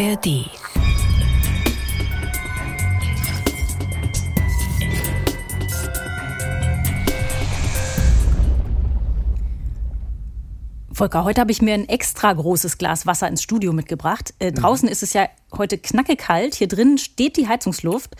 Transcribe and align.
ARD. 0.00 0.48
Volker, 10.92 11.24
heute 11.24 11.40
habe 11.40 11.50
ich 11.50 11.62
mir 11.62 11.74
ein 11.74 11.88
extra 11.88 12.32
großes 12.32 12.78
Glas 12.78 13.06
Wasser 13.06 13.26
ins 13.26 13.42
Studio 13.42 13.72
mitgebracht. 13.72 14.34
Äh, 14.38 14.52
draußen 14.52 14.86
mhm. 14.86 14.92
ist 14.92 15.02
es 15.02 15.14
ja 15.14 15.28
heute 15.56 15.78
knackekalt. 15.78 16.54
Hier 16.54 16.68
drin 16.68 16.98
steht 16.98 17.36
die 17.36 17.48
Heizungsluft. 17.48 18.14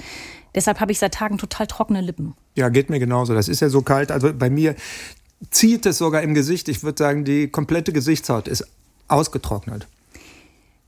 Deshalb 0.56 0.80
habe 0.80 0.90
ich 0.90 0.98
seit 0.98 1.14
Tagen 1.14 1.38
total 1.38 1.68
trockene 1.68 2.00
Lippen. 2.00 2.34
Ja, 2.56 2.70
geht 2.70 2.90
mir 2.90 2.98
genauso. 2.98 3.34
Das 3.34 3.46
ist 3.46 3.60
ja 3.60 3.68
so 3.68 3.82
kalt. 3.82 4.10
Also 4.10 4.32
bei 4.34 4.50
mir 4.50 4.74
zieht 5.50 5.86
es 5.86 5.98
sogar 5.98 6.22
im 6.22 6.34
Gesicht. 6.34 6.68
Ich 6.68 6.82
würde 6.82 6.98
sagen, 6.98 7.24
die 7.24 7.46
komplette 7.46 7.92
Gesichtshaut 7.92 8.48
ist 8.48 8.64
ausgetrocknet. 9.06 9.86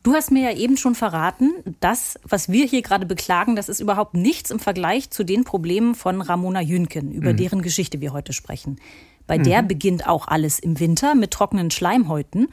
Du 0.02 0.14
hast 0.14 0.30
mir 0.30 0.50
ja 0.50 0.56
eben 0.56 0.78
schon 0.78 0.95
verraten, 0.95 1.52
das, 1.80 2.18
was 2.22 2.48
wir 2.48 2.64
hier 2.64 2.80
gerade 2.80 3.04
beklagen, 3.04 3.54
das 3.54 3.68
ist 3.68 3.80
überhaupt 3.80 4.14
nichts 4.14 4.50
im 4.50 4.59
Vergleich 4.59 5.10
zu 5.10 5.24
den 5.24 5.45
Problemen 5.45 5.95
von 5.95 6.23
Ramona 6.23 6.62
Jünken, 6.62 7.12
über 7.12 7.34
mhm. 7.34 7.36
deren 7.36 7.62
Geschichte 7.62 8.00
wir 8.00 8.14
heute 8.14 8.32
sprechen. 8.32 8.80
Bei 9.26 9.38
mhm. 9.38 9.42
der 9.42 9.62
beginnt 9.62 10.06
auch 10.06 10.26
alles 10.26 10.59
im 10.59 10.80
Winter 10.80 11.14
mit 11.14 11.32
trockenen 11.32 11.70
Schleimhäuten. 11.70 12.48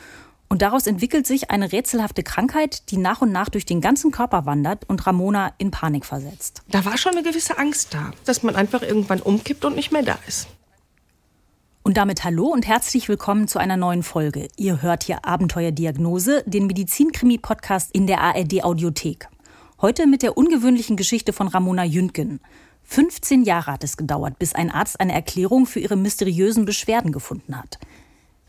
Und 0.49 0.61
daraus 0.61 0.87
entwickelt 0.87 1.27
sich 1.27 1.49
eine 1.51 1.71
rätselhafte 1.71 2.23
Krankheit, 2.23 2.91
die 2.91 2.97
nach 2.97 3.21
und 3.21 3.31
nach 3.31 3.49
durch 3.49 3.65
den 3.65 3.81
ganzen 3.81 4.11
Körper 4.11 4.45
wandert 4.45 4.87
und 4.87 5.05
Ramona 5.05 5.53
in 5.57 5.71
Panik 5.71 6.05
versetzt. 6.05 6.63
Da 6.70 6.85
war 6.85 6.98
schon 6.98 7.13
eine 7.13 7.23
gewisse 7.23 7.57
Angst 7.57 7.93
da, 7.93 8.11
dass 8.25 8.43
man 8.43 8.55
einfach 8.55 8.81
irgendwann 8.81 9.21
umkippt 9.21 9.65
und 9.65 9.75
nicht 9.75 9.91
mehr 9.91 10.03
da 10.03 10.17
ist. 10.27 10.48
Und 11.88 11.96
damit 11.96 12.26
hallo 12.26 12.48
und 12.48 12.68
herzlich 12.68 13.08
willkommen 13.08 13.48
zu 13.48 13.59
einer 13.59 13.77
neuen 13.77 14.04
Folge. 14.04 14.50
Ihr 14.58 14.82
hört 14.82 15.04
hier 15.04 15.23
Abenteuerdiagnose, 15.23 16.44
den 16.46 16.68
Medizinkrimi-Podcast 16.68 17.91
in 17.94 18.08
der 18.08 18.20
ARD 18.20 18.62
Audiothek. 18.66 19.29
Heute 19.79 20.05
mit 20.05 20.21
der 20.21 20.38
ungewöhnlichen 20.38 20.98
Geschichte 20.98 21.32
von 21.32 21.48
Ramona 21.48 21.85
Jüntgen. 21.85 22.41
15 22.84 23.44
Jahre 23.44 23.71
hat 23.71 23.85
es 23.85 23.96
gedauert, 23.96 24.38
bis 24.38 24.54
ein 24.54 24.70
Arzt 24.70 24.99
eine 24.99 25.13
Erklärung 25.13 25.66
für 25.66 25.79
ihre 25.79 25.96
mysteriösen 25.96 26.66
Beschwerden 26.66 27.13
gefunden 27.13 27.57
hat. 27.57 27.79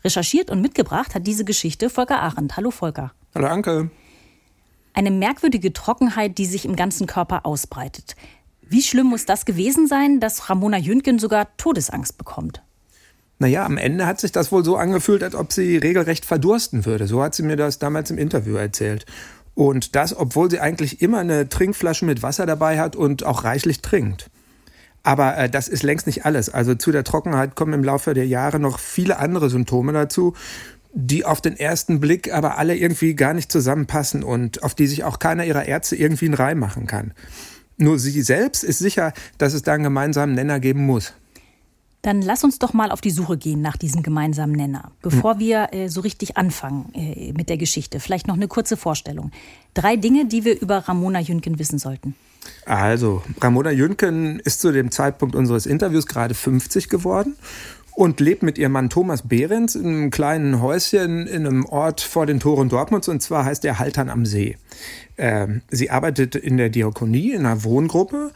Recherchiert 0.03 0.51
und 0.51 0.59
mitgebracht 0.59 1.15
hat 1.15 1.25
diese 1.25 1.45
Geschichte 1.45 1.89
Volker 1.89 2.21
Arendt. 2.21 2.57
Hallo 2.57 2.71
Volker. 2.71 3.13
Hallo 3.33 3.47
Anke. 3.47 3.89
Eine 4.93 5.11
merkwürdige 5.11 5.71
Trockenheit, 5.71 6.37
die 6.37 6.45
sich 6.45 6.65
im 6.65 6.75
ganzen 6.75 7.07
Körper 7.07 7.45
ausbreitet. 7.45 8.17
Wie 8.63 8.81
schlimm 8.81 9.07
muss 9.07 9.23
das 9.23 9.45
gewesen 9.45 9.87
sein, 9.87 10.19
dass 10.19 10.49
Ramona 10.49 10.77
Jüntgen 10.77 11.19
sogar 11.19 11.55
Todesangst 11.55 12.17
bekommt? 12.17 12.61
Naja, 13.39 13.65
am 13.65 13.77
Ende 13.77 14.05
hat 14.05 14.19
sich 14.19 14.33
das 14.33 14.51
wohl 14.51 14.65
so 14.65 14.75
angefühlt, 14.75 15.23
als 15.23 15.33
ob 15.33 15.53
sie 15.53 15.77
regelrecht 15.77 16.25
verdursten 16.25 16.85
würde. 16.85 17.07
So 17.07 17.23
hat 17.23 17.33
sie 17.33 17.43
mir 17.43 17.55
das 17.55 17.79
damals 17.79 18.11
im 18.11 18.17
Interview 18.17 18.55
erzählt. 18.55 19.05
Und 19.55 19.95
das, 19.95 20.15
obwohl 20.15 20.51
sie 20.51 20.59
eigentlich 20.59 21.01
immer 21.01 21.19
eine 21.19 21.47
Trinkflasche 21.47 22.05
mit 22.05 22.21
Wasser 22.21 22.45
dabei 22.45 22.79
hat 22.79 22.97
und 22.97 23.23
auch 23.23 23.45
reichlich 23.45 23.81
trinkt. 23.81 24.29
Aber 25.03 25.37
äh, 25.37 25.49
das 25.49 25.69
ist 25.69 25.83
längst 25.83 26.05
nicht 26.05 26.25
alles. 26.25 26.49
Also 26.49 26.75
zu 26.75 26.91
der 26.91 27.05
Trockenheit 27.05 27.55
kommen 27.55 27.73
im 27.73 27.83
Laufe 27.83 28.13
der 28.13 28.27
Jahre 28.27 28.59
noch 28.59 28.77
viele 28.77 29.19
andere 29.19 29.49
Symptome 29.49 29.93
dazu, 29.93 30.33
die 30.93 31.23
auf 31.25 31.39
den 31.39 31.57
ersten 31.57 32.01
Blick 32.01 32.33
aber 32.33 32.57
alle 32.57 32.75
irgendwie 32.75 33.15
gar 33.15 33.33
nicht 33.33 33.51
zusammenpassen 33.51 34.23
und 34.23 34.63
auf 34.63 34.75
die 34.75 34.87
sich 34.87 35.05
auch 35.05 35.19
keiner 35.19 35.45
ihrer 35.45 35.65
Ärzte 35.65 35.95
irgendwie 35.95 36.25
einen 36.25 36.33
Reim 36.33 36.59
machen 36.59 36.87
kann. 36.87 37.13
Nur 37.77 37.99
sie 37.99 38.21
selbst 38.21 38.65
ist 38.65 38.79
sicher, 38.79 39.13
dass 39.37 39.53
es 39.53 39.61
da 39.61 39.73
einen 39.73 39.83
gemeinsamen 39.83 40.35
Nenner 40.35 40.59
geben 40.59 40.85
muss. 40.85 41.13
Dann 42.01 42.21
lass 42.21 42.43
uns 42.43 42.59
doch 42.59 42.73
mal 42.73 42.91
auf 42.91 43.01
die 43.01 43.11
Suche 43.11 43.37
gehen 43.37 43.61
nach 43.61 43.75
diesem 43.75 44.03
gemeinsamen 44.03 44.53
Nenner. 44.53 44.91
Bevor 45.01 45.33
hm. 45.33 45.39
wir 45.39 45.73
äh, 45.73 45.89
so 45.89 46.01
richtig 46.01 46.37
anfangen 46.37 46.93
äh, 46.93 47.33
mit 47.33 47.49
der 47.49 47.57
Geschichte, 47.57 47.99
vielleicht 47.99 48.27
noch 48.27 48.35
eine 48.35 48.47
kurze 48.47 48.77
Vorstellung. 48.77 49.31
Drei 49.73 49.97
Dinge, 49.97 50.25
die 50.25 50.45
wir 50.45 50.59
über 50.59 50.77
Ramona 50.77 51.19
Jünken 51.19 51.59
wissen 51.59 51.77
sollten. 51.77 52.15
Also, 52.65 53.21
Ramona 53.41 53.71
Jünken 53.71 54.39
ist 54.39 54.61
zu 54.61 54.71
dem 54.71 54.91
Zeitpunkt 54.91 55.35
unseres 55.35 55.65
Interviews 55.65 56.05
gerade 56.05 56.33
50 56.33 56.87
geworden 56.87 57.35
und 57.99 58.21
lebt 58.21 58.43
mit 58.43 58.57
ihrem 58.57 58.71
Mann 58.71 58.89
Thomas 58.89 59.23
Behrens 59.27 59.75
in 59.75 59.85
einem 59.85 60.09
kleinen 60.09 60.61
Häuschen 60.61 61.27
in 61.27 61.45
einem 61.45 61.65
Ort 61.65 61.99
vor 61.99 62.25
den 62.25 62.39
Toren 62.39 62.69
Dortmunds 62.69 63.09
und 63.09 63.21
zwar 63.21 63.43
heißt 63.43 63.65
der 63.65 63.77
Haltern 63.77 64.09
am 64.09 64.25
See. 64.25 64.57
Ähm, 65.17 65.63
sie 65.69 65.89
arbeitet 65.89 66.35
in 66.35 66.55
der 66.55 66.69
Diakonie 66.69 67.33
in 67.33 67.45
einer 67.45 67.65
Wohngruppe 67.65 68.31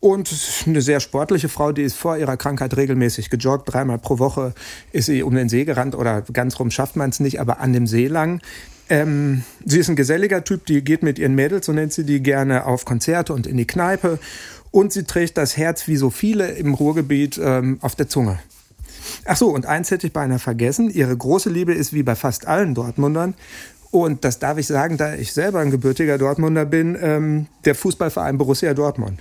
und 0.00 0.34
eine 0.66 0.80
sehr 0.80 0.98
sportliche 0.98 1.50
Frau, 1.50 1.72
die 1.72 1.82
ist 1.82 1.94
vor 1.94 2.16
ihrer 2.16 2.38
Krankheit 2.38 2.74
regelmäßig 2.76 3.28
gejoggt. 3.28 3.72
Dreimal 3.72 3.98
pro 3.98 4.18
Woche 4.18 4.54
ist 4.92 5.06
sie 5.06 5.22
um 5.22 5.34
den 5.34 5.50
See 5.50 5.66
gerannt 5.66 5.94
oder 5.94 6.22
ganz 6.22 6.58
rum 6.58 6.70
schafft 6.70 6.96
man 6.96 7.10
es 7.10 7.20
nicht, 7.20 7.38
aber 7.38 7.60
an 7.60 7.74
dem 7.74 7.86
See 7.86 8.06
lang. 8.06 8.40
Ähm, 8.88 9.44
sie 9.64 9.78
ist 9.78 9.90
ein 9.90 9.96
geselliger 9.96 10.42
Typ, 10.42 10.64
die 10.64 10.82
geht 10.82 11.02
mit 11.02 11.18
ihren 11.18 11.34
Mädels, 11.34 11.66
so 11.66 11.72
nennt 11.72 11.92
sie 11.92 12.04
die, 12.04 12.22
gerne 12.22 12.64
auf 12.64 12.86
Konzerte 12.86 13.34
und 13.34 13.46
in 13.46 13.58
die 13.58 13.66
Kneipe. 13.66 14.18
Und 14.70 14.92
sie 14.92 15.04
trägt 15.04 15.36
das 15.36 15.56
Herz 15.58 15.86
wie 15.86 15.96
so 15.96 16.08
viele 16.08 16.48
im 16.52 16.72
Ruhrgebiet 16.74 17.38
ähm, 17.42 17.78
auf 17.82 17.94
der 17.94 18.08
Zunge. 18.08 18.38
Ach 19.26 19.36
so, 19.36 19.48
und 19.48 19.66
eins 19.66 19.90
hätte 19.90 20.06
ich 20.06 20.12
beinahe 20.14 20.38
vergessen. 20.38 20.88
Ihre 20.90 21.16
große 21.16 21.50
Liebe 21.50 21.74
ist 21.74 21.92
wie 21.92 22.02
bei 22.02 22.14
fast 22.14 22.46
allen 22.46 22.74
Dortmundern. 22.74 23.34
Und 23.90 24.24
das 24.24 24.38
darf 24.38 24.56
ich 24.56 24.66
sagen, 24.66 24.96
da 24.96 25.14
ich 25.14 25.32
selber 25.32 25.60
ein 25.60 25.70
gebürtiger 25.70 26.16
Dortmunder 26.16 26.64
bin, 26.64 26.96
ähm, 27.00 27.46
der 27.64 27.74
Fußballverein 27.74 28.38
Borussia 28.38 28.72
Dortmund 28.72 29.20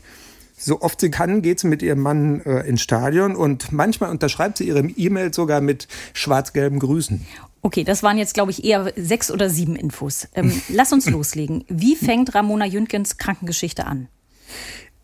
so 0.59 0.81
oft 0.81 0.99
sie 1.01 1.09
kann, 1.09 1.41
geht 1.41 1.59
sie 1.59 1.67
mit 1.67 1.81
ihrem 1.81 1.99
Mann 1.99 2.41
äh, 2.41 2.67
ins 2.67 2.81
Stadion 2.81 3.35
und 3.35 3.71
manchmal 3.71 4.11
unterschreibt 4.11 4.57
sie 4.57 4.67
ihre 4.67 4.81
E-Mail 4.81 5.33
sogar 5.33 5.61
mit 5.61 5.87
schwarz-gelben 6.13 6.79
Grüßen. 6.79 7.25
Okay, 7.61 7.83
das 7.83 8.03
waren 8.03 8.17
jetzt, 8.17 8.33
glaube 8.33 8.51
ich, 8.51 8.63
eher 8.63 8.93
sechs 8.95 9.31
oder 9.31 9.49
sieben 9.49 9.75
Infos. 9.75 10.27
Ähm, 10.35 10.61
lass 10.69 10.93
uns 10.93 11.09
loslegen. 11.09 11.65
Wie 11.67 11.95
fängt 11.95 12.35
Ramona 12.35 12.65
Jünkens 12.65 13.17
Krankengeschichte 13.17 13.85
an? 13.85 14.07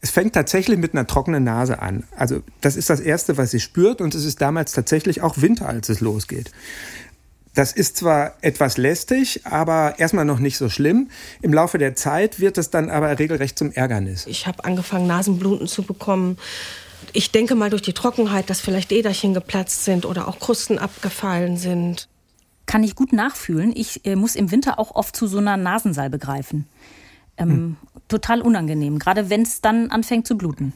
Es 0.01 0.11
fängt 0.11 0.33
tatsächlich 0.33 0.77
mit 0.77 0.93
einer 0.93 1.07
trockenen 1.07 1.43
Nase 1.43 1.81
an. 1.81 2.03
Also 2.15 2.43
das 2.61 2.75
ist 2.75 2.89
das 2.91 2.99
Erste, 2.99 3.37
was 3.37 3.51
sie 3.51 3.59
spürt 3.59 4.01
und 4.01 4.13
es 4.13 4.23
ist 4.23 4.39
damals 4.39 4.71
tatsächlich 4.71 5.21
auch 5.21 5.41
Winter, 5.41 5.67
als 5.67 5.89
es 5.89 5.99
losgeht. 5.99 6.51
Das 7.55 7.71
ist 7.71 7.95
zwar 7.95 8.33
etwas 8.41 8.77
lästig, 8.77 9.45
aber 9.45 9.97
erstmal 9.97 10.25
noch 10.25 10.39
nicht 10.39 10.57
so 10.57 10.69
schlimm. 10.69 11.09
Im 11.41 11.53
Laufe 11.53 11.77
der 11.77 11.95
Zeit 11.95 12.41
wird 12.41 12.57
es 12.57 12.69
dann 12.69 12.89
aber 12.89 13.17
regelrecht 13.17 13.57
zum 13.57 13.71
Ärgernis. 13.71 14.27
Ich 14.27 14.45
habe 14.45 14.65
angefangen, 14.65 15.07
Nasenbluten 15.07 15.65
zu 15.65 15.83
bekommen. 15.83 16.37
Ich 17.13 17.31
denke 17.31 17.55
mal 17.55 17.69
durch 17.69 17.81
die 17.81 17.93
Trockenheit, 17.93 18.49
dass 18.49 18.59
vielleicht 18.59 18.91
Äderchen 18.91 19.33
geplatzt 19.33 19.85
sind 19.85 20.05
oder 20.05 20.27
auch 20.27 20.39
Krusten 20.39 20.77
abgefallen 20.77 21.55
sind. 21.55 22.09
Kann 22.65 22.83
ich 22.83 22.93
gut 22.93 23.13
nachfühlen. 23.13 23.71
Ich 23.73 24.05
äh, 24.05 24.17
muss 24.17 24.35
im 24.35 24.51
Winter 24.51 24.77
auch 24.77 24.93
oft 24.93 25.15
zu 25.15 25.25
so 25.25 25.37
einer 25.37 25.55
Nasensalbe 25.55 26.19
greifen. 26.19 26.67
Ähm, 27.37 27.49
hm. 27.49 27.77
Total 28.09 28.41
unangenehm, 28.41 28.99
gerade 28.99 29.29
wenn 29.29 29.43
es 29.43 29.61
dann 29.61 29.91
anfängt 29.91 30.27
zu 30.27 30.37
bluten. 30.37 30.73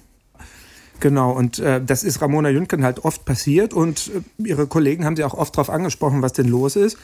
Genau, 1.00 1.32
und 1.32 1.60
äh, 1.60 1.84
das 1.84 2.04
ist 2.04 2.22
Ramona 2.22 2.50
Jünken 2.50 2.84
halt 2.84 3.06
oft 3.06 3.26
passiert 3.26 3.74
und 3.74 4.12
äh, 4.40 4.44
ihre 4.44 4.68
Kollegen 4.68 5.06
haben 5.06 5.16
sie 5.16 5.24
auch 5.24 5.34
oft 5.34 5.56
darauf 5.56 5.70
angesprochen, 5.70 6.22
was 6.22 6.34
denn 6.34 6.48
los 6.48 6.76
ist. 6.76 6.98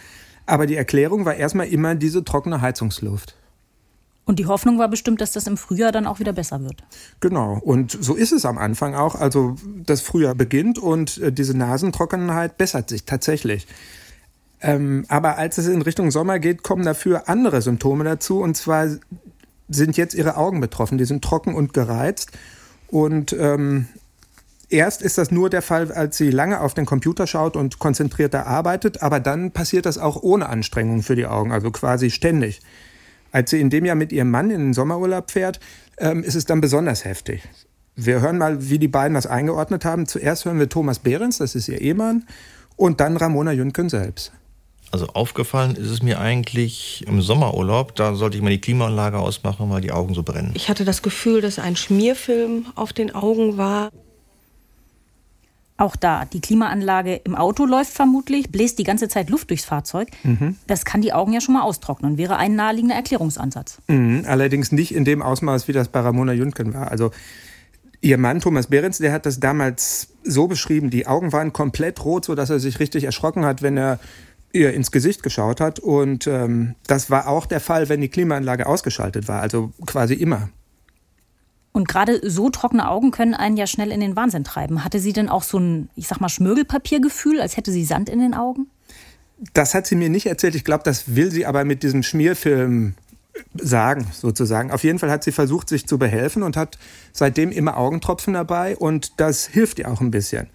Aber 0.45 0.67
die 0.67 0.75
Erklärung 0.75 1.25
war 1.25 1.35
erstmal 1.35 1.67
immer 1.67 1.95
diese 1.95 2.23
trockene 2.23 2.61
Heizungsluft. 2.61 3.35
Und 4.25 4.39
die 4.39 4.47
Hoffnung 4.47 4.79
war 4.79 4.89
bestimmt, 4.89 5.21
dass 5.21 5.31
das 5.31 5.45
im 5.45 5.55
Frühjahr 5.55 5.91
dann 5.91 6.07
auch 6.07 6.19
wieder 6.19 6.33
besser 6.33 6.63
wird. 6.63 6.83
Genau, 7.19 7.59
und 7.63 7.91
so 7.91 8.15
ist 8.15 8.31
es 8.31 8.43
am 8.45 8.57
Anfang 8.57 8.95
auch. 8.95 9.15
Also 9.15 9.55
das 9.85 10.01
Frühjahr 10.01 10.33
beginnt 10.33 10.79
und 10.79 11.19
äh, 11.19 11.31
diese 11.31 11.55
Nasentrockenheit 11.55 12.57
bessert 12.57 12.89
sich 12.89 13.05
tatsächlich. 13.05 13.67
Ähm, 14.61 15.05
aber 15.09 15.37
als 15.37 15.59
es 15.59 15.67
in 15.67 15.81
Richtung 15.83 16.09
Sommer 16.09 16.39
geht, 16.39 16.63
kommen 16.63 16.83
dafür 16.83 17.29
andere 17.29 17.61
Symptome 17.61 18.03
dazu. 18.03 18.41
Und 18.41 18.57
zwar 18.57 18.87
sind 19.69 19.95
jetzt 19.95 20.15
ihre 20.15 20.37
Augen 20.37 20.59
betroffen. 20.59 20.97
Die 20.97 21.05
sind 21.05 21.23
trocken 21.23 21.53
und 21.53 21.73
gereizt. 21.73 22.31
Und 22.95 23.35
ähm, 23.37 23.87
erst 24.69 25.01
ist 25.01 25.17
das 25.17 25.29
nur 25.29 25.49
der 25.49 25.61
Fall, 25.61 25.91
als 25.91 26.15
sie 26.15 26.31
lange 26.31 26.61
auf 26.61 26.73
den 26.73 26.85
Computer 26.85 27.27
schaut 27.27 27.57
und 27.57 27.77
konzentrierter 27.77 28.47
arbeitet, 28.47 29.03
aber 29.03 29.19
dann 29.19 29.51
passiert 29.51 29.85
das 29.85 29.97
auch 29.97 30.23
ohne 30.23 30.47
Anstrengung 30.47 31.03
für 31.03 31.17
die 31.17 31.25
Augen, 31.25 31.51
also 31.51 31.71
quasi 31.71 32.09
ständig. 32.09 32.61
Als 33.33 33.49
sie 33.49 33.59
in 33.59 33.69
dem 33.69 33.83
Jahr 33.83 33.97
mit 33.97 34.13
ihrem 34.13 34.31
Mann 34.31 34.49
in 34.49 34.61
den 34.61 34.73
Sommerurlaub 34.73 35.29
fährt, 35.29 35.59
ähm, 35.97 36.23
ist 36.23 36.35
es 36.35 36.45
dann 36.45 36.61
besonders 36.61 37.03
heftig. 37.03 37.43
Wir 37.97 38.21
hören 38.21 38.37
mal, 38.37 38.69
wie 38.69 38.79
die 38.79 38.87
beiden 38.87 39.15
das 39.15 39.27
eingeordnet 39.27 39.83
haben. 39.83 40.05
Zuerst 40.05 40.45
hören 40.45 40.59
wir 40.59 40.69
Thomas 40.69 40.99
Behrens, 40.99 41.39
das 41.39 41.53
ist 41.53 41.67
ihr 41.67 41.81
Ehemann, 41.81 42.25
und 42.77 43.01
dann 43.01 43.17
Ramona 43.17 43.51
Jünken 43.51 43.89
selbst. 43.89 44.31
Also 44.91 45.07
aufgefallen 45.07 45.75
ist 45.75 45.89
es 45.89 46.01
mir 46.01 46.19
eigentlich 46.19 47.03
im 47.07 47.21
Sommerurlaub, 47.21 47.95
da 47.95 48.15
sollte 48.15 48.37
ich 48.37 48.43
mal 48.43 48.49
die 48.49 48.61
Klimaanlage 48.61 49.19
ausmachen, 49.19 49.69
weil 49.69 49.81
die 49.81 49.91
Augen 49.91 50.13
so 50.13 50.23
brennen. 50.23 50.51
Ich 50.55 50.69
hatte 50.69 50.85
das 50.85 51.01
Gefühl, 51.01 51.41
dass 51.41 51.59
ein 51.59 51.75
Schmierfilm 51.75 52.67
auf 52.75 52.93
den 52.93 53.13
Augen 53.13 53.57
war. 53.57 53.89
Auch 55.77 55.97
da, 55.97 56.23
die 56.23 56.39
Klimaanlage 56.39 57.15
im 57.25 57.35
Auto 57.35 57.65
läuft 57.65 57.91
vermutlich, 57.91 58.49
bläst 58.49 58.79
die 58.79 58.85
ganze 58.85 59.09
Zeit 59.09 59.29
Luft 59.29 59.49
durchs 59.49 59.65
Fahrzeug. 59.65 60.07
Mhm. 60.23 60.55
Das 60.67 60.85
kann 60.85 61.01
die 61.01 61.11
Augen 61.11 61.33
ja 61.33 61.41
schon 61.41 61.55
mal 61.55 61.63
austrocknen, 61.63 62.17
wäre 62.17 62.37
ein 62.37 62.55
naheliegender 62.55 62.95
Erklärungsansatz. 62.95 63.79
Mhm, 63.87 64.23
allerdings 64.25 64.71
nicht 64.71 64.95
in 64.95 65.03
dem 65.03 65.21
Ausmaß, 65.21 65.67
wie 65.67 65.73
das 65.73 65.89
bei 65.89 65.99
Ramona 65.99 66.31
Jüntgen 66.31 66.73
war. 66.73 66.91
Also 66.91 67.11
Ihr 68.05 68.19
Mann 68.19 68.39
Thomas 68.39 68.67
Behrens, 68.67 68.99
der 68.99 69.11
hat 69.11 69.25
das 69.25 69.39
damals 69.39 70.09
so 70.23 70.45
beschrieben, 70.45 70.91
die 70.91 71.07
Augen 71.07 71.33
waren 71.33 71.53
komplett 71.53 72.05
rot, 72.05 72.25
sodass 72.25 72.51
er 72.51 72.59
sich 72.59 72.79
richtig 72.79 73.03
erschrocken 73.03 73.45
hat, 73.45 73.63
wenn 73.63 73.77
er 73.77 73.99
ihr 74.55 74.73
ins 74.73 74.91
Gesicht 74.91 75.21
geschaut 75.21 75.61
hat. 75.61 75.79
Und 75.79 76.25
ähm, 76.27 76.75
das 76.87 77.09
war 77.09 77.27
auch 77.27 77.45
der 77.45 77.59
Fall, 77.59 77.89
wenn 77.89 78.01
die 78.01 78.09
Klimaanlage 78.09 78.65
ausgeschaltet 78.65 79.27
war, 79.27 79.41
also 79.41 79.71
quasi 79.85 80.15
immer. 80.15 80.49
Und 81.73 81.89
gerade 81.89 82.21
so 82.23 82.49
trockene 82.49 82.89
Augen 82.89 83.11
können 83.11 83.33
einen 83.33 83.57
ja 83.57 83.67
schnell 83.67 83.91
in 83.91 83.99
den 83.99 84.15
Wahnsinn 84.15 84.45
treiben. 84.45 84.85
Hatte 84.85 84.99
sie 84.99 85.11
denn 85.11 85.27
auch 85.27 85.43
so 85.43 85.59
ein, 85.59 85.89
ich 85.95 86.07
sag 86.07 86.21
mal, 86.21 86.29
Schmirgelpapiergefühl, 86.29 87.41
als 87.41 87.57
hätte 87.57 87.71
sie 87.71 87.83
Sand 87.83 88.09
in 88.09 88.19
den 88.19 88.33
Augen? 88.33 88.67
Das 89.53 89.73
hat 89.73 89.85
sie 89.85 89.95
mir 89.95 90.09
nicht 90.09 90.25
erzählt. 90.25 90.55
Ich 90.55 90.63
glaube, 90.63 90.85
das 90.85 91.15
will 91.15 91.31
sie 91.31 91.45
aber 91.45 91.65
mit 91.65 91.83
diesem 91.83 92.01
Schmierfilm 92.01 92.95
sagen, 93.55 94.07
sozusagen. 94.13 94.71
Auf 94.71 94.85
jeden 94.85 94.99
Fall 94.99 95.11
hat 95.11 95.25
sie 95.25 95.33
versucht, 95.33 95.67
sich 95.67 95.85
zu 95.85 95.97
behelfen 95.97 96.43
und 96.43 96.55
hat 96.55 96.77
seitdem 97.11 97.51
immer 97.51 97.75
Augentropfen 97.75 98.33
dabei 98.33 98.77
und 98.77 99.19
das 99.19 99.45
hilft 99.45 99.79
ihr 99.79 99.91
auch 99.91 99.99
ein 99.99 100.11
bisschen. 100.11 100.47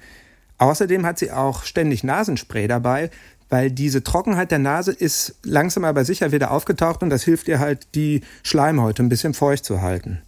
Außerdem 0.58 1.06
hat 1.06 1.19
sie 1.19 1.32
auch 1.32 1.64
ständig 1.64 2.05
Nasenspray 2.05 2.69
dabei, 2.69 3.11
weil 3.50 3.70
diese 3.70 4.02
Trockenheit 4.02 4.50
der 4.50 4.61
Nase 4.61 4.93
ist 4.93 5.35
langsam 5.43 5.85
aber 5.85 6.05
sicher 6.05 6.32
wieder 6.32 6.52
aufgetaucht 6.52 7.02
und 7.02 7.11
das 7.11 7.25
hilft 7.25 7.49
ihr 7.49 7.58
halt, 7.58 7.94
die 7.94 8.23
Schleimhäute 8.43 9.02
ein 9.02 9.08
bisschen 9.08 9.35
feucht 9.35 9.64
zu 9.64 9.82
halten. 9.82 10.23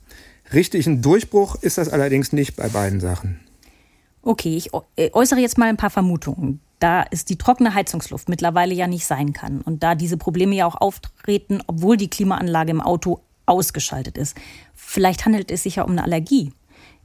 Richtig 0.53 0.87
ein 0.87 1.01
Durchbruch 1.01 1.57
ist 1.63 1.79
das 1.79 1.89
allerdings 1.89 2.33
nicht 2.33 2.57
bei 2.57 2.69
beiden 2.69 3.01
Sachen. 3.01 3.41
Okay, 4.23 4.57
ich 4.57 4.71
äh, 4.97 5.11
äußere 5.13 5.41
jetzt 5.41 5.57
mal 5.57 5.69
ein 5.69 5.77
paar 5.77 5.91
Vermutungen. 5.91 6.61
Da 6.79 7.05
es 7.11 7.25
die 7.25 7.39
trockene 7.39 7.75
Heizungsluft 7.75 8.29
mittlerweile 8.29 8.75
ja 8.75 8.89
nicht 8.89 9.07
sein 9.07 9.33
kann 9.33 9.61
und 9.61 9.83
da 9.85 9.95
diese 9.95 10.17
Probleme 10.17 10.57
ja 10.57 10.67
auch 10.67 10.81
auftreten, 10.81 11.63
obwohl 11.67 11.97
die 11.97 12.11
Klimaanlage 12.11 12.73
im 12.73 12.81
Auto 12.81 13.21
ausgeschaltet 13.47 14.19
ist. 14.19 14.37
Vielleicht 14.75 15.25
handelt 15.25 15.51
es 15.51 15.63
sich 15.63 15.77
ja 15.77 15.85
um 15.85 15.93
eine 15.93 16.05
Allergie. 16.05 16.53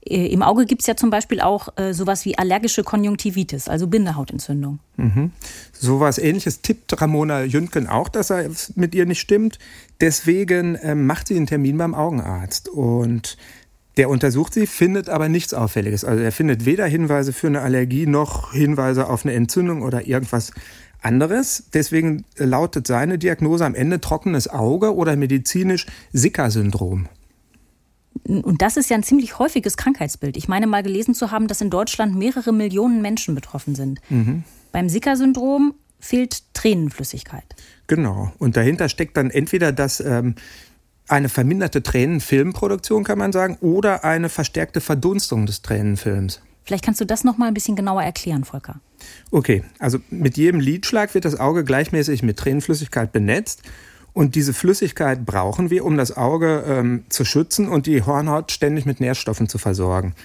Äh, 0.09 0.27
Im 0.27 0.41
Auge 0.41 0.65
gibt 0.65 0.81
es 0.81 0.87
ja 0.87 0.95
zum 0.95 1.09
Beispiel 1.09 1.41
auch 1.41 1.69
äh, 1.77 1.93
sowas 1.93 2.25
wie 2.25 2.37
allergische 2.37 2.83
Konjunktivitis, 2.83 3.67
also 3.67 3.87
Bindehautentzündung. 3.87 4.79
Mhm. 4.97 5.31
Sowas 5.71 6.17
ähnliches 6.17 6.61
tippt 6.61 6.99
Ramona 7.01 7.43
Jüntgen 7.43 7.87
auch, 7.87 8.09
dass 8.09 8.29
er 8.29 8.49
mit 8.75 8.95
ihr 8.95 9.05
nicht 9.05 9.19
stimmt. 9.19 9.59
Deswegen 10.01 10.75
äh, 10.75 10.95
macht 10.95 11.27
sie 11.27 11.35
einen 11.35 11.47
Termin 11.47 11.77
beim 11.77 11.93
Augenarzt. 11.93 12.69
Und 12.69 13.37
der 13.97 14.09
untersucht 14.09 14.53
sie, 14.53 14.67
findet 14.67 15.09
aber 15.09 15.27
nichts 15.27 15.53
Auffälliges. 15.53 16.05
Also 16.05 16.23
er 16.23 16.31
findet 16.31 16.65
weder 16.65 16.85
Hinweise 16.85 17.33
für 17.33 17.47
eine 17.47 17.61
Allergie 17.61 18.05
noch 18.05 18.53
Hinweise 18.53 19.09
auf 19.09 19.25
eine 19.25 19.33
Entzündung 19.33 19.81
oder 19.81 20.07
irgendwas 20.07 20.51
anderes. 21.01 21.65
Deswegen 21.73 22.25
lautet 22.37 22.87
seine 22.87 23.17
Diagnose 23.17 23.65
am 23.65 23.75
Ende 23.75 23.99
trockenes 23.99 24.47
Auge 24.47 24.95
oder 24.95 25.15
medizinisch 25.15 25.87
Sika-Syndrom. 26.13 27.07
Und 28.27 28.61
das 28.61 28.75
ist 28.77 28.89
ja 28.89 28.97
ein 28.97 29.03
ziemlich 29.03 29.39
häufiges 29.39 29.77
Krankheitsbild. 29.77 30.35
Ich 30.35 30.47
meine 30.47 30.67
mal 30.67 30.83
gelesen 30.83 31.13
zu 31.13 31.31
haben, 31.31 31.47
dass 31.47 31.61
in 31.61 31.69
Deutschland 31.69 32.15
mehrere 32.15 32.51
Millionen 32.51 33.01
Menschen 33.01 33.35
betroffen 33.35 33.73
sind. 33.73 34.01
Mhm. 34.09 34.43
Beim 34.73 34.89
Sika-Syndrom 34.89 35.73
fehlt 35.99 36.43
Tränenflüssigkeit. 36.53 37.45
Genau. 37.87 38.33
Und 38.37 38.57
dahinter 38.57 38.89
steckt 38.89 39.15
dann 39.15 39.29
entweder 39.29 39.71
das 39.71 40.01
ähm, 40.01 40.35
eine 41.07 41.29
verminderte 41.29 41.81
Tränenfilmproduktion, 41.81 43.03
kann 43.03 43.17
man 43.17 43.31
sagen, 43.31 43.57
oder 43.61 44.03
eine 44.03 44.29
verstärkte 44.29 44.81
Verdunstung 44.81 45.45
des 45.45 45.61
Tränenfilms. 45.61 46.41
Vielleicht 46.65 46.83
kannst 46.83 46.99
du 46.99 47.05
das 47.05 47.23
noch 47.23 47.37
mal 47.37 47.47
ein 47.47 47.53
bisschen 47.53 47.77
genauer 47.77 48.03
erklären, 48.03 48.43
Volker. 48.43 48.81
Okay, 49.31 49.63
also 49.79 49.99
mit 50.09 50.35
jedem 50.35 50.59
Lidschlag 50.59 51.13
wird 51.13 51.23
das 51.23 51.39
Auge 51.39 51.63
gleichmäßig 51.63 52.23
mit 52.23 52.37
Tränenflüssigkeit 52.37 53.13
benetzt 53.13 53.61
und 54.17 54.33
diese 54.33 54.51
Flüssigkeit 54.51 55.27
brauchen 55.27 55.69
wir, 55.69 55.85
um 55.85 55.95
das 55.95 56.17
Auge 56.17 56.63
ähm, 56.67 57.03
zu 57.07 57.23
schützen 57.23 57.69
und 57.69 57.85
die 57.85 58.01
Hornhaut 58.01 58.51
ständig 58.51 58.87
mit 58.87 58.99
Nährstoffen 58.99 59.47
zu 59.47 59.59
versorgen. 59.59 60.15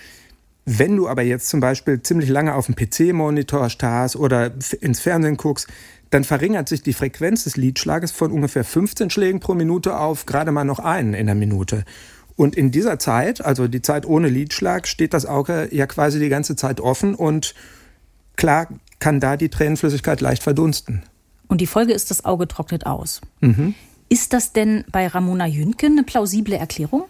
Wenn 0.65 0.97
du 0.97 1.09
aber 1.09 1.21
jetzt 1.21 1.50
zum 1.50 1.61
Beispiel 1.61 2.00
ziemlich 2.00 2.31
lange 2.31 2.55
auf 2.55 2.65
dem 2.65 2.75
PC-Monitor 2.75 3.69
starrst 3.69 4.17
oder 4.17 4.50
ins 4.81 5.00
Fernsehen 5.00 5.37
guckst, 5.37 5.67
dann 6.09 6.25
verringert 6.25 6.71
sich 6.71 6.81
die 6.81 6.94
Frequenz 6.94 7.44
des 7.44 7.59
Lidschlages 7.59 8.12
von 8.12 8.33
ungefähr 8.33 8.65
15 8.65 9.11
Schlägen 9.11 9.41
pro 9.41 9.53
Minute 9.53 9.99
auf 9.99 10.25
gerade 10.25 10.53
mal 10.53 10.65
noch 10.65 10.79
einen 10.79 11.12
in 11.12 11.27
der 11.27 11.35
Minute. 11.35 11.85
Und 12.35 12.56
in 12.56 12.71
dieser 12.71 12.99
Zeit, 12.99 13.45
also 13.45 13.69
die 13.69 13.83
Zeit 13.83 14.06
ohne 14.06 14.29
Lidschlag, 14.29 14.88
steht 14.88 15.12
das 15.12 15.27
Auge 15.27 15.69
ja 15.71 15.87
quasi 15.87 16.19
die 16.19 16.31
ganze 16.31 16.56
Zeit 16.56 16.81
offen 16.81 17.15
und 17.15 17.55
klar 18.37 18.69
kann 19.00 19.21
da 19.21 19.37
die 19.37 19.50
Tränenflüssigkeit 19.50 20.23
leicht 20.23 20.43
verdunsten. 20.43 21.03
Und 21.52 21.60
die 21.60 21.66
Folge 21.66 21.93
ist, 21.93 22.10
das 22.10 22.25
Auge 22.25 22.49
trocknet 22.49 22.87
aus. 22.87 23.20
Mhm. 23.43 23.75
Ist 24.08 24.32
das 24.32 24.54
denn 24.54 24.87
bei 24.90 25.06
Ramona 25.06 25.44
Jünken 25.46 25.93
eine 25.93 26.02
plausible 26.02 26.56
Erklärung? 26.56 27.04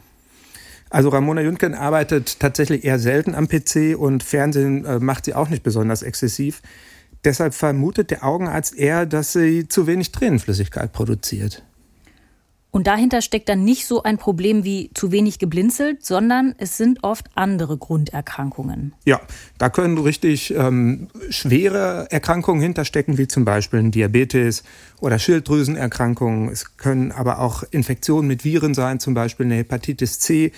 Also 0.90 1.10
Ramona 1.10 1.42
Jünken 1.42 1.74
arbeitet 1.74 2.40
tatsächlich 2.40 2.82
eher 2.82 2.98
selten 2.98 3.36
am 3.36 3.46
PC 3.46 3.96
und 3.96 4.24
Fernsehen 4.24 4.84
äh, 4.84 4.98
macht 4.98 5.26
sie 5.26 5.34
auch 5.34 5.48
nicht 5.48 5.62
besonders 5.62 6.02
exzessiv. 6.02 6.60
Deshalb 7.22 7.54
vermutet 7.54 8.10
der 8.10 8.24
Augenarzt 8.24 8.74
eher, 8.74 9.06
dass 9.06 9.32
sie 9.32 9.68
zu 9.68 9.86
wenig 9.86 10.10
Tränenflüssigkeit 10.10 10.92
produziert. 10.92 11.62
Und 12.74 12.86
dahinter 12.86 13.20
steckt 13.20 13.50
dann 13.50 13.64
nicht 13.64 13.86
so 13.86 14.02
ein 14.02 14.16
Problem 14.16 14.64
wie 14.64 14.90
zu 14.94 15.12
wenig 15.12 15.38
geblinzelt, 15.38 16.06
sondern 16.06 16.54
es 16.56 16.78
sind 16.78 17.04
oft 17.04 17.26
andere 17.34 17.76
Grunderkrankungen. 17.76 18.94
Ja, 19.04 19.20
da 19.58 19.68
können 19.68 19.98
richtig 19.98 20.54
ähm, 20.54 21.08
schwere 21.28 22.06
Erkrankungen 22.10 22.62
hinterstecken, 22.62 23.18
wie 23.18 23.28
zum 23.28 23.44
Beispiel 23.44 23.80
ein 23.80 23.90
Diabetes 23.90 24.64
oder 25.00 25.18
Schilddrüsenerkrankungen. 25.18 26.48
Es 26.48 26.78
können 26.78 27.12
aber 27.12 27.40
auch 27.40 27.62
Infektionen 27.70 28.26
mit 28.26 28.42
Viren 28.42 28.72
sein, 28.72 29.00
zum 29.00 29.12
Beispiel 29.12 29.44
eine 29.44 29.56
Hepatitis 29.56 30.18
C. 30.18 30.50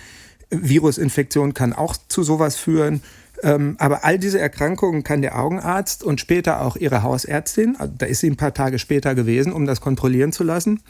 Virusinfektion 0.51 1.53
kann 1.53 1.73
auch 1.73 1.97
zu 2.07 2.23
sowas 2.23 2.55
führen. 2.55 3.03
Ähm, 3.43 3.75
aber 3.81 4.05
all 4.05 4.21
diese 4.21 4.39
Erkrankungen 4.39 5.03
kann 5.03 5.21
der 5.21 5.37
Augenarzt 5.37 6.05
und 6.05 6.21
später 6.21 6.63
auch 6.63 6.77
ihre 6.77 7.03
Hausärztin, 7.03 7.75
also 7.77 7.93
da 7.99 8.07
ist 8.07 8.21
sie 8.21 8.31
ein 8.31 8.37
paar 8.37 8.55
Tage 8.55 8.79
später 8.79 9.17
gewesen, 9.17 9.53
um 9.53 9.67
das 9.67 9.81
kontrollieren 9.81 10.31
zu 10.31 10.45
lassen, 10.45 10.81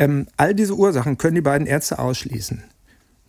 ähm, 0.00 0.26
all 0.38 0.54
diese 0.54 0.74
Ursachen 0.74 1.18
können 1.18 1.34
die 1.36 1.42
beiden 1.42 1.66
Ärzte 1.66 1.98
ausschließen. 1.98 2.64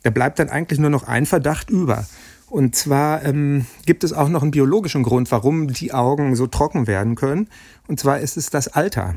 Da 0.04 0.10
bleibt 0.10 0.40
dann 0.40 0.50
eigentlich 0.50 0.80
nur 0.80 0.90
noch 0.90 1.04
ein 1.04 1.26
Verdacht 1.26 1.70
über. 1.70 2.06
Und 2.50 2.76
zwar 2.76 3.24
ähm, 3.24 3.66
gibt 3.86 4.04
es 4.04 4.14
auch 4.14 4.30
noch 4.30 4.42
einen 4.42 4.52
biologischen 4.52 5.04
Grund, 5.04 5.30
warum 5.32 5.68
die 5.68 5.94
Augen 5.94 6.36
so 6.36 6.48
trocken 6.48 6.88
werden 6.88 7.16
können. 7.16 7.50
Und 7.88 8.00
zwar 8.00 8.20
ist 8.20 8.38
es 8.38 8.50
das 8.50 8.70
Alter. 8.70 9.16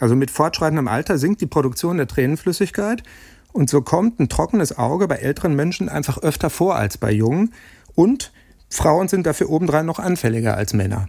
Also 0.00 0.16
mit 0.16 0.32
fortschreitendem 0.32 0.88
Alter 0.88 1.16
sinkt 1.16 1.40
die 1.40 1.46
Produktion 1.46 1.96
der 1.96 2.08
Tränenflüssigkeit. 2.08 3.04
Und 3.52 3.70
so 3.70 3.80
kommt 3.80 4.18
ein 4.18 4.28
trockenes 4.28 4.76
Auge 4.76 5.06
bei 5.06 5.16
älteren 5.16 5.54
Menschen 5.54 5.88
einfach 5.88 6.18
öfter 6.18 6.50
vor 6.50 6.74
als 6.74 6.98
bei 6.98 7.12
Jungen. 7.12 7.54
Und 7.94 8.32
Frauen 8.68 9.06
sind 9.06 9.26
dafür 9.26 9.48
obendrein 9.48 9.86
noch 9.86 10.00
anfälliger 10.00 10.56
als 10.56 10.74
Männer. 10.74 11.08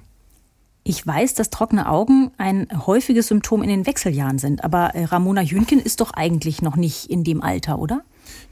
Ich 0.88 1.06
weiß, 1.06 1.34
dass 1.34 1.50
trockene 1.50 1.90
Augen 1.90 2.30
ein 2.38 2.68
häufiges 2.86 3.30
Symptom 3.30 3.64
in 3.64 3.70
den 3.70 3.88
Wechseljahren 3.88 4.38
sind, 4.38 4.64
aber 4.64 4.94
äh, 4.94 5.06
Ramona 5.06 5.42
Jünken 5.42 5.80
ist 5.80 6.00
doch 6.00 6.12
eigentlich 6.12 6.62
noch 6.62 6.76
nicht 6.76 7.10
in 7.10 7.24
dem 7.24 7.42
Alter, 7.42 7.80
oder? 7.80 8.04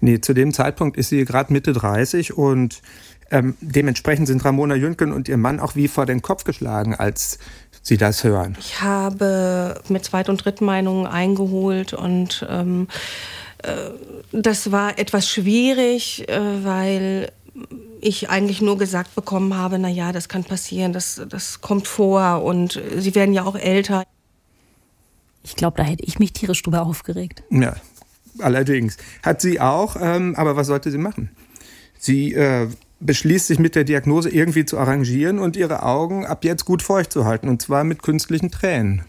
Nee, 0.01 0.19
zu 0.19 0.34
dem 0.34 0.51
Zeitpunkt 0.51 0.98
ist 0.98 1.10
sie 1.10 1.25
gerade 1.25 1.53
Mitte 1.53 1.74
30 1.74 2.36
und 2.36 2.81
ähm, 3.29 3.55
dementsprechend 3.62 4.25
sind 4.27 4.43
Ramona 4.43 4.74
Jünken 4.74 5.12
und 5.12 5.29
ihr 5.29 5.38
Mann 5.38 5.60
auch 5.60 5.75
wie 5.75 5.88
vor 5.88 6.08
den 6.08 6.24
Kopf 6.24 6.43
geschlagen, 6.43 6.96
als 6.96 7.38
sie 7.84 7.98
das 7.98 8.24
hören. 8.24 8.58
Ich 8.60 8.81
habe 8.81 9.79
mit 9.89 10.03
Zweit- 10.03 10.27
und 10.27 10.43
Drittmeinungen 10.43 11.05
eingeholt 11.05 11.93
und 11.93 12.48
ähm, 12.50 12.88
äh, 13.60 13.91
das 14.31 14.72
war 14.72 14.98
etwas 14.98 15.29
schwierig, 15.29 16.27
äh, 16.29 16.39
weil 16.63 17.31
ich 18.03 18.29
eigentlich 18.29 18.62
nur 18.62 18.77
gesagt 18.77 19.15
bekommen 19.15 19.55
habe, 19.55 19.79
na 19.79 19.89
ja, 19.89 20.12
das 20.12 20.29
kann 20.29 20.43
passieren, 20.43 20.93
das, 20.93 21.22
das 21.29 21.62
kommt 21.62 21.88
vor 21.88 22.43
und 22.43 22.81
sie 22.98 23.15
werden 23.15 23.33
ja 23.33 23.43
auch 23.43 23.55
älter. 23.55 24.03
Ich 25.43 25.55
glaube, 25.55 25.77
da 25.77 25.83
hätte 25.83 26.03
ich 26.03 26.19
mich 26.19 26.33
tierisch 26.33 26.62
drüber 26.62 26.83
aufgeregt. 26.83 27.43
Ja, 27.50 27.75
allerdings. 28.39 28.98
Hat 29.24 29.41
sie 29.41 29.60
auch, 29.60 29.98
ähm, 30.00 30.36
aber 30.36 30.55
was 30.55 30.67
sollte 30.67 30.91
sie 30.91 30.98
machen? 30.98 31.29
Sie 32.00 32.33
äh, 32.33 32.67
beschließt 33.00 33.48
sich 33.48 33.60
mit 33.60 33.75
der 33.75 33.83
Diagnose 33.83 34.29
irgendwie 34.29 34.65
zu 34.65 34.77
arrangieren 34.77 35.39
und 35.39 35.55
ihre 35.55 35.83
Augen 35.83 36.25
ab 36.25 36.43
jetzt 36.45 36.65
gut 36.65 36.81
feucht 36.81 37.12
zu 37.12 37.25
halten, 37.25 37.50
und 37.50 37.62
zwar 37.62 37.83
mit 37.83 38.01
künstlichen 38.01 38.51
Tränen. 38.51 39.03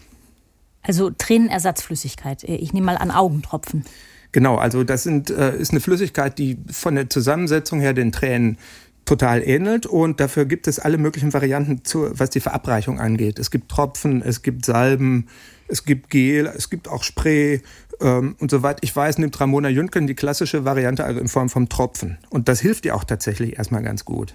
Also 0.82 1.10
Tränenersatzflüssigkeit. 1.10 2.44
Ich 2.44 2.72
nehme 2.72 2.86
mal 2.86 2.96
an 2.96 3.10
Augentropfen. 3.10 3.84
Genau, 4.32 4.56
also 4.56 4.82
das 4.82 5.04
sind, 5.04 5.30
äh, 5.30 5.56
ist 5.56 5.70
eine 5.70 5.80
Flüssigkeit, 5.80 6.38
die 6.38 6.58
von 6.70 6.96
der 6.96 7.08
Zusammensetzung 7.08 7.80
her 7.80 7.94
den 7.94 8.10
Tränen 8.10 8.58
total 9.04 9.42
ähnelt 9.46 9.86
und 9.86 10.20
dafür 10.20 10.44
gibt 10.44 10.66
es 10.66 10.78
alle 10.78 10.98
möglichen 10.98 11.32
Varianten, 11.32 11.84
zu, 11.84 12.08
was 12.12 12.30
die 12.30 12.40
Verabreichung 12.40 13.00
angeht. 13.00 13.38
Es 13.38 13.50
gibt 13.50 13.70
Tropfen, 13.70 14.22
es 14.22 14.42
gibt 14.42 14.64
Salben, 14.64 15.26
es 15.68 15.84
gibt 15.84 16.10
Gel, 16.10 16.46
es 16.46 16.70
gibt 16.70 16.88
auch 16.88 17.02
Spray 17.02 17.62
ähm, 18.00 18.36
und 18.38 18.50
soweit 18.50 18.78
ich 18.82 18.94
weiß, 18.94 19.18
nimmt 19.18 19.38
Ramona 19.40 19.68
Jünken 19.68 20.06
die 20.06 20.14
klassische 20.14 20.64
Variante 20.64 21.04
also 21.04 21.20
in 21.20 21.28
Form 21.28 21.48
vom 21.48 21.68
Tropfen 21.68 22.18
und 22.30 22.48
das 22.48 22.60
hilft 22.60 22.86
ihr 22.86 22.94
auch 22.94 23.04
tatsächlich 23.04 23.58
erstmal 23.58 23.82
ganz 23.82 24.04
gut. 24.04 24.34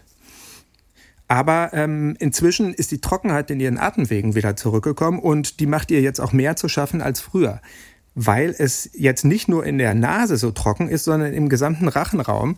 Aber 1.28 1.70
ähm, 1.74 2.16
inzwischen 2.20 2.74
ist 2.74 2.92
die 2.92 3.02
Trockenheit 3.02 3.52
in 3.52 3.60
ihren 3.60 3.78
Atemwegen 3.78 4.34
wieder 4.34 4.56
zurückgekommen 4.56 5.20
und 5.20 5.60
die 5.60 5.68
macht 5.68 5.92
ihr 5.92 6.02
jetzt 6.02 6.20
auch 6.20 6.34
mehr 6.34 6.56
zu 6.56 6.68
schaffen 6.68 7.02
als 7.02 7.22
früher 7.22 7.62
weil 8.22 8.54
es 8.58 8.90
jetzt 8.94 9.24
nicht 9.24 9.48
nur 9.48 9.66
in 9.66 9.78
der 9.78 9.94
Nase 9.94 10.36
so 10.36 10.52
trocken 10.52 10.90
ist, 10.90 11.06
sondern 11.06 11.34
im 11.34 11.48
gesamten 11.48 11.88
Rachenraum. 11.88 12.58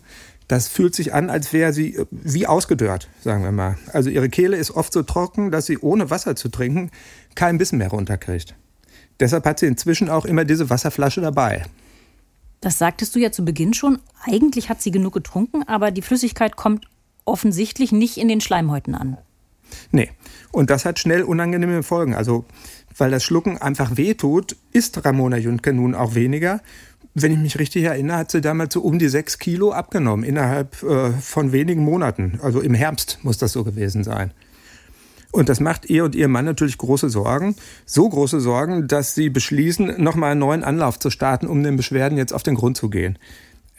Das 0.52 0.68
fühlt 0.68 0.94
sich 0.94 1.14
an, 1.14 1.30
als 1.30 1.54
wäre 1.54 1.72
sie 1.72 1.94
äh, 1.94 2.04
wie 2.10 2.46
ausgedörrt, 2.46 3.08
sagen 3.24 3.42
wir 3.42 3.52
mal. 3.52 3.78
Also 3.94 4.10
ihre 4.10 4.28
Kehle 4.28 4.58
ist 4.58 4.70
oft 4.70 4.92
so 4.92 5.02
trocken, 5.02 5.50
dass 5.50 5.64
sie 5.64 5.78
ohne 5.78 6.10
Wasser 6.10 6.36
zu 6.36 6.50
trinken 6.50 6.90
keinen 7.34 7.56
Bissen 7.56 7.78
mehr 7.78 7.88
runterkriegt. 7.88 8.54
Deshalb 9.18 9.46
hat 9.46 9.60
sie 9.60 9.66
inzwischen 9.66 10.10
auch 10.10 10.26
immer 10.26 10.44
diese 10.44 10.68
Wasserflasche 10.68 11.22
dabei. 11.22 11.64
Das 12.60 12.76
sagtest 12.76 13.14
du 13.14 13.18
ja 13.18 13.32
zu 13.32 13.46
Beginn 13.46 13.72
schon. 13.72 14.00
Eigentlich 14.26 14.68
hat 14.68 14.82
sie 14.82 14.90
genug 14.90 15.14
getrunken, 15.14 15.62
aber 15.62 15.90
die 15.90 16.02
Flüssigkeit 16.02 16.54
kommt 16.54 16.86
offensichtlich 17.24 17.90
nicht 17.90 18.18
in 18.18 18.28
den 18.28 18.42
Schleimhäuten 18.42 18.94
an. 18.94 19.16
Nee. 19.90 20.10
Und 20.50 20.68
das 20.68 20.84
hat 20.84 20.98
schnell 20.98 21.22
unangenehme 21.22 21.82
Folgen. 21.82 22.14
Also, 22.14 22.44
weil 22.96 23.10
das 23.10 23.24
Schlucken 23.24 23.58
einfach 23.58 23.96
wehtut, 23.96 24.56
ist 24.72 25.04
Ramona 25.04 25.36
Jündke 25.36 25.72
nun 25.72 25.94
auch 25.94 26.14
weniger. 26.14 26.60
Wenn 27.14 27.32
ich 27.32 27.38
mich 27.38 27.58
richtig 27.58 27.84
erinnere, 27.84 28.18
hat 28.18 28.30
sie 28.30 28.40
damals 28.40 28.72
so 28.74 28.80
um 28.80 28.98
die 28.98 29.08
sechs 29.08 29.38
Kilo 29.38 29.72
abgenommen 29.72 30.24
innerhalb 30.24 30.82
äh, 30.82 31.10
von 31.12 31.52
wenigen 31.52 31.84
Monaten. 31.84 32.40
Also 32.42 32.60
im 32.60 32.74
Herbst 32.74 33.18
muss 33.22 33.38
das 33.38 33.52
so 33.52 33.64
gewesen 33.64 34.02
sein. 34.02 34.32
Und 35.30 35.48
das 35.48 35.60
macht 35.60 35.88
ihr 35.88 36.04
und 36.04 36.14
ihr 36.14 36.28
Mann 36.28 36.44
natürlich 36.44 36.76
große 36.78 37.08
Sorgen. 37.08 37.56
So 37.86 38.08
große 38.08 38.40
Sorgen, 38.40 38.86
dass 38.86 39.14
sie 39.14 39.30
beschließen, 39.30 40.02
nochmal 40.02 40.32
einen 40.32 40.40
neuen 40.40 40.62
Anlauf 40.62 40.98
zu 40.98 41.08
starten, 41.08 41.46
um 41.46 41.62
den 41.62 41.76
Beschwerden 41.76 42.18
jetzt 42.18 42.34
auf 42.34 42.42
den 42.42 42.54
Grund 42.54 42.76
zu 42.76 42.90
gehen. 42.90 43.18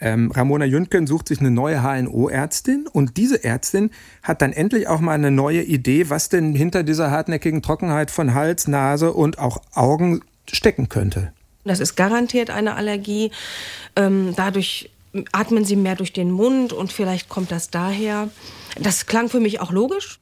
Ähm, 0.04 0.30
Ramona 0.32 0.66
Jündgen 0.66 1.06
sucht 1.06 1.28
sich 1.28 1.40
eine 1.40 1.50
neue 1.50 1.82
HNO-Ärztin 1.82 2.86
und 2.92 3.16
diese 3.16 3.42
Ärztin 3.42 3.90
hat 4.22 4.42
dann 4.42 4.52
endlich 4.52 4.86
auch 4.86 5.00
mal 5.00 5.14
eine 5.14 5.30
neue 5.30 5.62
Idee, 5.62 6.10
was 6.10 6.28
denn 6.28 6.54
hinter 6.54 6.82
dieser 6.82 7.10
hartnäckigen 7.10 7.62
Trockenheit 7.62 8.10
von 8.10 8.34
Hals, 8.34 8.68
Nase 8.68 9.14
und 9.14 9.38
auch 9.38 9.62
Augen 9.72 10.20
stecken 10.46 10.90
könnte. 10.90 11.32
Das 11.64 11.80
ist 11.80 11.96
garantiert 11.96 12.50
eine 12.50 12.74
Allergie. 12.74 13.30
Ähm, 13.96 14.34
dadurch 14.36 14.90
atmen 15.32 15.64
sie 15.64 15.76
mehr 15.76 15.96
durch 15.96 16.12
den 16.12 16.30
Mund 16.30 16.74
und 16.74 16.92
vielleicht 16.92 17.30
kommt 17.30 17.50
das 17.50 17.70
daher. 17.70 18.28
Das 18.78 19.06
klang 19.06 19.30
für 19.30 19.40
mich 19.40 19.60
auch 19.60 19.72
logisch. 19.72 20.20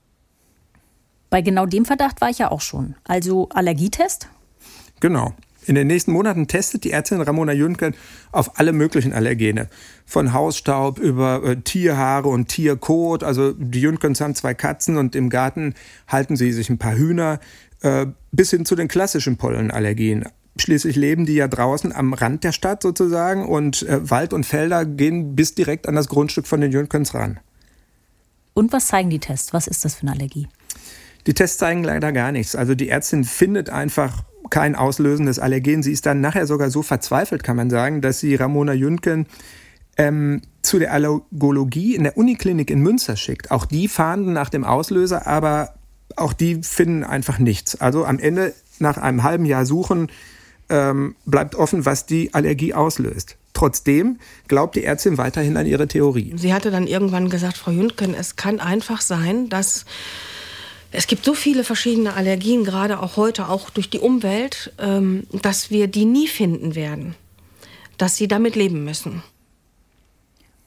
Bei 1.29 1.43
genau 1.43 1.67
dem 1.67 1.87
Verdacht 1.87 2.21
war 2.21 2.31
ich 2.31 2.39
ja 2.39 2.53
auch 2.53 2.61
schon. 2.61 2.95
Also 3.03 3.49
Allergietest? 3.49 4.29
Genau. 5.01 5.35
In 5.67 5.75
den 5.75 5.87
nächsten 5.87 6.13
Monaten 6.13 6.49
testet 6.49 6.85
die 6.85 6.91
Ärztin 6.91 7.21
Ramona 7.21 7.53
Jünken 7.53 7.95
auf 8.33 8.59
alle 8.59 8.73
möglichen 8.73 9.13
Allergene. 9.13 9.69
Von 10.07 10.33
Hausstaub 10.33 10.99
über 10.99 11.43
äh, 11.45 11.57
Tierhaare 11.57 12.29
und 12.29 12.49
Tierkot. 12.49 13.23
Also 13.23 13.53
die 13.53 13.81
Jünkens 13.81 14.21
haben 14.21 14.35
zwei 14.35 14.55
Katzen 14.55 14.97
und 14.97 15.15
im 15.15 15.31
Garten 15.31 15.75
halten 16.09 16.37
sie 16.37 16.53
sich 16.53 16.69
ein 16.71 16.79
paar 16.79 16.97
Hühner. 16.97 17.39
Äh, 17.83 18.07
bis 18.31 18.51
hin 18.51 18.65
zu 18.65 18.77
den 18.77 18.89
klassischen 18.89 19.37
Pollenallergien. 19.37 20.25
Schließlich 20.57 20.97
leben 20.97 21.27
die 21.27 21.35
ja 21.35 21.49
draußen 21.49 21.93
am 21.93 22.13
Rand 22.13 22.45
der 22.45 22.53
Stadt 22.53 22.83
sozusagen 22.83 23.47
und 23.47 23.83
äh, 23.83 24.09
Wald 24.11 24.33
und 24.33 24.45
Felder 24.45 24.85
gehen 24.85 25.35
bis 25.35 25.55
direkt 25.55 25.89
an 25.89 25.95
das 25.95 26.09
Grundstück 26.09 26.47
von 26.47 26.61
den 26.61 26.71
Jünkens 26.73 27.15
ran. 27.15 27.41
Und 28.55 28.73
was 28.73 28.89
zeigen 28.89 29.11
die 29.11 29.19
Tests? 29.19 29.53
Was 29.53 29.67
ist 29.67 29.85
das 29.85 29.95
für 29.97 30.03
eine 30.03 30.13
Allergie? 30.13 30.47
Die 31.27 31.35
Tests 31.35 31.59
zeigen 31.59 31.85
leider 31.85 32.13
gar 32.13 32.33
nichts. 32.33 32.55
Also 32.55 32.75
die 32.75 32.89
Ärztin 32.89 33.25
findet 33.25 33.71
einfach 33.71 34.25
kein 34.53 34.77
auslösendes 34.77 35.39
Allergen. 35.39 35.83
Sie 35.83 35.93
ist 35.93 36.05
dann 36.05 36.21
nachher 36.21 36.47
sogar 36.47 36.69
so 36.69 36.83
verzweifelt, 36.83 37.43
kann 37.43 37.57
man 37.57 37.71
sagen, 37.71 38.03
dass 38.03 38.21
sie 38.21 38.35
Ramona 38.35 38.75
Jünken 38.75 39.27
ähm, 39.97 40.43
zu 40.61 40.79
der 40.79 40.93
Allergologie 40.93 41.95
in 41.95 42.05
der 42.05 42.19
Uniklinik 42.19 42.71
in 42.71 42.81
Münster 42.81 43.17
schickt. 43.17 43.51
Auch 43.51 43.65
die 43.65 43.89
fahnden 43.89 44.35
nach 44.35 44.51
dem 44.51 44.65
Auslöser, 44.65 45.27
aber 45.27 45.73
auch 46.17 46.35
die 46.35 46.63
finden 46.63 47.03
einfach 47.03 47.39
nichts. 47.39 47.81
Also 47.81 48.05
am 48.05 48.19
Ende, 48.19 48.53
nach 48.79 48.99
einem 48.99 49.23
halben 49.23 49.47
Jahr 49.47 49.65
Suchen, 49.65 50.09
ähm, 50.69 51.17
bleibt 51.25 51.55
offen, 51.55 51.87
was 51.87 52.05
die 52.05 52.35
Allergie 52.35 52.75
auslöst. 52.75 53.39
Trotzdem 53.55 54.19
glaubt 54.49 54.77
die 54.77 54.85
Ärztin 54.85 55.17
weiterhin 55.17 55.57
an 55.57 55.65
ihre 55.65 55.89
Theorie. 55.89 56.35
Sie 56.37 56.53
hatte 56.53 56.71
dann 56.71 56.87
irgendwann 56.87 57.31
gesagt, 57.31 57.57
Frau 57.57 57.71
Jüntgen, 57.71 58.13
es 58.13 58.37
kann 58.37 58.61
einfach 58.61 59.01
sein, 59.01 59.49
dass 59.49 59.87
es 60.93 61.07
gibt 61.07 61.25
so 61.25 61.35
viele 61.35 61.65
verschiedene 61.65 62.15
Allergien, 62.15 62.65
gerade 62.65 63.01
auch 63.01 63.17
heute, 63.17 63.49
auch 63.49 63.71
durch 63.71 63.89
die 63.89 63.99
Umwelt, 63.99 64.73
ähm, 64.79 65.27
dass 65.43 65.71
wir 65.71 65.89
die 65.89 66.05
nie 66.05 66.29
finden 66.29 66.75
werden. 66.75 67.15
Dass 67.99 68.17
sie 68.17 68.29
damit 68.29 68.57
leben 68.57 68.85
müssen. 68.85 69.23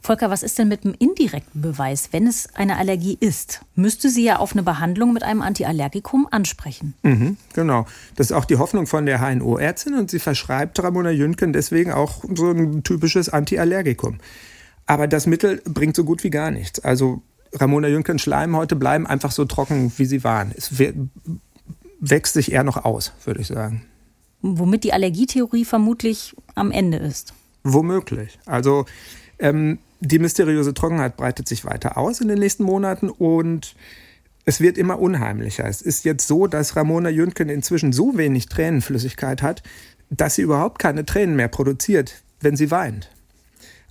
Volker, 0.02 0.30
was 0.30 0.44
ist 0.44 0.60
denn 0.60 0.68
mit 0.68 0.84
dem 0.84 0.96
indirekten 0.98 1.62
Beweis? 1.62 2.10
Wenn 2.12 2.28
es 2.28 2.54
eine 2.54 2.78
Allergie 2.78 3.18
ist, 3.20 3.62
müsste 3.76 4.10
sie 4.10 4.24
ja 4.24 4.38
auf 4.38 4.54
eine 4.54 4.62
Behandlung 4.62 5.14
mit 5.14 5.24
einem 5.24 5.42
Antiallergikum 5.42 6.28
ansprechen. 6.30 6.94
Mhm, 7.02 7.38
genau. 7.54 7.88
Das 8.16 8.28
ist 8.28 8.32
auch 8.32 8.46
die 8.46 8.58
Hoffnung 8.58 8.86
von 8.86 9.08
der 9.08 9.20
HNO-Ärztin 9.20 9.96
und 9.96 10.12
sie 10.12 10.20
verschreibt 10.20 10.82
Ramona 10.82 11.10
Jünken 11.10 11.54
deswegen 11.54 11.92
auch 11.92 12.24
so 12.36 12.52
ein 12.52 12.84
typisches 12.84 13.30
Antiallergikum. 13.30 14.20
Aber 14.86 15.08
das 15.08 15.26
Mittel 15.26 15.62
bringt 15.66 15.96
so 15.96 16.04
gut 16.04 16.24
wie 16.24 16.30
gar 16.30 16.52
nichts. 16.52 16.80
Also 16.80 17.24
Ramona 17.56 17.88
Jünkens 17.88 18.22
Schleimhäute 18.22 18.76
bleiben 18.76 19.08
einfach 19.08 19.32
so 19.32 19.46
trocken, 19.46 19.92
wie 19.98 20.06
sie 20.06 20.24
waren. 20.24 20.54
Es 20.56 20.72
wächst 22.00 22.34
sich 22.34 22.52
eher 22.52 22.64
noch 22.64 22.84
aus, 22.86 23.14
würde 23.24 23.42
ich 23.42 23.48
sagen. 23.48 23.86
Womit 24.42 24.84
die 24.84 24.94
Allergietheorie 24.94 25.66
vermutlich 25.66 26.36
am 26.54 26.72
Ende 26.72 26.98
ist. 26.98 27.34
Womöglich. 27.64 28.38
Also 28.46 28.86
ähm, 29.40 29.80
die 30.02 30.20
mysteriöse 30.20 30.74
Trockenheit 30.74 31.18
breitet 31.18 31.48
sich 31.48 31.66
weiter 31.66 31.98
aus 31.98 32.22
in 32.22 32.28
den 32.28 32.40
nächsten 32.40 32.64
Monaten 32.64 33.10
und 33.10 33.76
es 34.46 34.62
wird 34.62 34.78
immer 34.78 35.00
unheimlicher. 35.00 35.66
Es 35.66 35.82
ist 35.82 36.06
jetzt 36.06 36.28
so, 36.28 36.46
dass 36.46 36.76
Ramona 36.76 37.10
Jünken 37.10 37.50
inzwischen 37.50 37.92
so 37.92 38.18
wenig 38.18 38.48
Tränenflüssigkeit 38.48 39.42
hat, 39.42 39.64
dass 40.12 40.36
sie 40.36 40.44
überhaupt 40.44 40.78
keine 40.78 41.06
Tränen 41.06 41.36
mehr 41.36 41.48
produziert, 41.48 42.22
wenn 42.42 42.56
sie 42.56 42.70
weint. 42.70 43.10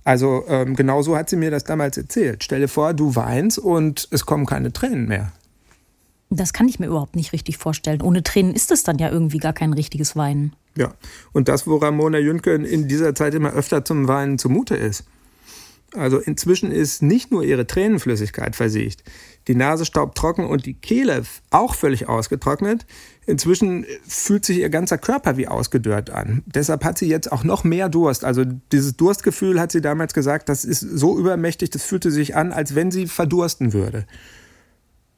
Also 0.05 0.45
ähm, 0.47 0.75
genau 0.75 1.01
so 1.01 1.17
hat 1.17 1.29
sie 1.29 1.35
mir 1.35 1.51
das 1.51 1.63
damals 1.63 1.97
erzählt. 1.97 2.43
Stell 2.43 2.61
dir 2.61 2.67
vor, 2.67 2.93
du 2.93 3.15
weinst 3.15 3.57
und 3.57 4.07
es 4.11 4.25
kommen 4.25 4.45
keine 4.45 4.71
Tränen 4.71 5.07
mehr. 5.07 5.33
Das 6.29 6.53
kann 6.53 6.67
ich 6.67 6.79
mir 6.79 6.85
überhaupt 6.85 7.15
nicht 7.15 7.33
richtig 7.33 7.57
vorstellen. 7.57 8.01
Ohne 8.01 8.23
Tränen 8.23 8.53
ist 8.53 8.71
es 8.71 8.83
dann 8.83 8.99
ja 8.99 9.09
irgendwie 9.09 9.39
gar 9.39 9.53
kein 9.53 9.73
richtiges 9.73 10.15
Weinen. 10.15 10.55
Ja, 10.77 10.93
und 11.33 11.47
das, 11.47 11.65
wo 11.67 11.77
Ramona 11.77 12.19
Jünken 12.19 12.65
in 12.65 12.87
dieser 12.87 13.15
Zeit 13.15 13.33
immer 13.33 13.53
öfter 13.53 13.83
zum 13.83 14.07
Weinen 14.07 14.37
zumute 14.37 14.75
ist. 14.75 15.05
Also 15.95 16.19
inzwischen 16.19 16.71
ist 16.71 17.01
nicht 17.01 17.31
nur 17.31 17.43
ihre 17.43 17.65
Tränenflüssigkeit 17.65 18.55
versiegt, 18.55 19.03
die 19.47 19.55
Nase 19.55 19.85
staubtrocken 19.85 20.45
und 20.45 20.65
die 20.65 20.73
Kehle 20.73 21.23
auch 21.49 21.73
völlig 21.73 22.09
ausgetrocknet. 22.09 22.85
Inzwischen 23.27 23.85
fühlt 24.07 24.45
sich 24.45 24.59
ihr 24.59 24.69
ganzer 24.69 24.99
Körper 24.99 25.35
wie 25.35 25.47
ausgedörrt 25.47 26.11
an. 26.11 26.43
Deshalb 26.45 26.83
hat 26.83 26.97
sie 26.99 27.07
jetzt 27.07 27.31
auch 27.31 27.43
noch 27.43 27.63
mehr 27.63 27.89
Durst. 27.89 28.23
Also 28.23 28.43
dieses 28.71 28.97
Durstgefühl 28.97 29.59
hat 29.59 29.71
sie 29.71 29.81
damals 29.81 30.13
gesagt, 30.13 30.47
das 30.47 30.63
ist 30.63 30.81
so 30.81 31.17
übermächtig, 31.17 31.71
das 31.71 31.83
fühlte 31.83 32.11
sich 32.11 32.35
an, 32.35 32.51
als 32.51 32.75
wenn 32.75 32.91
sie 32.91 33.07
verdursten 33.07 33.73
würde. 33.73 34.05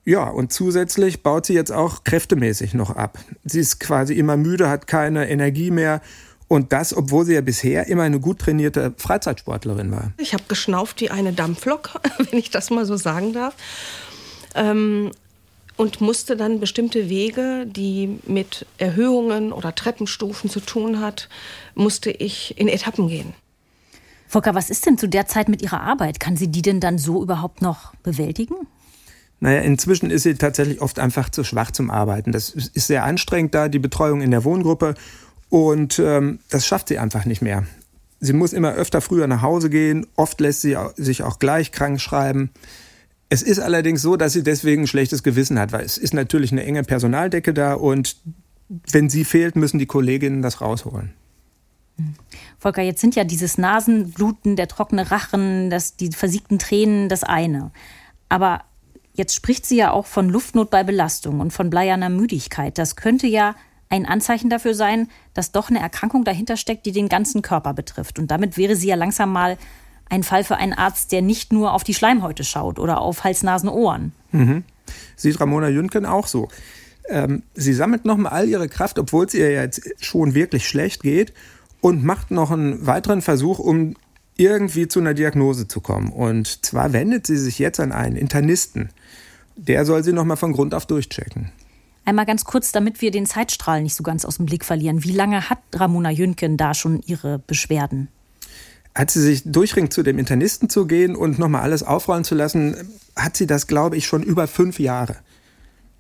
Ja, 0.06 0.24
und 0.30 0.54
zusätzlich 0.54 1.22
baut 1.22 1.46
sie 1.46 1.54
jetzt 1.54 1.74
auch 1.74 2.06
kräftemäßig 2.06 2.74
noch 2.74 2.92
ab. 2.92 3.20
Sie 3.44 3.60
ist 3.60 3.82
quasi 3.82 4.14
immer 4.14 4.38
müde, 4.38 4.70
hat 4.70 4.88
keine 4.88 5.30
Energie 5.30 5.70
mehr 5.70 6.02
und 6.48 6.72
das, 6.72 6.96
obwohl 6.96 7.26
sie 7.26 7.34
ja 7.34 7.42
bisher 7.42 7.88
immer 7.88 8.04
eine 8.04 8.22
gut 8.22 8.40
trainierte 8.40 8.94
Freizeitsportlerin 8.96 9.92
war. 9.92 10.14
Ich 10.18 10.34
habe 10.34 10.44
geschnauft 10.48 11.02
wie 11.02 11.12
eine 11.12 11.34
Dampflok, 11.34 12.00
wenn 12.18 12.40
ich 12.40 12.52
das 12.52 12.70
mal 12.70 12.86
so 12.86 12.96
sagen 12.96 13.34
darf. 13.34 13.54
Ähm, 14.56 15.12
und 15.78 16.02
musste 16.02 16.36
dann 16.36 16.60
bestimmte 16.60 17.08
Wege, 17.08 17.66
die 17.68 18.20
mit 18.26 18.66
Erhöhungen 18.78 19.54
oder 19.54 19.74
Treppenstufen 19.74 20.50
zu 20.50 20.60
tun 20.60 21.00
hat, 21.00 21.30
musste 21.76 22.10
ich 22.12 22.58
in 22.60 22.68
Etappen 22.68 23.08
gehen. 23.08 23.34
Volker, 24.28 24.56
was 24.56 24.70
ist 24.70 24.86
denn 24.86 24.98
zu 24.98 25.08
der 25.08 25.28
Zeit 25.28 25.48
mit 25.48 25.62
ihrer 25.62 25.82
Arbeit? 25.82 26.20
Kann 26.20 26.36
sie 26.36 26.50
die 26.50 26.62
denn 26.62 26.82
dann 26.82 26.98
so 26.98 27.24
überhaupt 27.24 27.62
noch 27.62 27.96
bewältigen? 28.04 28.56
Naja, 29.40 29.62
inzwischen 29.62 30.10
ist 30.10 30.24
sie 30.24 30.34
tatsächlich 30.34 30.82
oft 30.82 31.00
einfach 31.00 31.30
zu 31.30 31.44
schwach 31.44 31.72
zum 31.72 31.92
Arbeiten. 31.92 32.32
Das 32.32 32.50
ist 32.50 32.88
sehr 32.88 33.04
anstrengend 33.04 33.54
da, 33.54 33.70
die 33.70 33.80
Betreuung 33.80 34.22
in 34.22 34.32
der 34.32 34.44
Wohngruppe. 34.44 34.96
Und 35.50 36.00
ähm, 36.00 36.40
das 36.50 36.66
schafft 36.66 36.90
sie 36.90 36.98
einfach 36.98 37.26
nicht 37.26 37.42
mehr. 37.42 37.66
Sie 38.20 38.34
muss 38.34 38.52
immer 38.52 38.74
öfter 38.74 39.00
früher 39.00 39.28
nach 39.28 39.44
Hause 39.44 39.70
gehen. 39.70 40.08
Oft 40.16 40.42
lässt 40.42 40.62
sie 40.62 40.76
sich 40.96 41.22
auch 41.22 41.38
gleich 41.40 41.72
krank 41.72 42.02
schreiben. 42.02 42.50
Es 43.30 43.42
ist 43.42 43.60
allerdings 43.60 44.02
so, 44.02 44.16
dass 44.16 44.34
sie 44.34 44.44
deswegen 44.44 44.84
ein 44.84 44.88
schlechtes 44.88 45.22
Gewissen 45.22 45.60
hat, 45.60 45.72
weil 45.72 45.84
es 45.84 45.98
ist 45.98 46.14
natürlich 46.14 46.52
eine 46.52 46.64
enge 46.64 46.84
Personaldecke 46.84 47.54
da 47.54 47.74
und 47.74 48.18
wenn 48.70 49.10
sie 49.10 49.26
fehlt, 49.26 49.56
müssen 49.56 49.80
die 49.80 49.86
Kolleginnen 49.86 50.42
das 50.42 50.62
rausholen. 50.62 51.14
Volker, 52.60 52.82
jetzt 52.82 53.02
sind 53.02 53.16
ja 53.16 53.24
dieses 53.24 53.58
Nasenbluten, 53.58 54.56
der 54.56 54.68
trockene 54.68 55.10
Rachen, 55.10 55.70
das, 55.70 55.96
die 55.96 56.12
versiegten 56.12 56.60
Tränen 56.60 57.10
das 57.10 57.24
eine. 57.24 57.72
Aber 58.30 58.64
jetzt 59.14 59.34
spricht 59.34 59.66
sie 59.66 59.78
ja 59.78 59.92
auch 59.92 60.06
von 60.06 60.30
Luftnot 60.30 60.70
bei 60.70 60.84
Belastung 60.84 61.40
und 61.40 61.52
von 61.52 61.70
bleierner 61.70 62.10
Müdigkeit. 62.10 62.78
Das 62.78 62.96
könnte 62.96 63.28
ja 63.28 63.56
ein 63.90 64.06
Anzeichen 64.06 64.50
dafür 64.50 64.74
sein, 64.74 65.10
dass 65.34 65.52
doch 65.52 65.70
eine 65.70 65.80
Erkrankung 65.80 66.24
dahinter 66.24 66.58
steckt, 66.58 66.86
die 66.86 66.92
den 66.92 67.10
ganzen 67.10 67.42
Körper 67.42 67.74
betrifft. 67.74 68.20
Und 68.20 68.30
damit 68.30 68.58
wäre 68.58 68.76
sie 68.76 68.88
ja 68.88 68.96
langsam 68.96 69.32
mal 69.32 69.58
ein 70.10 70.24
Fall 70.24 70.44
für 70.44 70.58
einen 70.58 70.74
Arzt, 70.74 71.12
der 71.12 71.22
nicht 71.22 71.52
nur 71.52 71.74
auf 71.74 71.84
die 71.84 71.94
Schleimhäute 71.94 72.44
schaut 72.44 72.80
oder 72.80 73.02
auf 73.02 73.24
Hals, 73.24 73.44
Nasen, 73.44 73.70
Ohren. 73.70 74.14
Mhm. 74.32 74.64
Sieht 75.16 75.40
Ramona 75.40 75.70
Jünken 75.70 76.06
auch 76.06 76.28
so. 76.28 76.48
Ähm, 77.10 77.44
sie 77.54 77.74
sammelt 77.74 78.06
nochmal 78.06 78.34
all 78.34 78.48
ihre 78.48 78.68
Kraft, 78.68 79.00
obwohl 79.00 79.26
es 79.26 79.34
ihr 79.34 79.52
jetzt 79.52 79.82
schon 80.00 80.34
wirklich 80.34 80.68
schlecht 80.68 81.04
geht, 81.04 81.34
und 81.80 82.04
macht 82.04 82.32
noch 82.32 82.52
einen 82.52 82.86
weiteren 82.86 83.22
Versuch, 83.22 83.60
um 83.60 83.96
irgendwie 84.36 84.88
zu 84.88 85.00
einer 85.00 85.14
Diagnose 85.14 85.68
zu 85.68 85.82
kommen. 85.82 86.12
Und 86.12 86.66
zwar 86.66 86.94
wendet 86.94 87.28
sie 87.28 87.38
sich 87.38 87.60
jetzt 87.60 87.80
an 87.80 87.92
einen 87.92 88.16
Internisten. 88.16 88.90
Der 89.56 89.86
soll 89.86 90.04
sie 90.04 90.14
nochmal 90.14 90.38
von 90.38 90.54
Grund 90.54 90.74
auf 90.74 90.86
durchchecken. 90.86 91.52
Einmal 92.06 92.26
ganz 92.26 92.46
kurz, 92.46 92.72
damit 92.72 93.02
wir 93.02 93.12
den 93.12 93.26
Zeitstrahl 93.26 93.82
nicht 93.82 93.96
so 93.96 94.04
ganz 94.04 94.24
aus 94.24 94.38
dem 94.38 94.46
Blick 94.46 94.64
verlieren. 94.64 95.04
Wie 95.04 95.12
lange 95.12 95.50
hat 95.50 95.60
Ramona 95.74 96.10
Jünken 96.10 96.56
da 96.56 96.74
schon 96.74 97.02
ihre 97.06 97.40
Beschwerden? 97.40 98.08
Als 98.98 99.14
sie 99.14 99.22
sich 99.22 99.44
durchringt, 99.46 99.94
zu 99.94 100.02
dem 100.02 100.18
Internisten 100.18 100.70
zu 100.70 100.88
gehen 100.88 101.16
und 101.16 101.38
nochmal 101.38 101.62
alles 101.62 101.84
aufrollen 101.84 102.24
zu 102.24 102.34
lassen, 102.34 102.76
hat 103.16 103.38
sie 103.38 103.46
das, 103.46 103.68
glaube 103.68 103.96
ich, 103.96 104.08
schon 104.08 104.24
über 104.24 104.48
fünf 104.48 104.80
Jahre. 104.80 105.18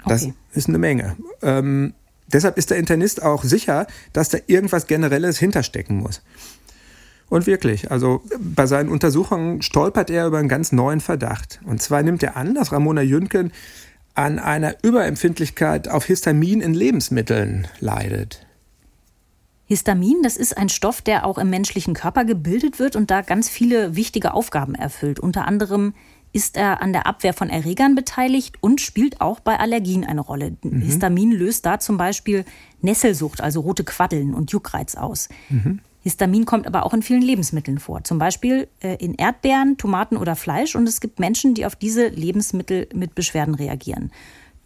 Das 0.07 0.23
okay. 0.23 0.33
ist 0.53 0.67
eine 0.67 0.79
Menge. 0.79 1.15
Ähm, 1.43 1.93
deshalb 2.25 2.57
ist 2.57 2.71
der 2.71 2.77
Internist 2.77 3.21
auch 3.21 3.43
sicher, 3.43 3.85
dass 4.13 4.29
da 4.29 4.39
irgendwas 4.47 4.87
Generelles 4.87 5.37
hinterstecken 5.37 5.97
muss. 5.97 6.23
Und 7.29 7.45
wirklich, 7.45 7.91
also 7.91 8.23
bei 8.39 8.65
seinen 8.65 8.89
Untersuchungen 8.89 9.61
stolpert 9.61 10.09
er 10.09 10.25
über 10.25 10.39
einen 10.39 10.49
ganz 10.49 10.71
neuen 10.71 10.99
Verdacht. 10.99 11.59
Und 11.65 11.83
zwar 11.83 12.01
nimmt 12.01 12.23
er 12.23 12.35
an, 12.35 12.55
dass 12.55 12.71
Ramona 12.71 13.03
Jünken 13.03 13.51
an 14.15 14.39
einer 14.39 14.73
Überempfindlichkeit 14.81 15.87
auf 15.87 16.05
Histamin 16.05 16.61
in 16.61 16.73
Lebensmitteln 16.73 17.67
leidet. 17.79 18.46
Histamin, 19.67 20.23
das 20.23 20.37
ist 20.37 20.57
ein 20.57 20.69
Stoff, 20.69 21.01
der 21.01 21.25
auch 21.25 21.37
im 21.37 21.49
menschlichen 21.49 21.93
Körper 21.93 22.23
gebildet 22.23 22.79
wird 22.79 22.95
und 22.95 23.11
da 23.11 23.21
ganz 23.21 23.49
viele 23.49 23.95
wichtige 23.95 24.33
Aufgaben 24.33 24.75
erfüllt. 24.75 25.19
Unter 25.19 25.45
anderem 25.45 25.93
ist 26.31 26.55
er 26.55 26.81
an 26.81 26.93
der 26.93 27.05
Abwehr 27.05 27.33
von 27.33 27.49
Erregern 27.49 27.93
beteiligt 27.95 28.55
und 28.61 28.79
spielt 28.79 29.21
auch 29.21 29.39
bei 29.39 29.59
Allergien 29.59 30.05
eine 30.05 30.21
Rolle. 30.21 30.55
Mhm. 30.63 30.81
Histamin 30.81 31.31
löst 31.31 31.65
da 31.65 31.79
zum 31.79 31.97
Beispiel 31.97 32.45
Nesselsucht, 32.81 33.41
also 33.41 33.59
rote 33.59 33.83
Quaddeln 33.83 34.33
und 34.33 34.51
Juckreiz 34.51 34.95
aus. 34.95 35.29
Mhm. 35.49 35.79
Histamin 36.01 36.45
kommt 36.45 36.67
aber 36.67 36.85
auch 36.85 36.93
in 36.93 37.01
vielen 37.01 37.21
Lebensmitteln 37.21 37.79
vor, 37.79 38.03
zum 38.05 38.17
Beispiel 38.19 38.69
äh, 38.79 38.95
in 39.03 39.15
Erdbeeren, 39.15 39.77
Tomaten 39.77 40.15
oder 40.15 40.37
Fleisch. 40.37 40.75
Und 40.75 40.87
es 40.87 41.01
gibt 41.01 41.19
Menschen, 41.19 41.53
die 41.53 41.65
auf 41.65 41.75
diese 41.75 42.07
Lebensmittel 42.07 42.87
mit 42.93 43.15
Beschwerden 43.15 43.55
reagieren. 43.55 44.11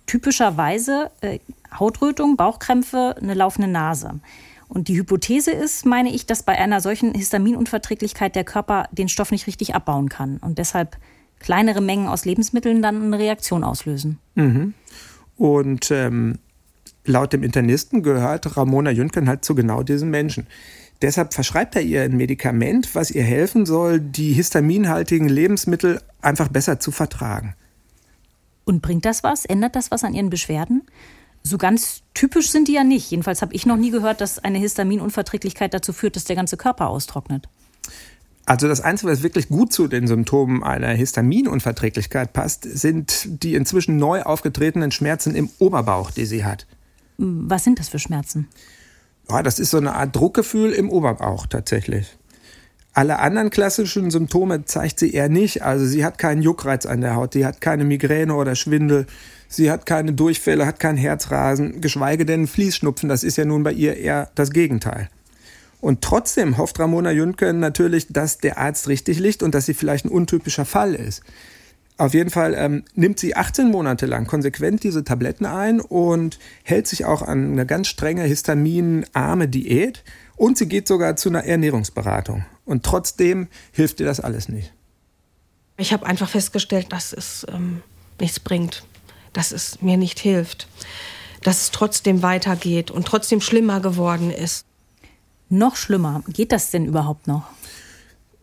Typischerweise 0.05 1.09
äh, 1.21 1.39
Hautrötung, 1.73 2.37
Bauchkrämpfe, 2.37 3.15
eine 3.19 3.33
laufende 3.33 3.67
Nase. 3.67 4.19
Und 4.73 4.87
die 4.87 4.95
Hypothese 4.95 5.51
ist, 5.51 5.85
meine 5.85 6.13
ich, 6.13 6.25
dass 6.25 6.43
bei 6.43 6.57
einer 6.57 6.79
solchen 6.79 7.13
Histaminunverträglichkeit 7.13 8.37
der 8.37 8.45
Körper 8.45 8.87
den 8.93 9.09
Stoff 9.09 9.31
nicht 9.31 9.45
richtig 9.45 9.75
abbauen 9.75 10.07
kann 10.07 10.37
und 10.37 10.59
deshalb 10.59 10.95
kleinere 11.39 11.81
Mengen 11.81 12.07
aus 12.07 12.23
Lebensmitteln 12.23 12.81
dann 12.81 13.03
eine 13.03 13.19
Reaktion 13.19 13.65
auslösen. 13.65 14.19
Mhm. 14.35 14.73
Und 15.35 15.91
ähm, 15.91 16.39
laut 17.03 17.33
dem 17.33 17.43
Internisten 17.43 18.01
gehört 18.01 18.55
Ramona 18.55 18.91
Jünken 18.91 19.27
halt 19.27 19.43
zu 19.43 19.55
genau 19.55 19.83
diesen 19.83 20.09
Menschen. 20.09 20.47
Deshalb 21.01 21.33
verschreibt 21.33 21.75
er 21.75 21.81
ihr 21.81 22.03
ein 22.03 22.15
Medikament, 22.15 22.95
was 22.95 23.11
ihr 23.11 23.23
helfen 23.23 23.65
soll, 23.65 23.99
die 23.99 24.31
histaminhaltigen 24.31 25.27
Lebensmittel 25.27 25.99
einfach 26.21 26.47
besser 26.47 26.79
zu 26.79 26.91
vertragen. 26.91 27.55
Und 28.63 28.81
bringt 28.81 29.03
das 29.03 29.21
was? 29.21 29.43
Ändert 29.43 29.75
das 29.75 29.91
was 29.91 30.05
an 30.05 30.13
ihren 30.13 30.29
Beschwerden? 30.29 30.83
So 31.43 31.57
ganz 31.57 32.01
typisch 32.13 32.51
sind 32.51 32.67
die 32.67 32.73
ja 32.73 32.83
nicht. 32.83 33.09
Jedenfalls 33.09 33.41
habe 33.41 33.53
ich 33.53 33.65
noch 33.65 33.77
nie 33.77 33.91
gehört, 33.91 34.21
dass 34.21 34.39
eine 34.39 34.59
Histaminunverträglichkeit 34.59 35.73
dazu 35.73 35.91
führt, 35.93 36.15
dass 36.15 36.25
der 36.25 36.35
ganze 36.35 36.57
Körper 36.57 36.87
austrocknet. 36.87 37.47
Also 38.45 38.67
das 38.67 38.81
Einzige, 38.81 39.11
was 39.11 39.23
wirklich 39.23 39.49
gut 39.49 39.71
zu 39.71 39.87
den 39.87 40.07
Symptomen 40.07 40.63
einer 40.63 40.89
Histaminunverträglichkeit 40.89 42.33
passt, 42.33 42.63
sind 42.63 43.43
die 43.43 43.55
inzwischen 43.55 43.97
neu 43.97 44.23
aufgetretenen 44.23 44.91
Schmerzen 44.91 45.35
im 45.35 45.49
Oberbauch, 45.59 46.11
die 46.11 46.25
sie 46.25 46.43
hat. 46.43 46.65
Was 47.17 47.63
sind 47.63 47.79
das 47.79 47.89
für 47.89 47.99
Schmerzen? 47.99 48.47
Ja, 49.29 49.43
das 49.43 49.59
ist 49.59 49.69
so 49.69 49.77
eine 49.77 49.93
Art 49.93 50.15
Druckgefühl 50.15 50.71
im 50.71 50.89
Oberbauch 50.89 51.45
tatsächlich. 51.45 52.17
Alle 52.93 53.19
anderen 53.19 53.51
klassischen 53.51 54.11
Symptome 54.11 54.65
zeigt 54.65 54.99
sie 54.99 55.13
eher 55.13 55.29
nicht. 55.29 55.61
Also 55.61 55.85
sie 55.85 56.03
hat 56.03 56.17
keinen 56.17 56.41
Juckreiz 56.41 56.85
an 56.85 56.99
der 57.01 57.15
Haut, 57.15 57.33
sie 57.33 57.45
hat 57.45 57.61
keine 57.61 57.85
Migräne 57.85 58.33
oder 58.35 58.55
Schwindel, 58.55 59.05
sie 59.51 59.69
hat 59.69 59.85
keine 59.85 60.13
Durchfälle, 60.13 60.65
hat 60.65 60.79
keinen 60.79 60.97
Herzrasen, 60.97 61.81
geschweige 61.81 62.25
denn 62.25 62.47
Fließschnupfen. 62.47 63.09
Das 63.09 63.23
ist 63.23 63.37
ja 63.37 63.45
nun 63.45 63.63
bei 63.63 63.73
ihr 63.73 63.97
eher 63.97 64.31
das 64.33 64.51
Gegenteil. 64.51 65.09
Und 65.81 66.01
trotzdem 66.01 66.57
hofft 66.57 66.79
Ramona 66.79 67.11
Jünken 67.11 67.59
natürlich, 67.59 68.07
dass 68.09 68.37
der 68.37 68.57
Arzt 68.57 68.87
richtig 68.87 69.19
liegt 69.19 69.43
und 69.43 69.53
dass 69.53 69.65
sie 69.65 69.73
vielleicht 69.73 70.05
ein 70.05 70.09
untypischer 70.09 70.65
Fall 70.65 70.95
ist. 70.95 71.23
Auf 71.97 72.13
jeden 72.13 72.29
Fall 72.29 72.55
ähm, 72.57 72.83
nimmt 72.95 73.19
sie 73.19 73.35
18 73.35 73.69
Monate 73.69 74.05
lang 74.05 74.25
konsequent 74.25 74.83
diese 74.83 75.03
Tabletten 75.03 75.45
ein 75.45 75.79
und 75.79 76.39
hält 76.63 76.87
sich 76.87 77.05
auch 77.05 77.21
an 77.21 77.51
eine 77.51 77.65
ganz 77.65 77.89
strenge 77.89 78.23
histaminarme 78.23 79.47
Diät 79.47 80.03
und 80.35 80.57
sie 80.57 80.67
geht 80.67 80.87
sogar 80.87 81.15
zu 81.15 81.29
einer 81.29 81.43
Ernährungsberatung. 81.43 82.45
Und 82.65 82.83
trotzdem 82.83 83.47
hilft 83.71 83.99
ihr 83.99 84.05
das 84.05 84.19
alles 84.19 84.49
nicht. 84.49 84.73
Ich 85.77 85.93
habe 85.93 86.05
einfach 86.05 86.29
festgestellt, 86.29 86.87
dass 86.91 87.13
es 87.13 87.45
ähm, 87.51 87.81
nichts 88.19 88.39
bringt, 88.39 88.83
dass 89.33 89.51
es 89.51 89.81
mir 89.81 89.97
nicht 89.97 90.19
hilft, 90.19 90.67
dass 91.43 91.61
es 91.61 91.71
trotzdem 91.71 92.21
weitergeht 92.21 92.91
und 92.91 93.05
trotzdem 93.07 93.41
schlimmer 93.41 93.79
geworden 93.79 94.31
ist. 94.31 94.65
Noch 95.49 95.75
schlimmer. 95.75 96.23
Geht 96.27 96.51
das 96.51 96.71
denn 96.71 96.85
überhaupt 96.85 97.27
noch? 97.27 97.43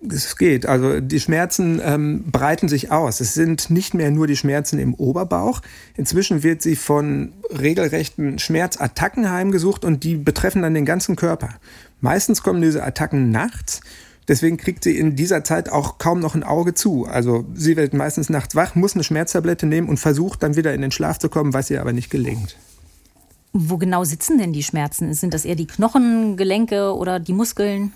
Es 0.06 0.36
geht. 0.36 0.66
Also 0.66 1.00
die 1.00 1.18
Schmerzen 1.18 1.80
ähm, 1.82 2.30
breiten 2.30 2.68
sich 2.68 2.92
aus. 2.92 3.20
Es 3.20 3.34
sind 3.34 3.70
nicht 3.70 3.94
mehr 3.94 4.10
nur 4.10 4.26
die 4.26 4.36
Schmerzen 4.36 4.78
im 4.78 4.94
Oberbauch. 4.94 5.60
Inzwischen 5.96 6.42
wird 6.42 6.62
sie 6.62 6.76
von 6.76 7.32
regelrechten 7.50 8.38
Schmerzattacken 8.38 9.30
heimgesucht 9.30 9.84
und 9.84 10.04
die 10.04 10.16
betreffen 10.16 10.62
dann 10.62 10.74
den 10.74 10.84
ganzen 10.84 11.16
Körper. 11.16 11.54
Meistens 12.00 12.42
kommen 12.42 12.62
diese 12.62 12.84
Attacken 12.84 13.30
nachts. 13.30 13.80
Deswegen 14.28 14.58
kriegt 14.58 14.84
sie 14.84 14.98
in 14.98 15.16
dieser 15.16 15.42
Zeit 15.42 15.70
auch 15.70 15.96
kaum 15.96 16.20
noch 16.20 16.34
ein 16.34 16.44
Auge 16.44 16.74
zu. 16.74 17.06
Also 17.06 17.46
sie 17.54 17.76
wird 17.76 17.94
meistens 17.94 18.28
nachts 18.28 18.54
wach, 18.54 18.74
muss 18.74 18.94
eine 18.94 19.02
Schmerztablette 19.02 19.66
nehmen 19.66 19.88
und 19.88 19.96
versucht 19.96 20.42
dann 20.42 20.54
wieder 20.54 20.74
in 20.74 20.82
den 20.82 20.90
Schlaf 20.90 21.18
zu 21.18 21.30
kommen, 21.30 21.54
was 21.54 21.70
ihr 21.70 21.80
aber 21.80 21.94
nicht 21.94 22.10
gelingt. 22.10 22.56
Wo 23.54 23.78
genau 23.78 24.04
sitzen 24.04 24.36
denn 24.36 24.52
die 24.52 24.62
Schmerzen? 24.62 25.14
Sind 25.14 25.32
das 25.32 25.46
eher 25.46 25.56
die 25.56 25.66
Knochen, 25.66 26.36
Gelenke 26.36 26.94
oder 26.94 27.18
die 27.18 27.32
Muskeln? 27.32 27.92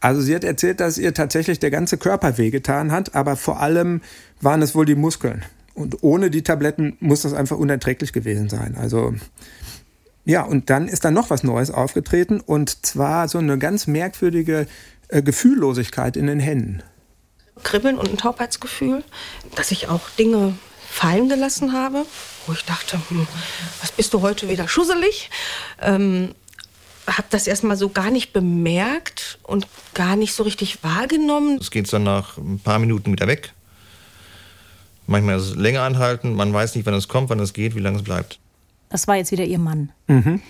Also 0.00 0.22
sie 0.22 0.34
hat 0.34 0.42
erzählt, 0.42 0.80
dass 0.80 0.96
ihr 0.96 1.12
tatsächlich 1.12 1.60
der 1.60 1.70
ganze 1.70 1.98
Körper 1.98 2.38
wehgetan 2.38 2.90
hat, 2.90 3.14
aber 3.14 3.36
vor 3.36 3.60
allem 3.60 4.00
waren 4.40 4.62
es 4.62 4.74
wohl 4.74 4.86
die 4.86 4.96
Muskeln. 4.96 5.44
Und 5.74 6.02
ohne 6.02 6.30
die 6.30 6.42
Tabletten 6.42 6.96
muss 6.98 7.22
das 7.22 7.34
einfach 7.34 7.58
unerträglich 7.58 8.12
gewesen 8.12 8.48
sein. 8.48 8.74
Also 8.76 9.14
ja, 10.24 10.42
und 10.42 10.70
dann 10.70 10.88
ist 10.88 11.04
da 11.04 11.10
noch 11.10 11.30
was 11.30 11.42
Neues 11.42 11.70
aufgetreten 11.70 12.40
und 12.40 12.86
zwar 12.86 13.28
so 13.28 13.38
eine 13.38 13.58
ganz 13.58 13.86
merkwürdige 13.86 14.66
äh, 15.12 15.22
Gefühllosigkeit 15.22 16.16
in 16.16 16.26
den 16.26 16.40
Händen. 16.40 16.82
Kribbeln 17.62 17.98
und 17.98 18.08
ein 18.08 18.16
Taubheitsgefühl, 18.16 19.04
dass 19.54 19.70
ich 19.70 19.88
auch 19.88 20.08
Dinge 20.18 20.54
fallen 20.88 21.28
gelassen 21.28 21.72
habe, 21.72 22.06
wo 22.46 22.52
ich 22.52 22.64
dachte, 22.64 23.00
hm, 23.08 23.26
was 23.80 23.92
bist 23.92 24.14
du 24.14 24.22
heute 24.22 24.48
wieder 24.48 24.68
schusselig? 24.68 25.30
Ähm, 25.80 26.34
habe 27.06 27.26
das 27.30 27.46
erstmal 27.46 27.76
so 27.76 27.88
gar 27.88 28.10
nicht 28.10 28.32
bemerkt 28.32 29.38
und 29.42 29.66
gar 29.94 30.16
nicht 30.16 30.34
so 30.34 30.42
richtig 30.42 30.82
wahrgenommen. 30.82 31.58
Es 31.60 31.70
geht 31.70 31.92
dann 31.92 32.04
nach 32.04 32.38
ein 32.38 32.58
paar 32.58 32.78
Minuten 32.78 33.12
wieder 33.12 33.26
weg. 33.26 33.52
Manchmal 35.06 35.36
ist 35.36 35.42
es 35.42 35.56
länger 35.56 35.82
anhalten, 35.82 36.32
man 36.34 36.52
weiß 36.52 36.74
nicht, 36.74 36.86
wann 36.86 36.94
es 36.94 37.08
kommt, 37.08 37.28
wann 37.28 37.40
es 37.40 37.52
geht, 37.52 37.74
wie 37.74 37.80
lange 37.80 37.98
es 37.98 38.04
bleibt. 38.04 38.38
Das 38.88 39.08
war 39.08 39.16
jetzt 39.16 39.32
wieder 39.32 39.44
Ihr 39.44 39.58
Mann. 39.58 39.90
Mhm. 40.06 40.40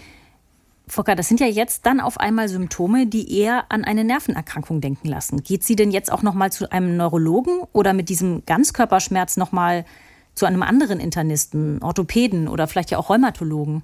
Volker, 0.88 1.14
das 1.14 1.28
sind 1.28 1.40
ja 1.40 1.46
jetzt 1.46 1.86
dann 1.86 2.00
auf 2.00 2.18
einmal 2.18 2.48
Symptome, 2.48 3.06
die 3.06 3.38
eher 3.38 3.70
an 3.70 3.84
eine 3.84 4.04
Nervenerkrankung 4.04 4.80
denken 4.80 5.08
lassen. 5.08 5.42
Geht 5.42 5.64
sie 5.64 5.76
denn 5.76 5.90
jetzt 5.90 6.10
auch 6.12 6.22
noch 6.22 6.34
mal 6.34 6.50
zu 6.52 6.70
einem 6.70 6.96
Neurologen 6.96 7.60
oder 7.72 7.92
mit 7.92 8.08
diesem 8.08 8.44
Ganzkörperschmerz 8.46 9.36
noch 9.36 9.52
mal 9.52 9.84
zu 10.34 10.46
einem 10.46 10.62
anderen 10.62 11.00
Internisten, 11.00 11.82
Orthopäden 11.82 12.48
oder 12.48 12.66
vielleicht 12.66 12.90
ja 12.90 12.98
auch 12.98 13.10
Rheumatologen? 13.10 13.82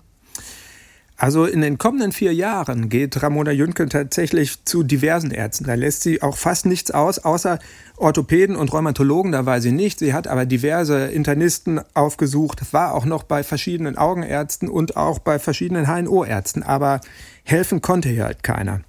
Also 1.21 1.47
in 1.47 1.63
den 1.63 1.79
kommenden 1.79 2.13
vier 2.13 2.33
Jahren 2.33 2.89
geht 2.89 3.21
Ramona 3.25 3.51
Jünken 3.51 3.91
tatsächlich 3.91 4.65
zu 4.65 4.85
diversen 4.85 5.33
Ärzten. 5.33 5.65
Da 5.65 5.75
lässt 5.75 6.03
sie 6.03 6.23
auch 6.23 6.37
fast 6.37 6.65
nichts 6.65 6.93
aus, 6.93 7.19
außer 7.19 7.59
Orthopäden 7.97 8.55
und 8.55 8.73
Rheumatologen, 8.73 9.33
da 9.33 9.45
war 9.45 9.61
sie 9.61 9.73
nicht. 9.73 9.99
Sie 9.99 10.15
hat 10.15 10.29
aber 10.29 10.47
diverse 10.47 11.07
Internisten 11.07 11.81
aufgesucht, 11.93 12.73
war 12.73 12.95
auch 12.95 13.05
noch 13.05 13.25
bei 13.25 13.43
verschiedenen 13.43 13.99
Augenärzten 13.99 14.69
und 14.69 14.97
auch 14.97 15.19
bei 15.19 15.41
verschiedenen 15.41 15.89
HNO-Ärzten. 15.89 16.63
Aber 16.63 17.01
helfen 17.43 17.83
konnte 17.83 18.11
hier 18.11 18.27
halt 18.27 18.45
keiner. 18.45 18.83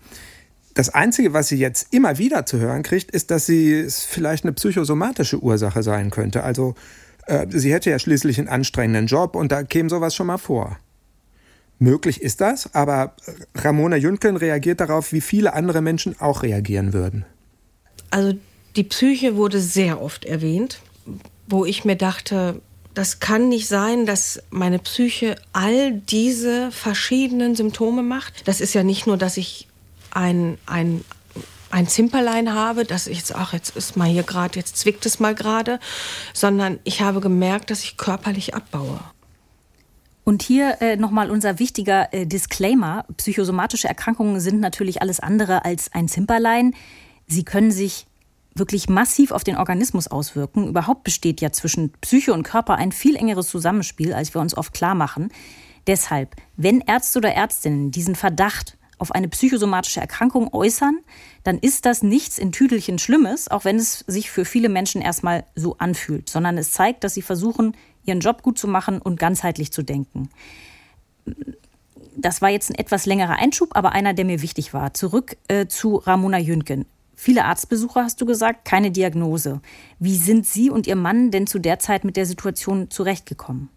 Das 0.76 0.89
Einzige, 0.94 1.34
was 1.34 1.48
sie 1.48 1.58
jetzt 1.58 1.92
immer 1.92 2.20
wieder 2.20 2.46
zu 2.46 2.60
hören 2.60 2.84
kriegt, 2.84 3.10
ist, 3.10 3.32
dass 3.32 3.48
sie 3.48 3.88
vielleicht 3.89 4.44
eine 4.44 4.54
psychosomatische 4.54 5.42
Ursache 5.42 5.82
sein 5.82 6.12
könnte. 6.12 6.44
Also 6.44 6.76
äh, 7.26 7.48
sie 7.50 7.74
hätte 7.74 7.89
ja 7.89 7.98
schließlich 7.98 8.38
einen 8.38 8.50
anstrengenden 8.50 9.08
Job 9.08 9.36
und 9.36 9.52
da 9.52 9.63
käme 9.63 9.89
sowas 9.89 10.13
schon 10.13 10.28
mal 10.28 10.38
vor. 10.38 10.78
Möglich 11.80 12.22
ist 12.22 12.42
das, 12.42 12.74
aber 12.76 13.13
Ramona 13.56 13.96
Jünken 13.96 14.36
reagiert 14.36 14.82
darauf, 14.82 15.13
wie 15.13 15.22
viele 15.22 15.54
andere 15.54 15.82
Menschen 15.82 16.20
auch 16.20 16.44
reagieren 16.44 16.94
würden. 16.94 17.26
Also 18.12 18.38
die 18.76 18.84
Psyche 18.84 19.36
wurde 19.36 19.60
sehr 19.60 20.02
oft 20.02 20.26
erwähnt, 20.26 20.82
wo 21.48 21.65
ich 21.65 21.86
mir 21.86 21.96
dachte, 21.96 22.62
das 22.94 23.20
kann 23.20 23.48
nicht 23.48 23.68
sein, 23.68 24.06
dass 24.06 24.42
meine 24.50 24.80
Psyche 24.80 25.36
all 25.54 25.94
diese 25.94 26.72
verschiedenen 26.72 27.56
Symptome 27.56 28.04
macht. 28.04 28.48
Das 28.48 28.60
ist 28.60 28.74
ja 28.74 28.84
nicht 28.84 29.08
nur, 29.08 29.15
dass 29.15 29.38
ich 29.38 29.68
ein, 30.12 30.58
ein 30.65 31.06
ein 31.72 31.88
Zimperlein 31.88 32.54
habe, 32.54 32.84
dass 32.84 33.08
ich 33.08 33.20
jetzt, 33.20 33.36
ach, 33.36 33.54
jetzt 33.54 33.76
ist 33.76 33.96
mal 33.96 34.08
hier 34.08 34.24
gerade, 34.24 34.58
jetzt 34.58 34.78
zwickt 34.78 35.06
es 35.06 35.20
mal 35.20 35.36
gerade, 35.36 35.80
sondern 36.34 36.80
ich 36.84 37.02
habe 37.02 37.22
gemerkt, 37.22 37.70
dass 37.70 37.84
ich 37.84 37.98
körperlich 37.98 38.56
abbaue. 38.56 39.00
Und 40.30 40.44
hier 40.44 40.80
äh, 40.80 40.96
nochmal 40.96 41.32
unser 41.32 41.58
wichtiger 41.58 42.13
äh, 42.13 42.28
Disclaimer. 42.28 43.04
Psychosomatische 43.18 43.88
Erkrankungen 43.88 44.39
sind 44.39 44.60
natürlich 44.60 45.02
alles 45.02 45.20
andere 45.20 45.65
als 45.65 45.92
ein 45.92 46.08
Zimperlein. 46.08 46.76
Sie 47.26 47.44
können 47.44 47.72
sich 47.72 48.06
wirklich 48.54 48.89
massiv 48.89 49.32
auf 49.32 49.44
den 49.44 49.58
Organismus 49.58 50.08
auswirken. 50.08 50.68
Überhaupt 50.68 51.04
besteht 51.04 51.42
ja 51.42 51.52
zwischen 51.52 51.94
Psyche 52.02 52.32
und 52.32 52.44
Körper 52.44 52.76
ein 52.76 52.92
viel 52.92 53.15
engeres 53.15 53.48
Zusammenspiel, 53.48 54.13
als 54.13 54.36
wir 54.36 54.39
uns 54.39 54.56
oft 54.56 54.72
klar 54.72 54.94
machen. 54.94 55.32
Deshalb, 55.88 56.36
wenn 56.58 56.82
Ärzte 56.82 57.18
oder 57.18 57.34
Ärztinnen 57.34 57.89
diesen 57.89 58.13
Verdacht 58.13 58.78
auf 59.00 59.12
eine 59.12 59.30
psychosomatische 59.30 60.00
Erkrankung 60.00 60.54
äußern, 60.54 61.00
dann 61.44 61.58
ist 61.58 61.88
das 61.88 62.04
nichts 62.04 62.38
in 62.38 62.52
Tüdelchen 62.52 63.00
Schlimmes, 63.00 63.50
auch 63.50 63.65
wenn 63.65 63.78
es 63.78 64.06
sich 64.06 64.30
für 64.30 64.46
viele 64.46 64.70
Menschen 64.70 65.02
erstmal 65.02 65.46
so 65.56 65.78
anfühlt, 65.80 66.30
sondern 66.30 66.60
es 66.60 66.72
zeigt, 66.72 67.04
dass 67.04 67.15
sie 67.15 67.24
versuchen, 67.24 67.74
ihren 68.06 68.20
Job 68.20 68.42
gut 68.42 68.58
zu 68.58 68.68
machen 68.68 69.02
und 69.02 69.20
ganzheitlich 69.20 69.72
zu 69.72 69.84
denken. 69.84 70.30
Das 72.16 72.42
war 72.42 72.50
jetzt 72.50 72.70
ein 72.70 72.76
etwas 72.76 73.06
längerer 73.06 73.38
Einschub, 73.38 73.70
aber 73.76 73.92
einer, 73.94 74.14
der 74.14 74.26
mir 74.26 74.42
wichtig 74.42 74.74
war. 74.74 74.94
Zurück 74.94 75.38
äh, 75.48 75.68
zu 75.68 75.98
Ramona 75.98 76.38
Jünken. 76.38 76.86
Viele 77.16 77.46
Arztbesuche 77.46 78.02
hast 78.02 78.22
du 78.22 78.26
gesagt, 78.26 78.66
keine 78.66 78.92
Diagnose. 78.92 79.62
Wie 80.00 80.16
sind 80.16 80.46
Sie 80.46 80.70
und 80.70 80.88
Ihr 80.88 80.96
Mann 80.96 81.32
denn 81.32 81.48
zu 81.48 81.60
der 81.60 81.80
Zeit 81.80 82.04
mit 82.06 82.16
der 82.16 82.26
Situation 82.26 82.90
zurechtgekommen? 82.90 83.70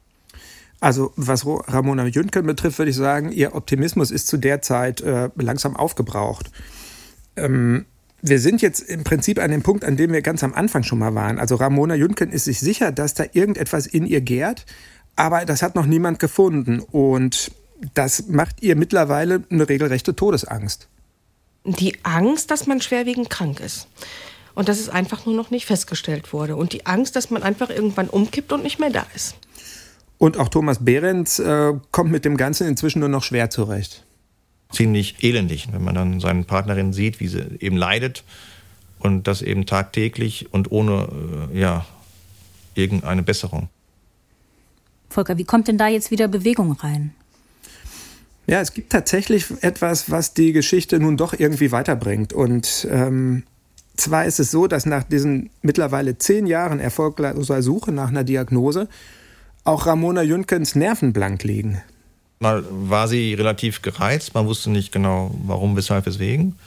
Also 0.82 1.12
was 1.14 1.46
Ramona 1.46 2.06
Jünken 2.06 2.44
betrifft, 2.44 2.78
würde 2.78 2.90
ich 2.90 2.96
sagen, 2.96 3.30
ihr 3.30 3.54
Optimismus 3.54 4.10
ist 4.10 4.26
zu 4.26 4.36
der 4.36 4.62
Zeit 4.62 5.00
äh, 5.00 5.30
langsam 5.36 5.76
aufgebraucht. 5.76 6.50
Ähm, 7.36 7.86
wir 8.22 8.38
sind 8.38 8.62
jetzt 8.62 8.80
im 8.80 9.02
Prinzip 9.02 9.40
an 9.40 9.50
dem 9.50 9.62
Punkt, 9.62 9.84
an 9.84 9.96
dem 9.96 10.12
wir 10.12 10.22
ganz 10.22 10.44
am 10.44 10.54
Anfang 10.54 10.84
schon 10.84 11.00
mal 11.00 11.14
waren. 11.14 11.38
Also 11.38 11.56
Ramona 11.56 11.96
Jünken 11.96 12.30
ist 12.30 12.44
sich 12.44 12.60
sicher, 12.60 12.92
dass 12.92 13.14
da 13.14 13.24
irgendetwas 13.32 13.86
in 13.86 14.06
ihr 14.06 14.20
gärt, 14.20 14.64
aber 15.16 15.44
das 15.44 15.62
hat 15.62 15.74
noch 15.74 15.86
niemand 15.86 16.20
gefunden. 16.20 16.80
Und 16.80 17.50
das 17.94 18.28
macht 18.28 18.62
ihr 18.62 18.76
mittlerweile 18.76 19.42
eine 19.50 19.68
regelrechte 19.68 20.14
Todesangst. 20.14 20.88
Die 21.64 21.96
Angst, 22.04 22.50
dass 22.50 22.66
man 22.66 22.80
schwerwiegend 22.80 23.28
krank 23.28 23.60
ist. 23.60 23.88
Und 24.54 24.68
dass 24.68 24.78
es 24.78 24.88
einfach 24.88 25.26
nur 25.26 25.34
noch 25.34 25.50
nicht 25.50 25.66
festgestellt 25.66 26.32
wurde. 26.32 26.56
Und 26.56 26.72
die 26.72 26.86
Angst, 26.86 27.16
dass 27.16 27.30
man 27.30 27.42
einfach 27.42 27.70
irgendwann 27.70 28.08
umkippt 28.08 28.52
und 28.52 28.62
nicht 28.62 28.78
mehr 28.78 28.90
da 28.90 29.06
ist. 29.14 29.34
Und 30.18 30.36
auch 30.36 30.48
Thomas 30.48 30.84
Behrens 30.84 31.40
äh, 31.40 31.72
kommt 31.90 32.12
mit 32.12 32.24
dem 32.24 32.36
Ganzen 32.36 32.68
inzwischen 32.68 33.00
nur 33.00 33.08
noch 33.08 33.24
schwer 33.24 33.50
zurecht. 33.50 34.04
Ziemlich 34.72 35.22
elendig, 35.22 35.68
wenn 35.72 35.84
man 35.84 35.94
dann 35.94 36.20
seine 36.20 36.44
Partnerin 36.44 36.92
sieht, 36.92 37.20
wie 37.20 37.28
sie 37.28 37.44
eben 37.60 37.76
leidet 37.76 38.24
und 38.98 39.26
das 39.26 39.42
eben 39.42 39.66
tagtäglich 39.66 40.52
und 40.52 40.72
ohne 40.72 41.08
äh, 41.52 41.58
ja, 41.58 41.86
irgendeine 42.74 43.22
Besserung. 43.22 43.68
Volker, 45.10 45.36
wie 45.36 45.44
kommt 45.44 45.68
denn 45.68 45.78
da 45.78 45.88
jetzt 45.88 46.10
wieder 46.10 46.28
Bewegung 46.28 46.72
rein? 46.72 47.12
Ja, 48.46 48.60
es 48.60 48.72
gibt 48.72 48.90
tatsächlich 48.90 49.46
etwas, 49.60 50.10
was 50.10 50.34
die 50.34 50.52
Geschichte 50.52 50.98
nun 50.98 51.16
doch 51.16 51.32
irgendwie 51.38 51.70
weiterbringt. 51.70 52.32
Und 52.32 52.88
ähm, 52.90 53.44
zwar 53.96 54.24
ist 54.24 54.40
es 54.40 54.50
so, 54.50 54.66
dass 54.66 54.86
nach 54.86 55.04
diesen 55.04 55.50
mittlerweile 55.62 56.18
zehn 56.18 56.46
Jahren 56.46 56.80
erfolgloser 56.80 57.62
Suche 57.62 57.92
nach 57.92 58.08
einer 58.08 58.24
Diagnose 58.24 58.88
auch 59.64 59.86
Ramona 59.86 60.22
Jünkens 60.22 60.74
Nerven 60.74 61.12
blank 61.12 61.44
liegen. 61.44 61.80
Mal 62.42 62.64
war 62.68 63.08
sie 63.08 63.34
relativ 63.34 63.82
gereizt, 63.82 64.34
man 64.34 64.46
wusste 64.46 64.70
nicht 64.70 64.92
genau, 64.92 65.34
warum, 65.44 65.76
weshalb, 65.76 66.06
weswegen. 66.06 66.58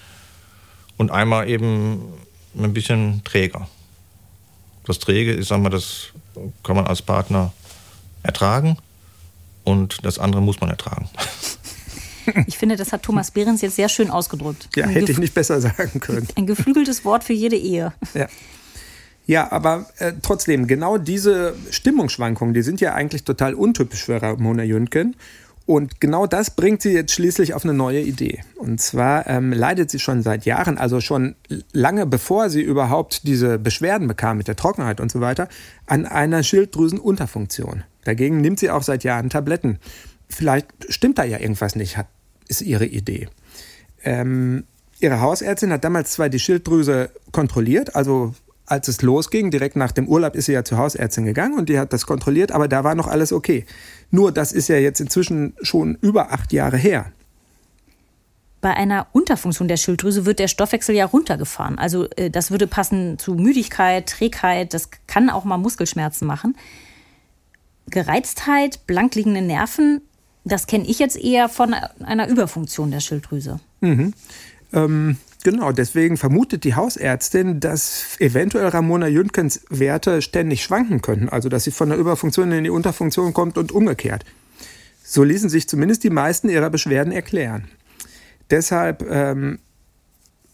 Und 0.98 1.12
einmal 1.12 1.50
eben 1.50 2.02
ein 2.58 2.74
bisschen 2.74 3.22
träger. 3.24 3.68
Das 4.86 5.00
Träge, 5.00 5.34
ich 5.34 5.48
sag 5.48 5.60
mal, 5.60 5.70
das 5.70 6.14
kann 6.64 6.76
man 6.76 6.88
als 6.88 7.02
Partner 7.02 7.52
ertragen 8.24 8.78
und 9.64 10.06
das 10.06 10.20
andere 10.20 10.42
muss 10.42 10.60
man 10.62 10.70
ertragen. 10.70 11.10
Ich 12.48 12.58
finde, 12.58 12.76
das 12.76 12.92
hat 12.92 13.04
Thomas 13.04 13.30
Behrens 13.30 13.62
jetzt 13.62 13.76
sehr 13.76 13.88
schön 13.88 14.10
ausgedrückt. 14.10 14.68
Ja, 14.76 14.88
hätte 14.88 15.12
ich 15.12 15.20
nicht 15.20 15.36
besser 15.36 15.62
sagen 15.62 16.00
können. 16.00 16.28
Ein 16.36 16.48
geflügeltes 16.48 17.06
Wort 17.06 17.24
für 17.24 17.34
jede 17.34 17.56
Ehe. 17.56 17.94
Ja. 18.16 18.28
Ja, 19.28 19.52
aber 19.52 19.88
äh, 19.98 20.14
trotzdem, 20.22 20.68
genau 20.68 20.98
diese 20.98 21.56
Stimmungsschwankungen, 21.72 22.54
die 22.54 22.62
sind 22.62 22.80
ja 22.82 22.94
eigentlich 22.94 23.24
total 23.24 23.56
untypisch 23.56 24.06
für 24.06 24.22
Ramona 24.22 24.64
Jünken. 24.64 25.16
Und 25.66 26.00
genau 26.00 26.28
das 26.28 26.52
bringt 26.52 26.84
sie 26.84 26.92
jetzt 26.92 27.14
schließlich 27.14 27.56
auf 27.56 27.64
eine 27.64 27.74
neue 27.74 28.02
Idee. 28.02 28.44
Und 28.56 28.80
zwar 28.80 29.26
ähm, 29.26 29.52
leidet 29.52 29.90
sie 29.90 30.00
schon 30.00 30.22
seit 30.22 30.46
Jahren, 30.46 30.78
also 30.78 31.02
schon 31.02 31.36
lange 31.72 32.06
bevor 32.06 32.50
sie 32.50 32.62
überhaupt 32.62 33.28
diese 33.28 33.58
Beschwerden 33.58 34.08
bekam 34.08 34.38
mit 34.38 34.48
der 34.48 34.56
Trockenheit 34.56 35.02
und 35.02 35.12
so 35.12 35.22
weiter, 35.22 35.50
an 35.88 36.06
einer 36.06 36.44
Schilddrüsenunterfunktion. 36.44 37.84
Dagegen 38.04 38.42
nimmt 38.42 38.60
sie 38.60 38.70
auch 38.70 38.84
seit 38.84 39.04
Jahren 39.04 39.32
Tabletten. 39.32 39.80
Vielleicht 40.30 40.68
stimmt 40.90 41.18
da 41.18 41.24
ja 41.24 41.40
irgendwas 41.40 41.76
nicht, 41.76 41.98
hat, 41.98 42.08
ist 42.48 42.62
ihre 42.62 42.86
Idee. 42.86 43.28
Ähm, 44.04 44.66
ihre 45.00 45.20
Hausärztin 45.20 45.72
hat 45.72 45.84
damals 45.84 46.12
zwar 46.12 46.30
die 46.30 46.40
Schilddrüse 46.40 47.10
kontrolliert, 47.32 47.96
also 47.96 48.36
als 48.66 48.88
es 48.88 49.02
losging, 49.02 49.52
direkt 49.52 49.76
nach 49.76 49.92
dem 49.92 50.08
Urlaub, 50.08 50.36
ist 50.36 50.46
sie 50.46 50.54
ja 50.54 50.64
zur 50.64 50.78
Hausärztin 50.78 51.26
gegangen 51.26 51.58
und 51.58 51.70
die 51.70 51.80
hat 51.80 51.94
das 51.94 52.06
kontrolliert, 52.06 52.52
aber 52.52 52.68
da 52.68 52.84
war 52.84 52.96
noch 52.96 53.08
alles 53.08 53.32
okay. 53.32 53.66
Nur 54.12 54.32
das 54.32 54.52
ist 54.52 54.68
ja 54.68 54.78
jetzt 54.78 55.00
inzwischen 55.00 55.54
schon 55.62 55.98
über 56.02 56.32
acht 56.32 56.52
Jahre 56.52 56.78
her. 56.78 57.12
Bei 58.62 58.74
einer 58.74 59.08
Unterfunktion 59.12 59.68
der 59.68 59.78
Schilddrüse 59.78 60.26
wird 60.26 60.40
der 60.40 60.48
Stoffwechsel 60.48 60.96
ja 60.96 61.06
runtergefahren. 61.06 61.78
Also 61.78 62.10
äh, 62.16 62.32
das 62.32 62.50
würde 62.50 62.66
passen 62.66 63.20
zu 63.20 63.36
Müdigkeit, 63.36 64.10
Trägheit, 64.10 64.74
das 64.74 64.90
kann 65.06 65.30
auch 65.30 65.44
mal 65.44 65.58
Muskelschmerzen 65.58 66.28
machen. 66.28 66.58
Gereiztheit, 67.88 68.88
blankliegende 68.88 69.44
Nerven, 69.44 70.02
das 70.44 70.66
kenne 70.66 70.86
ich 70.86 70.98
jetzt 70.98 71.18
eher 71.18 71.50
von 71.50 71.74
einer 71.74 72.28
Überfunktion 72.28 72.90
der 72.90 73.02
Schilddrüse. 73.02 73.60
Mhm. 73.82 74.14
Ähm, 74.74 75.18
Genau, 75.46 75.72
deswegen 75.72 76.18
vermutet 76.18 76.64
die 76.64 76.74
Hausärztin, 76.74 77.60
dass 77.60 78.18
eventuell 78.18 78.66
Ramona 78.70 79.08
Jünkens 79.08 79.62
Werte 79.70 80.24
ständig 80.24 80.64
schwanken 80.64 81.04
könnten, 81.04 81.30
also 81.30 81.50
dass 81.50 81.66
sie 81.66 81.70
von 81.70 81.90
der 81.90 82.00
Überfunktion 82.00 82.52
in 82.52 82.64
die 82.64 82.72
Unterfunktion 82.72 83.32
kommt 83.32 83.60
und 83.60 83.72
umgekehrt. 83.72 84.26
So 85.04 85.24
ließen 85.24 85.50
sich 85.50 85.70
zumindest 85.70 86.04
die 86.04 86.10
meisten 86.10 86.50
ihrer 86.50 86.72
Beschwerden 86.72 87.14
erklären. 87.14 87.68
Deshalb 88.50 89.06
ähm, 89.08 89.60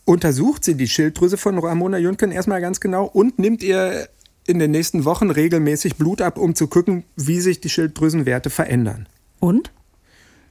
untersucht 0.03 0.65
sie 0.65 0.75
die 0.75 0.89
Schilddrüse 0.89 1.37
von 1.37 1.57
Ramona 1.57 1.97
Jünken 1.97 2.33
erstmal 2.33 2.59
ganz 2.59 2.81
genau 2.81 3.05
und 3.05 3.39
nimmt 3.39 3.63
ihr 3.63 4.09
in 4.45 4.59
den 4.59 4.71
nächsten 4.71 5.05
Wochen 5.05 5.31
regelmäßig 5.31 5.95
Blut 5.95 6.21
ab, 6.21 6.37
um 6.37 6.53
zu 6.53 6.67
gucken, 6.67 7.05
wie 7.15 7.39
sich 7.39 7.61
die 7.61 7.69
Schilddrüsenwerte 7.69 8.49
verändern. 8.49 9.07
Und? 9.39 9.71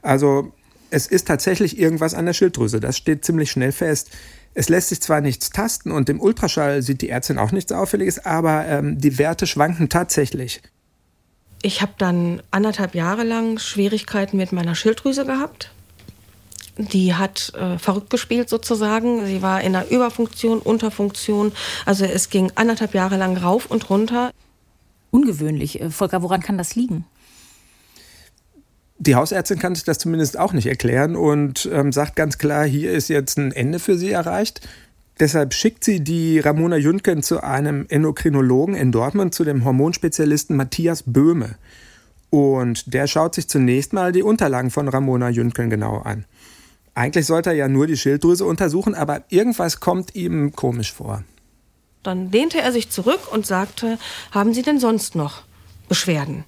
Also 0.01 0.55
es 0.91 1.07
ist 1.07 1.27
tatsächlich 1.27 1.79
irgendwas 1.79 2.15
an 2.15 2.27
der 2.27 2.33
Schilddrüse. 2.33 2.81
Das 2.81 2.97
steht 2.97 3.25
ziemlich 3.25 3.51
schnell 3.51 3.73
fest. 3.73 4.11
Es 4.55 4.69
lässt 4.69 4.89
sich 4.89 5.01
zwar 5.01 5.21
nichts 5.21 5.51
tasten 5.51 5.93
und 5.93 6.09
im 6.09 6.21
Ultraschall 6.21 6.83
sieht 6.83 7.03
die 7.03 7.09
Ärztin 7.09 7.39
auch 7.39 7.53
nichts 7.53 7.71
Auffälliges, 7.73 8.25
aber 8.25 8.67
ähm, 8.67 8.99
die 8.99 9.19
Werte 9.19 9.47
schwanken 9.47 9.89
tatsächlich. 9.89 10.61
Ich 11.63 11.83
habe 11.83 11.93
dann 11.99 12.43
anderthalb 12.51 12.95
Jahre 12.95 13.23
lang 13.23 13.59
Schwierigkeiten 13.59 14.37
mit 14.37 14.51
meiner 14.53 14.75
Schilddrüse 14.75 15.25
gehabt. 15.25 15.71
Die 16.79 17.15
hat 17.15 17.53
äh, 17.55 17.79
verrückt 17.79 18.11
gespielt 18.11 18.49
sozusagen. 18.49 19.27
Sie 19.27 19.43
war 19.43 19.61
in 19.61 19.77
einer 19.77 19.89
Überfunktion, 19.91 20.61
Unterfunktion. 20.61 21.53
Also 21.85 22.07
es 22.07 22.31
ging 22.31 22.51
anderthalb 22.55 22.95
Jahre 22.95 23.19
lang 23.19 23.37
rauf 23.37 23.67
und 23.67 23.91
runter. 23.91 24.31
Ungewöhnlich. 25.11 25.81
Äh, 25.81 25.91
Volker, 25.91 26.23
woran 26.23 26.41
kann 26.41 26.57
das 26.57 26.75
liegen? 26.75 27.05
Die 29.01 29.17
Hausärztin 29.17 29.59
kann 29.59 29.75
sich 29.75 29.85
das 29.85 29.99
zumindest 29.99 30.39
auch 30.39 30.53
nicht 30.53 30.67
erklären 30.67 31.17
und 31.17 31.69
ähm, 31.73 31.91
sagt 31.91 32.17
ganz 32.17 32.37
klar, 32.37 32.67
hier 32.67 32.93
ist 32.93 33.09
jetzt 33.09 33.39
ein 33.39 33.51
Ende 33.51 33.79
für 33.79 33.97
sie 33.97 34.11
erreicht. 34.11 34.61
Deshalb 35.19 35.55
schickt 35.55 35.85
sie 35.85 36.01
die 36.01 36.39
Ramona 36.39 36.77
Jüntgen 36.77 37.23
zu 37.23 37.43
einem 37.43 37.87
Endokrinologen 37.89 38.75
in 38.75 38.93
Dortmund, 38.93 39.35
zu 39.35 39.45
dem 39.45 39.65
Hormonspezialisten 39.65 40.55
Matthias 40.55 41.03
Böhme. 41.07 41.57
Und 42.29 42.93
der 42.93 43.07
schaut 43.07 43.35
sich 43.35 43.49
zunächst 43.49 43.95
mal 43.95 44.13
die 44.13 44.23
Unterlagen 44.23 44.71
von 44.71 44.87
Ramona 44.87 45.31
Jüntgen 45.31 45.71
genau 45.71 45.99
an. 45.99 46.27
Eigentlich 46.95 47.25
sollte 47.25 47.51
er 47.51 47.57
ja 47.57 47.69
nur 47.69 47.87
die 47.87 47.97
Schilddrüse 47.97 48.45
untersuchen, 48.45 48.95
aber 48.95 49.23
irgendwas 49.31 49.81
kommt 49.81 50.15
ihm 50.15 50.53
komisch 50.53 50.93
vor. 50.93 51.25
Dann 52.03 52.31
lehnte 52.31 52.61
er 52.61 52.73
sich 52.73 52.91
zurück 52.91 53.33
und 53.33 53.47
sagte, 53.47 53.99
haben 54.31 54.53
Sie 54.53 54.63
denn 54.63 54.79
sonst 54.79 55.15
noch 55.15 55.43
Beschwerden? 55.89 56.45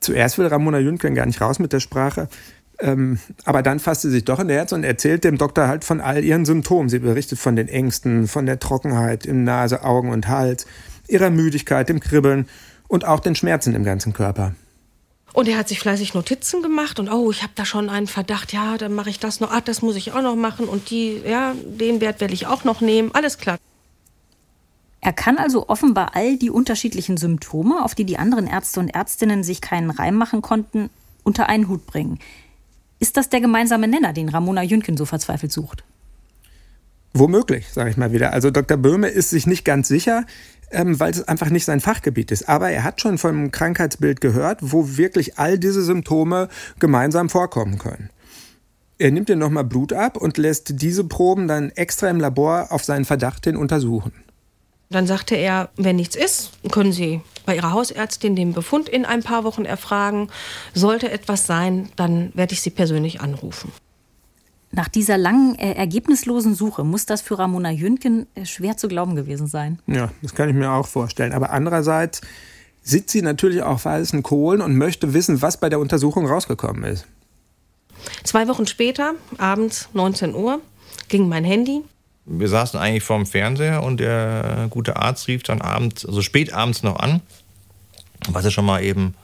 Zuerst 0.00 0.38
will 0.38 0.46
Ramona 0.46 0.78
Jüntgen 0.78 1.14
gar 1.14 1.26
nicht 1.26 1.40
raus 1.40 1.58
mit 1.58 1.72
der 1.72 1.80
Sprache. 1.80 2.28
Ähm, 2.78 3.18
aber 3.44 3.62
dann 3.62 3.80
fasst 3.80 4.02
sie 4.02 4.10
sich 4.10 4.24
doch 4.24 4.38
in 4.38 4.48
der 4.48 4.58
Herz 4.58 4.72
und 4.72 4.84
erzählt 4.84 5.24
dem 5.24 5.38
Doktor 5.38 5.66
halt 5.66 5.84
von 5.84 6.00
all 6.00 6.22
ihren 6.24 6.44
Symptomen. 6.44 6.88
Sie 6.88 6.98
berichtet 6.98 7.38
von 7.38 7.56
den 7.56 7.68
Ängsten, 7.68 8.28
von 8.28 8.46
der 8.46 8.58
Trockenheit 8.58 9.24
im 9.24 9.44
Nase, 9.44 9.82
Augen 9.82 10.10
und 10.10 10.28
Hals, 10.28 10.66
ihrer 11.08 11.30
Müdigkeit, 11.30 11.88
dem 11.88 12.00
Kribbeln 12.00 12.48
und 12.88 13.06
auch 13.06 13.20
den 13.20 13.34
Schmerzen 13.34 13.74
im 13.74 13.84
ganzen 13.84 14.12
Körper. 14.12 14.54
Und 15.32 15.48
er 15.48 15.58
hat 15.58 15.68
sich 15.68 15.80
fleißig 15.80 16.14
Notizen 16.14 16.62
gemacht 16.62 16.98
und 16.98 17.10
oh, 17.10 17.30
ich 17.30 17.42
habe 17.42 17.52
da 17.54 17.66
schon 17.66 17.90
einen 17.90 18.06
Verdacht, 18.06 18.52
ja, 18.52 18.78
dann 18.78 18.94
mache 18.94 19.10
ich 19.10 19.20
das 19.20 19.40
noch, 19.40 19.50
ach, 19.50 19.60
das 19.60 19.82
muss 19.82 19.96
ich 19.96 20.12
auch 20.12 20.22
noch 20.22 20.34
machen 20.34 20.66
und 20.66 20.88
die, 20.88 21.20
ja, 21.26 21.54
den 21.62 22.00
Wert 22.00 22.20
werde 22.22 22.32
ich 22.32 22.46
auch 22.46 22.64
noch 22.64 22.80
nehmen, 22.80 23.10
alles 23.12 23.36
klar. 23.36 23.58
Er 25.06 25.12
kann 25.12 25.38
also 25.38 25.68
offenbar 25.68 26.16
all 26.16 26.36
die 26.36 26.50
unterschiedlichen 26.50 27.16
Symptome, 27.16 27.84
auf 27.84 27.94
die 27.94 28.02
die 28.02 28.18
anderen 28.18 28.48
Ärzte 28.48 28.80
und 28.80 28.88
Ärztinnen 28.88 29.44
sich 29.44 29.60
keinen 29.60 29.90
Reim 29.90 30.16
machen 30.16 30.42
konnten, 30.42 30.90
unter 31.22 31.48
einen 31.48 31.68
Hut 31.68 31.86
bringen. 31.86 32.18
Ist 32.98 33.16
das 33.16 33.28
der 33.28 33.40
gemeinsame 33.40 33.86
Nenner, 33.86 34.12
den 34.12 34.28
Ramona 34.28 34.64
Jünken 34.64 34.96
so 34.96 35.04
verzweifelt 35.04 35.52
sucht? 35.52 35.84
Womöglich, 37.14 37.68
sage 37.68 37.90
ich 37.90 37.96
mal 37.96 38.10
wieder. 38.10 38.32
Also 38.32 38.50
Dr. 38.50 38.76
Böhme 38.76 39.06
ist 39.06 39.30
sich 39.30 39.46
nicht 39.46 39.64
ganz 39.64 39.86
sicher, 39.86 40.26
ähm, 40.72 40.98
weil 40.98 41.12
es 41.12 41.28
einfach 41.28 41.50
nicht 41.50 41.66
sein 41.66 41.78
Fachgebiet 41.78 42.32
ist. 42.32 42.48
Aber 42.48 42.70
er 42.70 42.82
hat 42.82 43.00
schon 43.00 43.16
vom 43.16 43.52
Krankheitsbild 43.52 44.20
gehört, 44.20 44.58
wo 44.60 44.96
wirklich 44.96 45.38
all 45.38 45.56
diese 45.56 45.84
Symptome 45.84 46.48
gemeinsam 46.80 47.28
vorkommen 47.28 47.78
können. 47.78 48.10
Er 48.98 49.12
nimmt 49.12 49.28
dir 49.28 49.36
nochmal 49.36 49.62
Blut 49.62 49.92
ab 49.92 50.16
und 50.16 50.36
lässt 50.36 50.82
diese 50.82 51.04
Proben 51.04 51.46
dann 51.46 51.70
extra 51.70 52.10
im 52.10 52.18
Labor 52.18 52.72
auf 52.72 52.82
seinen 52.82 53.04
Verdacht 53.04 53.44
hin 53.44 53.56
untersuchen. 53.56 54.25
Dann 54.90 55.06
sagte 55.06 55.34
er, 55.34 55.70
wenn 55.76 55.96
nichts 55.96 56.14
ist, 56.14 56.52
können 56.70 56.92
Sie 56.92 57.20
bei 57.44 57.56
Ihrer 57.56 57.72
Hausärztin 57.72 58.36
den 58.36 58.52
Befund 58.52 58.88
in 58.88 59.04
ein 59.04 59.22
paar 59.22 59.44
Wochen 59.44 59.64
erfragen. 59.64 60.28
Sollte 60.74 61.10
etwas 61.10 61.46
sein, 61.46 61.88
dann 61.96 62.32
werde 62.34 62.52
ich 62.52 62.60
Sie 62.60 62.70
persönlich 62.70 63.20
anrufen. 63.20 63.72
Nach 64.72 64.88
dieser 64.88 65.16
langen, 65.16 65.54
äh, 65.58 65.72
ergebnislosen 65.72 66.54
Suche 66.54 66.84
muss 66.84 67.06
das 67.06 67.22
für 67.22 67.38
Ramona 67.38 67.70
Jünken 67.70 68.26
äh, 68.34 68.44
schwer 68.44 68.76
zu 68.76 68.88
glauben 68.88 69.16
gewesen 69.16 69.46
sein. 69.46 69.78
Ja, 69.86 70.10
das 70.22 70.34
kann 70.34 70.48
ich 70.48 70.54
mir 70.54 70.70
auch 70.70 70.86
vorstellen. 70.86 71.32
Aber 71.32 71.50
andererseits 71.50 72.20
sitzt 72.82 73.10
sie 73.10 73.22
natürlich 73.22 73.62
auch 73.62 73.84
weißen 73.84 74.22
Kohlen 74.22 74.60
und 74.60 74.76
möchte 74.76 75.14
wissen, 75.14 75.40
was 75.40 75.58
bei 75.58 75.68
der 75.68 75.80
Untersuchung 75.80 76.26
rausgekommen 76.26 76.84
ist. 76.84 77.06
Zwei 78.22 78.48
Wochen 78.48 78.66
später, 78.66 79.14
abends 79.38 79.88
19 79.94 80.34
Uhr, 80.34 80.60
ging 81.08 81.28
mein 81.28 81.44
Handy 81.44 81.82
wir 82.26 82.48
saßen 82.48 82.78
eigentlich 82.78 83.04
vorm 83.04 83.24
Fernseher 83.24 83.82
und 83.82 83.98
der 83.98 84.66
gute 84.70 84.96
Arzt 84.96 85.28
rief 85.28 85.44
dann 85.44 85.62
abends, 85.62 86.04
also 86.04 86.22
spät 86.22 86.52
abends 86.52 86.82
noch 86.82 86.98
an, 86.98 87.22
was 88.28 88.44
ja 88.44 88.50
schon 88.50 88.66
mal 88.66 88.82
eben 88.82 89.14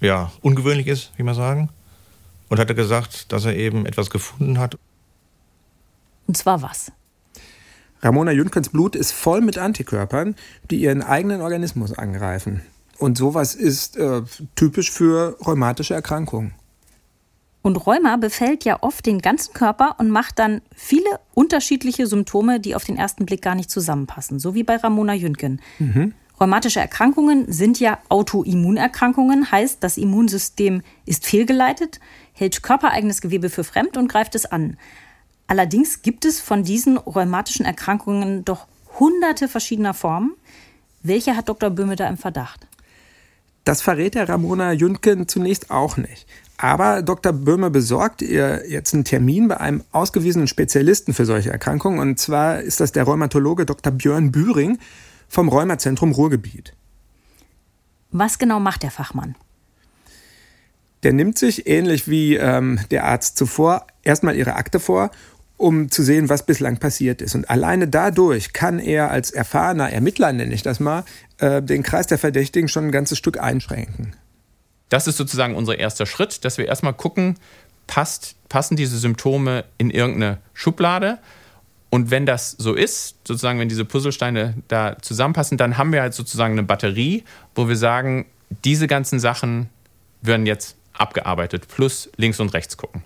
ja, 0.00 0.32
ungewöhnlich 0.42 0.88
ist, 0.88 1.12
wie 1.16 1.22
man 1.22 1.34
sagen. 1.34 1.70
Und 2.48 2.58
hatte 2.58 2.74
gesagt, 2.74 3.32
dass 3.32 3.44
er 3.44 3.54
eben 3.54 3.86
etwas 3.86 4.10
gefunden 4.10 4.58
hat. 4.58 4.78
Und 6.26 6.36
zwar 6.36 6.62
was? 6.62 6.92
Ramona 8.00 8.32
Jünkens 8.32 8.70
Blut 8.70 8.96
ist 8.96 9.12
voll 9.12 9.40
mit 9.40 9.58
Antikörpern, 9.58 10.34
die 10.70 10.80
ihren 10.80 11.02
eigenen 11.02 11.40
Organismus 11.40 11.92
angreifen. 11.92 12.62
Und 12.98 13.18
sowas 13.18 13.54
ist 13.54 13.96
äh, 13.96 14.22
typisch 14.56 14.90
für 14.90 15.36
rheumatische 15.44 15.94
Erkrankungen. 15.94 16.54
Und 17.68 17.76
Rheuma 17.86 18.16
befällt 18.16 18.64
ja 18.64 18.78
oft 18.82 19.04
den 19.04 19.18
ganzen 19.18 19.52
Körper 19.52 19.96
und 19.98 20.08
macht 20.08 20.38
dann 20.38 20.62
viele 20.74 21.20
unterschiedliche 21.34 22.06
Symptome, 22.06 22.60
die 22.60 22.74
auf 22.74 22.84
den 22.84 22.96
ersten 22.96 23.26
Blick 23.26 23.42
gar 23.42 23.54
nicht 23.54 23.70
zusammenpassen, 23.70 24.38
so 24.38 24.54
wie 24.54 24.62
bei 24.62 24.76
Ramona 24.76 25.12
Jünken. 25.12 25.60
Mhm. 25.78 26.14
Rheumatische 26.40 26.80
Erkrankungen 26.80 27.52
sind 27.52 27.78
ja 27.78 27.98
Autoimmunerkrankungen, 28.08 29.52
heißt, 29.52 29.84
das 29.84 29.98
Immunsystem 29.98 30.80
ist 31.04 31.26
fehlgeleitet, 31.26 32.00
hält 32.32 32.62
körpereigenes 32.62 33.20
Gewebe 33.20 33.50
für 33.50 33.64
fremd 33.64 33.98
und 33.98 34.08
greift 34.08 34.34
es 34.34 34.46
an. 34.46 34.78
Allerdings 35.46 36.00
gibt 36.00 36.24
es 36.24 36.40
von 36.40 36.62
diesen 36.62 36.96
rheumatischen 36.96 37.66
Erkrankungen 37.66 38.46
doch 38.46 38.66
hunderte 38.98 39.46
verschiedener 39.46 39.92
Formen. 39.92 40.32
Welche 41.02 41.36
hat 41.36 41.50
Dr. 41.50 41.68
Böhme 41.68 41.96
da 41.96 42.08
im 42.08 42.16
Verdacht? 42.16 42.67
Das 43.68 43.82
verrät 43.82 44.14
der 44.14 44.30
Ramona 44.30 44.72
Jüntgen 44.72 45.28
zunächst 45.28 45.70
auch 45.70 45.98
nicht. 45.98 46.26
Aber 46.56 47.02
Dr. 47.02 47.34
Böhme 47.34 47.68
besorgt 47.68 48.22
ihr 48.22 48.62
jetzt 48.66 48.94
einen 48.94 49.04
Termin 49.04 49.46
bei 49.46 49.60
einem 49.60 49.84
ausgewiesenen 49.92 50.48
Spezialisten 50.48 51.12
für 51.12 51.26
solche 51.26 51.50
Erkrankungen. 51.50 51.98
Und 51.98 52.18
zwar 52.18 52.62
ist 52.62 52.80
das 52.80 52.92
der 52.92 53.04
Rheumatologe 53.04 53.66
Dr. 53.66 53.92
Björn 53.92 54.32
Bühring 54.32 54.78
vom 55.28 55.50
Rheumazentrum 55.50 56.12
Ruhrgebiet. 56.12 56.72
Was 58.10 58.38
genau 58.38 58.58
macht 58.58 58.84
der 58.84 58.90
Fachmann? 58.90 59.34
Der 61.02 61.12
nimmt 61.12 61.36
sich, 61.36 61.66
ähnlich 61.66 62.08
wie 62.08 62.36
ähm, 62.36 62.80
der 62.90 63.04
Arzt 63.04 63.36
zuvor, 63.36 63.86
erstmal 64.02 64.34
ihre 64.34 64.54
Akte 64.54 64.80
vor, 64.80 65.10
um 65.58 65.90
zu 65.90 66.02
sehen, 66.02 66.30
was 66.30 66.46
bislang 66.46 66.78
passiert 66.78 67.20
ist. 67.20 67.34
Und 67.34 67.50
alleine 67.50 67.86
dadurch 67.86 68.54
kann 68.54 68.78
er 68.78 69.10
als 69.10 69.30
erfahrener 69.30 69.92
Ermittler, 69.92 70.32
nenne 70.32 70.54
ich 70.54 70.62
das 70.62 70.80
mal, 70.80 71.04
äh, 71.38 71.62
den 71.62 71.82
Kreis 71.82 72.06
der 72.06 72.18
Verdächtigen 72.18 72.68
schon 72.68 72.86
ein 72.86 72.92
ganzes 72.92 73.18
Stück 73.18 73.40
einschränken. 73.40 74.14
Das 74.88 75.06
ist 75.06 75.16
sozusagen 75.16 75.54
unser 75.54 75.78
erster 75.78 76.06
Schritt, 76.06 76.44
dass 76.44 76.58
wir 76.58 76.66
erstmal 76.66 76.94
gucken, 76.94 77.38
passt, 77.86 78.36
passen 78.48 78.76
diese 78.76 78.98
Symptome 78.98 79.64
in 79.76 79.90
irgendeine 79.90 80.38
Schublade. 80.54 81.18
Und 81.90 82.10
wenn 82.10 82.26
das 82.26 82.52
so 82.52 82.74
ist, 82.74 83.16
sozusagen, 83.26 83.58
wenn 83.58 83.68
diese 83.68 83.84
Puzzlesteine 83.84 84.54
da 84.68 84.96
zusammenpassen, 85.00 85.56
dann 85.56 85.78
haben 85.78 85.92
wir 85.92 86.02
halt 86.02 86.14
sozusagen 86.14 86.52
eine 86.52 86.62
Batterie, 86.62 87.24
wo 87.54 87.68
wir 87.68 87.76
sagen, 87.76 88.26
diese 88.64 88.86
ganzen 88.86 89.20
Sachen 89.20 89.70
werden 90.22 90.46
jetzt 90.46 90.76
abgearbeitet, 90.92 91.68
plus 91.68 92.10
links 92.16 92.40
und 92.40 92.52
rechts 92.54 92.76
gucken. 92.76 93.02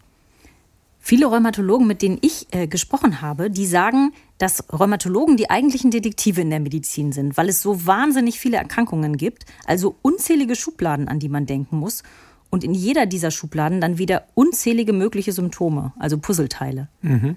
Viele 1.04 1.26
Rheumatologen, 1.26 1.88
mit 1.88 2.00
denen 2.00 2.18
ich 2.20 2.46
äh, 2.52 2.68
gesprochen 2.68 3.20
habe, 3.20 3.50
die 3.50 3.66
sagen, 3.66 4.12
dass 4.38 4.64
Rheumatologen 4.72 5.36
die 5.36 5.50
eigentlichen 5.50 5.90
Detektive 5.90 6.40
in 6.40 6.50
der 6.50 6.60
Medizin 6.60 7.10
sind, 7.10 7.36
weil 7.36 7.48
es 7.48 7.60
so 7.60 7.86
wahnsinnig 7.86 8.38
viele 8.38 8.56
Erkrankungen 8.56 9.16
gibt, 9.16 9.44
also 9.66 9.96
unzählige 10.02 10.54
Schubladen, 10.54 11.08
an 11.08 11.18
die 11.18 11.28
man 11.28 11.44
denken 11.44 11.76
muss 11.76 12.04
und 12.50 12.62
in 12.62 12.72
jeder 12.72 13.06
dieser 13.06 13.32
Schubladen 13.32 13.80
dann 13.80 13.98
wieder 13.98 14.26
unzählige 14.34 14.92
mögliche 14.92 15.32
Symptome, 15.32 15.92
also 15.98 16.18
Puzzleteile. 16.18 16.88
Mhm. 17.00 17.34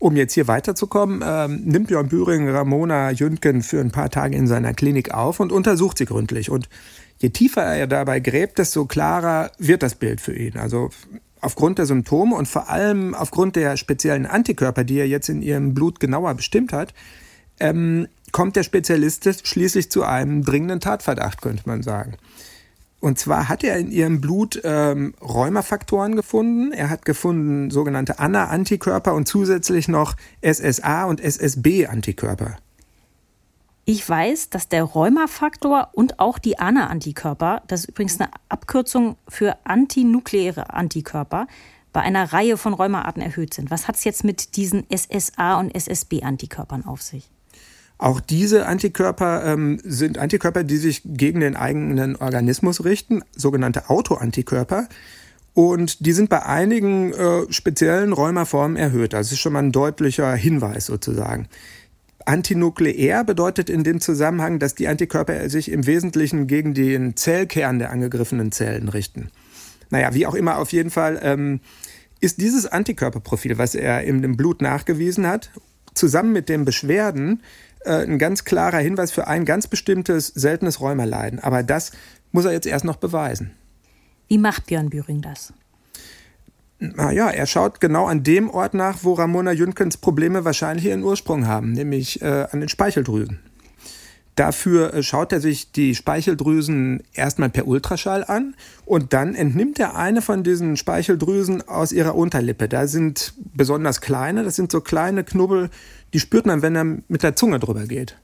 Um 0.00 0.16
jetzt 0.16 0.34
hier 0.34 0.48
weiterzukommen, 0.48 1.22
ähm, 1.24 1.62
nimmt 1.64 1.86
Björn 1.86 2.08
Büring 2.08 2.48
Ramona 2.48 3.12
Jüntgen 3.12 3.62
für 3.62 3.80
ein 3.80 3.92
paar 3.92 4.10
Tage 4.10 4.36
in 4.36 4.48
seiner 4.48 4.74
Klinik 4.74 5.14
auf 5.14 5.38
und 5.38 5.52
untersucht 5.52 5.98
sie 5.98 6.06
gründlich. 6.06 6.50
Und 6.50 6.68
je 7.18 7.30
tiefer 7.30 7.62
er 7.62 7.86
dabei 7.86 8.18
gräbt, 8.18 8.58
desto 8.58 8.84
klarer 8.86 9.52
wird 9.58 9.84
das 9.84 9.94
Bild 9.94 10.20
für 10.20 10.34
ihn. 10.34 10.58
Also 10.58 10.90
aufgrund 11.44 11.78
der 11.78 11.86
Symptome 11.86 12.34
und 12.34 12.48
vor 12.48 12.70
allem 12.70 13.14
aufgrund 13.14 13.56
der 13.56 13.76
speziellen 13.76 14.26
Antikörper, 14.26 14.84
die 14.84 14.98
er 14.98 15.08
jetzt 15.08 15.28
in 15.28 15.42
ihrem 15.42 15.74
Blut 15.74 16.00
genauer 16.00 16.34
bestimmt 16.34 16.72
hat, 16.72 16.94
ähm, 17.60 18.08
kommt 18.32 18.56
der 18.56 18.62
Spezialist 18.64 19.46
schließlich 19.46 19.90
zu 19.90 20.02
einem 20.02 20.44
dringenden 20.44 20.80
Tatverdacht, 20.80 21.40
könnte 21.40 21.62
man 21.66 21.82
sagen. 21.82 22.16
Und 23.00 23.18
zwar 23.18 23.50
hat 23.50 23.62
er 23.62 23.76
in 23.76 23.90
ihrem 23.90 24.22
Blut 24.22 24.60
ähm, 24.64 25.14
Rheumafaktoren 25.20 26.16
gefunden. 26.16 26.72
Er 26.72 26.88
hat 26.88 27.04
gefunden 27.04 27.70
sogenannte 27.70 28.18
ANA-Antikörper 28.18 29.12
und 29.12 29.28
zusätzlich 29.28 29.88
noch 29.88 30.16
SSA 30.42 31.04
und 31.04 31.20
SSB-Antikörper. 31.20 32.56
Ich 33.86 34.08
weiß, 34.08 34.48
dass 34.48 34.68
der 34.68 34.82
Rheumafaktor 34.82 35.90
und 35.92 36.18
auch 36.18 36.38
die 36.38 36.58
ANA-Antikörper, 36.58 37.62
das 37.68 37.80
ist 37.80 37.90
übrigens 37.90 38.18
eine 38.18 38.30
Abkürzung 38.48 39.16
für 39.28 39.58
antinukleäre 39.64 40.72
Antikörper, 40.72 41.46
bei 41.92 42.00
einer 42.00 42.32
Reihe 42.32 42.56
von 42.56 42.72
Rheumaarten 42.72 43.20
erhöht 43.20 43.52
sind. 43.52 43.70
Was 43.70 43.86
hat 43.86 43.96
es 43.96 44.04
jetzt 44.04 44.24
mit 44.24 44.56
diesen 44.56 44.84
SSA- 44.88 45.60
und 45.60 45.74
SSB-Antikörpern 45.74 46.86
auf 46.86 47.02
sich? 47.02 47.30
Auch 47.98 48.20
diese 48.20 48.66
Antikörper 48.66 49.44
ähm, 49.44 49.78
sind 49.84 50.18
Antikörper, 50.18 50.64
die 50.64 50.78
sich 50.78 51.02
gegen 51.04 51.40
den 51.40 51.54
eigenen 51.54 52.16
Organismus 52.16 52.84
richten, 52.84 53.22
sogenannte 53.36 53.90
Autoantikörper. 53.90 54.88
Und 55.52 56.04
die 56.04 56.12
sind 56.12 56.30
bei 56.30 56.44
einigen 56.44 57.12
äh, 57.12 57.52
speziellen 57.52 58.12
Rheumaformen 58.12 58.76
erhöht. 58.76 59.12
Das 59.12 59.30
ist 59.30 59.38
schon 59.38 59.52
mal 59.52 59.60
ein 59.60 59.70
deutlicher 59.70 60.34
Hinweis 60.34 60.86
sozusagen. 60.86 61.48
Antinukleär 62.26 63.24
bedeutet 63.24 63.68
in 63.70 63.84
dem 63.84 64.00
Zusammenhang, 64.00 64.58
dass 64.58 64.74
die 64.74 64.88
Antikörper 64.88 65.48
sich 65.48 65.70
im 65.70 65.86
Wesentlichen 65.86 66.46
gegen 66.46 66.74
den 66.74 67.16
Zellkern 67.16 67.78
der 67.78 67.90
angegriffenen 67.90 68.52
Zellen 68.52 68.88
richten. 68.88 69.30
Naja, 69.90 70.14
wie 70.14 70.26
auch 70.26 70.34
immer, 70.34 70.58
auf 70.58 70.72
jeden 70.72 70.90
Fall 70.90 71.20
ähm, 71.22 71.60
ist 72.20 72.40
dieses 72.40 72.66
Antikörperprofil, 72.66 73.58
was 73.58 73.74
er 73.74 74.04
im 74.04 74.36
Blut 74.36 74.62
nachgewiesen 74.62 75.26
hat, 75.26 75.50
zusammen 75.94 76.32
mit 76.32 76.48
den 76.48 76.64
Beschwerden 76.64 77.42
äh, 77.84 78.02
ein 78.02 78.18
ganz 78.18 78.44
klarer 78.44 78.78
Hinweis 78.78 79.12
für 79.12 79.28
ein 79.28 79.44
ganz 79.44 79.66
bestimmtes 79.66 80.28
seltenes 80.28 80.80
Rheumaleiden. 80.80 81.38
Aber 81.38 81.62
das 81.62 81.92
muss 82.32 82.44
er 82.44 82.52
jetzt 82.52 82.66
erst 82.66 82.84
noch 82.84 82.96
beweisen. 82.96 83.52
Wie 84.28 84.38
macht 84.38 84.66
Björn 84.66 84.90
Büring 84.90 85.20
das? 85.20 85.52
Naja, 86.78 87.30
er 87.30 87.46
schaut 87.46 87.80
genau 87.80 88.06
an 88.06 88.22
dem 88.24 88.50
Ort 88.50 88.74
nach, 88.74 88.98
wo 89.02 89.14
Ramona 89.14 89.52
Jünkens 89.52 89.96
Probleme 89.96 90.44
wahrscheinlich 90.44 90.86
ihren 90.86 91.04
Ursprung 91.04 91.46
haben, 91.46 91.72
nämlich 91.72 92.20
äh, 92.20 92.46
an 92.50 92.60
den 92.60 92.68
Speicheldrüsen. 92.68 93.38
Dafür 94.36 94.92
äh, 94.92 95.02
schaut 95.02 95.32
er 95.32 95.40
sich 95.40 95.70
die 95.70 95.94
Speicheldrüsen 95.94 97.02
erstmal 97.12 97.50
per 97.50 97.68
Ultraschall 97.68 98.24
an 98.24 98.56
und 98.84 99.12
dann 99.12 99.34
entnimmt 99.34 99.78
er 99.78 99.96
eine 99.96 100.22
von 100.22 100.42
diesen 100.42 100.76
Speicheldrüsen 100.76 101.66
aus 101.68 101.92
ihrer 101.92 102.16
Unterlippe. 102.16 102.68
Da 102.68 102.88
sind 102.88 103.34
besonders 103.54 104.00
kleine, 104.00 104.42
das 104.42 104.56
sind 104.56 104.72
so 104.72 104.80
kleine 104.80 105.22
Knubbel, 105.22 105.70
die 106.12 106.20
spürt 106.20 106.46
man, 106.46 106.62
wenn 106.62 106.74
er 106.74 106.84
mit 106.84 107.22
der 107.22 107.36
Zunge 107.36 107.60
drüber 107.60 107.86
geht. 107.86 108.16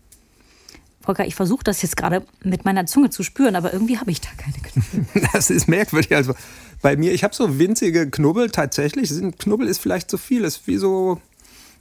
Volker, 1.01 1.27
ich 1.27 1.35
versuche 1.35 1.65
das 1.65 1.81
jetzt 1.81 1.97
gerade 1.97 2.27
mit 2.43 2.65
meiner 2.65 2.87
Zunge 2.87 3.11
zu 3.11 3.23
spüren, 3.23 3.57
aber 3.57 3.73
irgendwie 3.73 3.99
habe 3.99 4.11
ich 4.11 4.21
da 4.21 4.29
keine 4.37 4.59
Knubbel. 4.59 5.07
Das 5.33 5.49
ist 5.49 5.69
merkwürdig. 5.69 6.15
Also 6.15 6.35
bei 6.83 6.97
mir, 6.97 7.13
ich 7.13 7.25
habe 7.25 7.35
so 7.35 7.59
winzige 7.59 8.09
Knubbel 8.09 8.51
tatsächlich. 8.51 9.13
Knubbel 9.39 9.69
ist 9.69 9.81
vielleicht 9.81 10.11
zu 10.11 10.19
viel, 10.19 10.45
ist 10.45 10.67
wie 10.67 10.77
so 10.77 11.21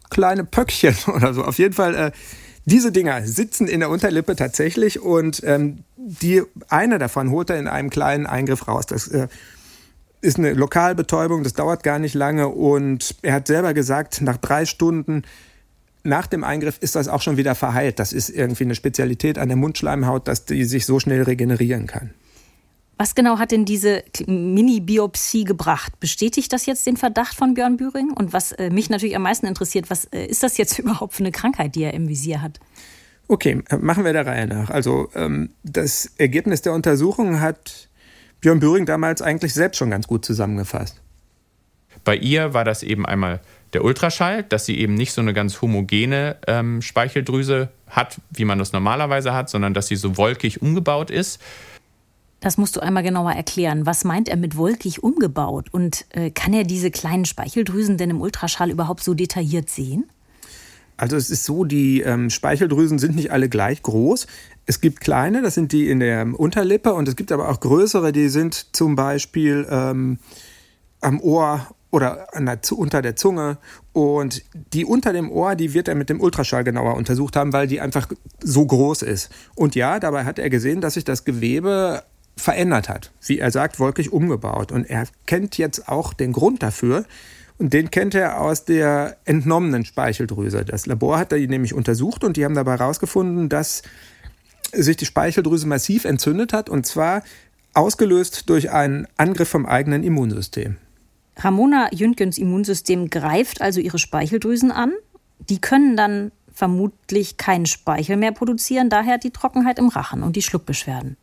kleine 0.09 0.43
Pöckchen 0.43 0.95
oder 1.07 1.33
so. 1.33 1.43
Auf 1.43 1.59
jeden 1.59 1.73
Fall, 1.73 1.95
äh, 1.95 2.11
diese 2.65 2.91
Dinger 2.91 3.25
sitzen 3.25 3.67
in 3.67 3.79
der 3.79 3.89
Unterlippe 3.89 4.35
tatsächlich 4.35 5.01
und 5.01 5.41
ähm, 5.43 5.83
die 5.95 6.43
eine 6.67 6.99
davon 6.99 7.31
holt 7.31 7.49
er 7.49 7.57
in 7.57 7.67
einem 7.67 7.89
kleinen 7.89 8.27
Eingriff 8.27 8.67
raus. 8.67 8.85
Das 8.85 9.07
äh, 9.07 9.27
ist 10.21 10.37
eine 10.37 10.53
Lokalbetäubung, 10.53 11.43
das 11.43 11.53
dauert 11.53 11.83
gar 11.83 11.97
nicht 11.99 12.13
lange 12.13 12.47
und 12.49 13.15
er 13.21 13.33
hat 13.33 13.47
selber 13.47 13.73
gesagt, 13.73 14.21
nach 14.21 14.37
drei 14.37 14.65
Stunden 14.65 15.23
nach 16.03 16.27
dem 16.27 16.43
Eingriff 16.43 16.77
ist 16.79 16.95
das 16.95 17.07
auch 17.07 17.21
schon 17.21 17.37
wieder 17.37 17.55
verheilt. 17.55 17.99
Das 17.99 18.13
ist 18.13 18.29
irgendwie 18.29 18.63
eine 18.63 18.75
Spezialität 18.75 19.37
an 19.37 19.49
der 19.49 19.57
Mundschleimhaut, 19.57 20.27
dass 20.27 20.45
die 20.45 20.63
sich 20.63 20.85
so 20.85 20.99
schnell 20.99 21.23
regenerieren 21.23 21.87
kann. 21.87 22.11
Was 23.01 23.15
genau 23.15 23.39
hat 23.39 23.51
denn 23.51 23.63
diese 23.63 24.03
Mini-Biopsie 24.27 25.45
gebracht? 25.45 26.01
Bestätigt 26.01 26.51
das 26.51 26.65
jetzt 26.65 26.85
den 26.85 26.97
Verdacht 26.97 27.33
von 27.33 27.53
Björn 27.53 27.77
Büring? 27.77 28.11
Und 28.11 28.33
was 28.33 28.51
äh, 28.51 28.69
mich 28.69 28.89
natürlich 28.89 29.15
am 29.15 29.21
meisten 29.21 29.45
interessiert, 29.45 29.89
was 29.89 30.03
äh, 30.11 30.25
ist 30.25 30.43
das 30.43 30.57
jetzt 30.57 30.77
überhaupt 30.79 31.13
für 31.13 31.23
eine 31.23 31.31
Krankheit, 31.31 31.75
die 31.75 31.83
er 31.83 31.93
im 31.93 32.09
Visier 32.09 32.41
hat? 32.41 32.59
Okay, 33.29 33.63
machen 33.79 34.03
wir 34.03 34.11
der 34.11 34.25
Reihe 34.25 34.47
nach. 34.47 34.69
Also 34.69 35.07
ähm, 35.15 35.51
das 35.63 36.11
Ergebnis 36.17 36.61
der 36.61 36.73
Untersuchung 36.73 37.39
hat 37.39 37.87
Björn 38.41 38.59
Büring 38.59 38.85
damals 38.85 39.21
eigentlich 39.21 39.53
selbst 39.53 39.77
schon 39.77 39.91
ganz 39.91 40.05
gut 40.05 40.25
zusammengefasst. 40.25 40.99
Bei 42.03 42.17
ihr 42.17 42.53
war 42.53 42.65
das 42.65 42.83
eben 42.83 43.05
einmal 43.05 43.39
der 43.71 43.85
Ultraschall, 43.85 44.43
dass 44.43 44.65
sie 44.65 44.77
eben 44.77 44.95
nicht 44.95 45.13
so 45.13 45.21
eine 45.21 45.33
ganz 45.33 45.61
homogene 45.61 46.35
ähm, 46.47 46.81
Speicheldrüse 46.81 47.69
hat, 47.87 48.19
wie 48.29 48.43
man 48.43 48.59
das 48.59 48.73
normalerweise 48.73 49.33
hat, 49.33 49.49
sondern 49.49 49.73
dass 49.73 49.87
sie 49.87 49.95
so 49.95 50.17
wolkig 50.17 50.61
umgebaut 50.61 51.09
ist. 51.11 51.39
Das 52.39 52.57
musst 52.57 52.75
du 52.75 52.79
einmal 52.79 53.03
genauer 53.03 53.33
erklären. 53.33 53.85
Was 53.85 54.05
meint 54.05 54.29
er 54.29 54.37
mit 54.37 54.55
wolkig 54.55 55.03
umgebaut? 55.03 55.67
Und 55.71 56.05
äh, 56.11 56.31
kann 56.31 56.53
er 56.53 56.63
diese 56.63 56.89
kleinen 56.89 57.25
Speicheldrüsen 57.25 57.97
denn 57.97 58.09
im 58.09 58.21
Ultraschall 58.21 58.71
überhaupt 58.71 59.03
so 59.03 59.13
detailliert 59.13 59.69
sehen? 59.69 60.09
Also 60.95 61.15
es 61.15 61.29
ist 61.29 61.45
so, 61.45 61.63
die 61.63 62.01
ähm, 62.01 62.29
Speicheldrüsen 62.29 62.99
sind 62.99 63.15
nicht 63.15 63.31
alle 63.31 63.47
gleich 63.47 63.81
groß. 63.83 64.27
Es 64.65 64.81
gibt 64.81 64.99
kleine, 64.99 65.41
das 65.41 65.55
sind 65.55 65.71
die 65.71 65.89
in 65.89 66.01
der 66.01 66.27
Unterlippe, 66.37 66.93
und 66.93 67.07
es 67.07 67.15
gibt 67.15 67.31
aber 67.31 67.49
auch 67.49 67.61
größere, 67.61 68.11
die 68.11 68.27
sind 68.27 68.75
zum 68.75 68.95
Beispiel 68.95 69.65
ähm, 69.69 70.19
am 70.99 71.21
Ohr 71.21 71.67
oder 71.91 72.27
der, 72.37 72.59
unter 72.73 73.01
der 73.01 73.15
Zunge. 73.15 73.57
Und 73.93 74.43
die 74.73 74.85
unter 74.85 75.13
dem 75.13 75.31
Ohr, 75.31 75.55
die 75.55 75.73
wird 75.73 75.87
er 75.87 75.95
mit 75.95 76.09
dem 76.09 76.21
Ultraschall 76.21 76.63
genauer 76.63 76.95
untersucht 76.95 77.35
haben, 77.35 77.53
weil 77.53 77.67
die 77.67 77.79
einfach 77.79 78.07
so 78.43 78.65
groß 78.65 79.01
ist. 79.01 79.31
Und 79.55 79.75
ja, 79.75 79.99
dabei 79.99 80.25
hat 80.25 80.37
er 80.37 80.49
gesehen, 80.49 80.81
dass 80.81 80.95
sich 80.95 81.05
das 81.05 81.23
Gewebe 81.23 82.03
verändert 82.39 82.89
hat. 82.89 83.11
Wie 83.25 83.39
er 83.39 83.51
sagt, 83.51 83.79
wolkig 83.79 84.11
umgebaut. 84.11 84.71
Und 84.71 84.89
er 84.89 85.05
kennt 85.25 85.57
jetzt 85.57 85.87
auch 85.89 86.13
den 86.13 86.33
Grund 86.33 86.63
dafür. 86.63 87.05
Und 87.57 87.73
den 87.73 87.91
kennt 87.91 88.15
er 88.15 88.39
aus 88.39 88.63
der 88.63 89.17
entnommenen 89.25 89.83
Speicheldrüse. 89.83 90.63
Das 90.63 90.85
Labor 90.85 91.19
hat 91.19 91.33
die 91.33 91.47
nämlich 91.47 91.73
untersucht 91.73 92.23
und 92.23 92.37
die 92.37 92.45
haben 92.45 92.55
dabei 92.55 92.77
herausgefunden, 92.77 93.49
dass 93.49 93.81
sich 94.71 94.95
die 94.95 95.05
Speicheldrüse 95.05 95.67
massiv 95.67 96.05
entzündet 96.05 96.53
hat 96.53 96.69
und 96.69 96.85
zwar 96.85 97.21
ausgelöst 97.73 98.49
durch 98.49 98.71
einen 98.71 99.07
Angriff 99.17 99.49
vom 99.49 99.65
eigenen 99.65 100.03
Immunsystem. 100.03 100.77
Ramona 101.35 101.89
Jünkens 101.93 102.37
Immunsystem 102.37 103.09
greift 103.09 103.61
also 103.61 103.79
ihre 103.79 103.99
Speicheldrüsen 103.99 104.71
an. 104.71 104.93
Die 105.39 105.59
können 105.59 105.97
dann 105.97 106.31
vermutlich 106.53 107.37
keinen 107.37 107.65
Speichel 107.65 108.17
mehr 108.17 108.33
produzieren, 108.33 108.89
daher 108.89 109.17
die 109.17 109.31
Trockenheit 109.31 109.79
im 109.79 109.87
Rachen 109.87 110.23
und 110.23 110.35
die 110.35 110.41
Schluckbeschwerden. 110.41 111.17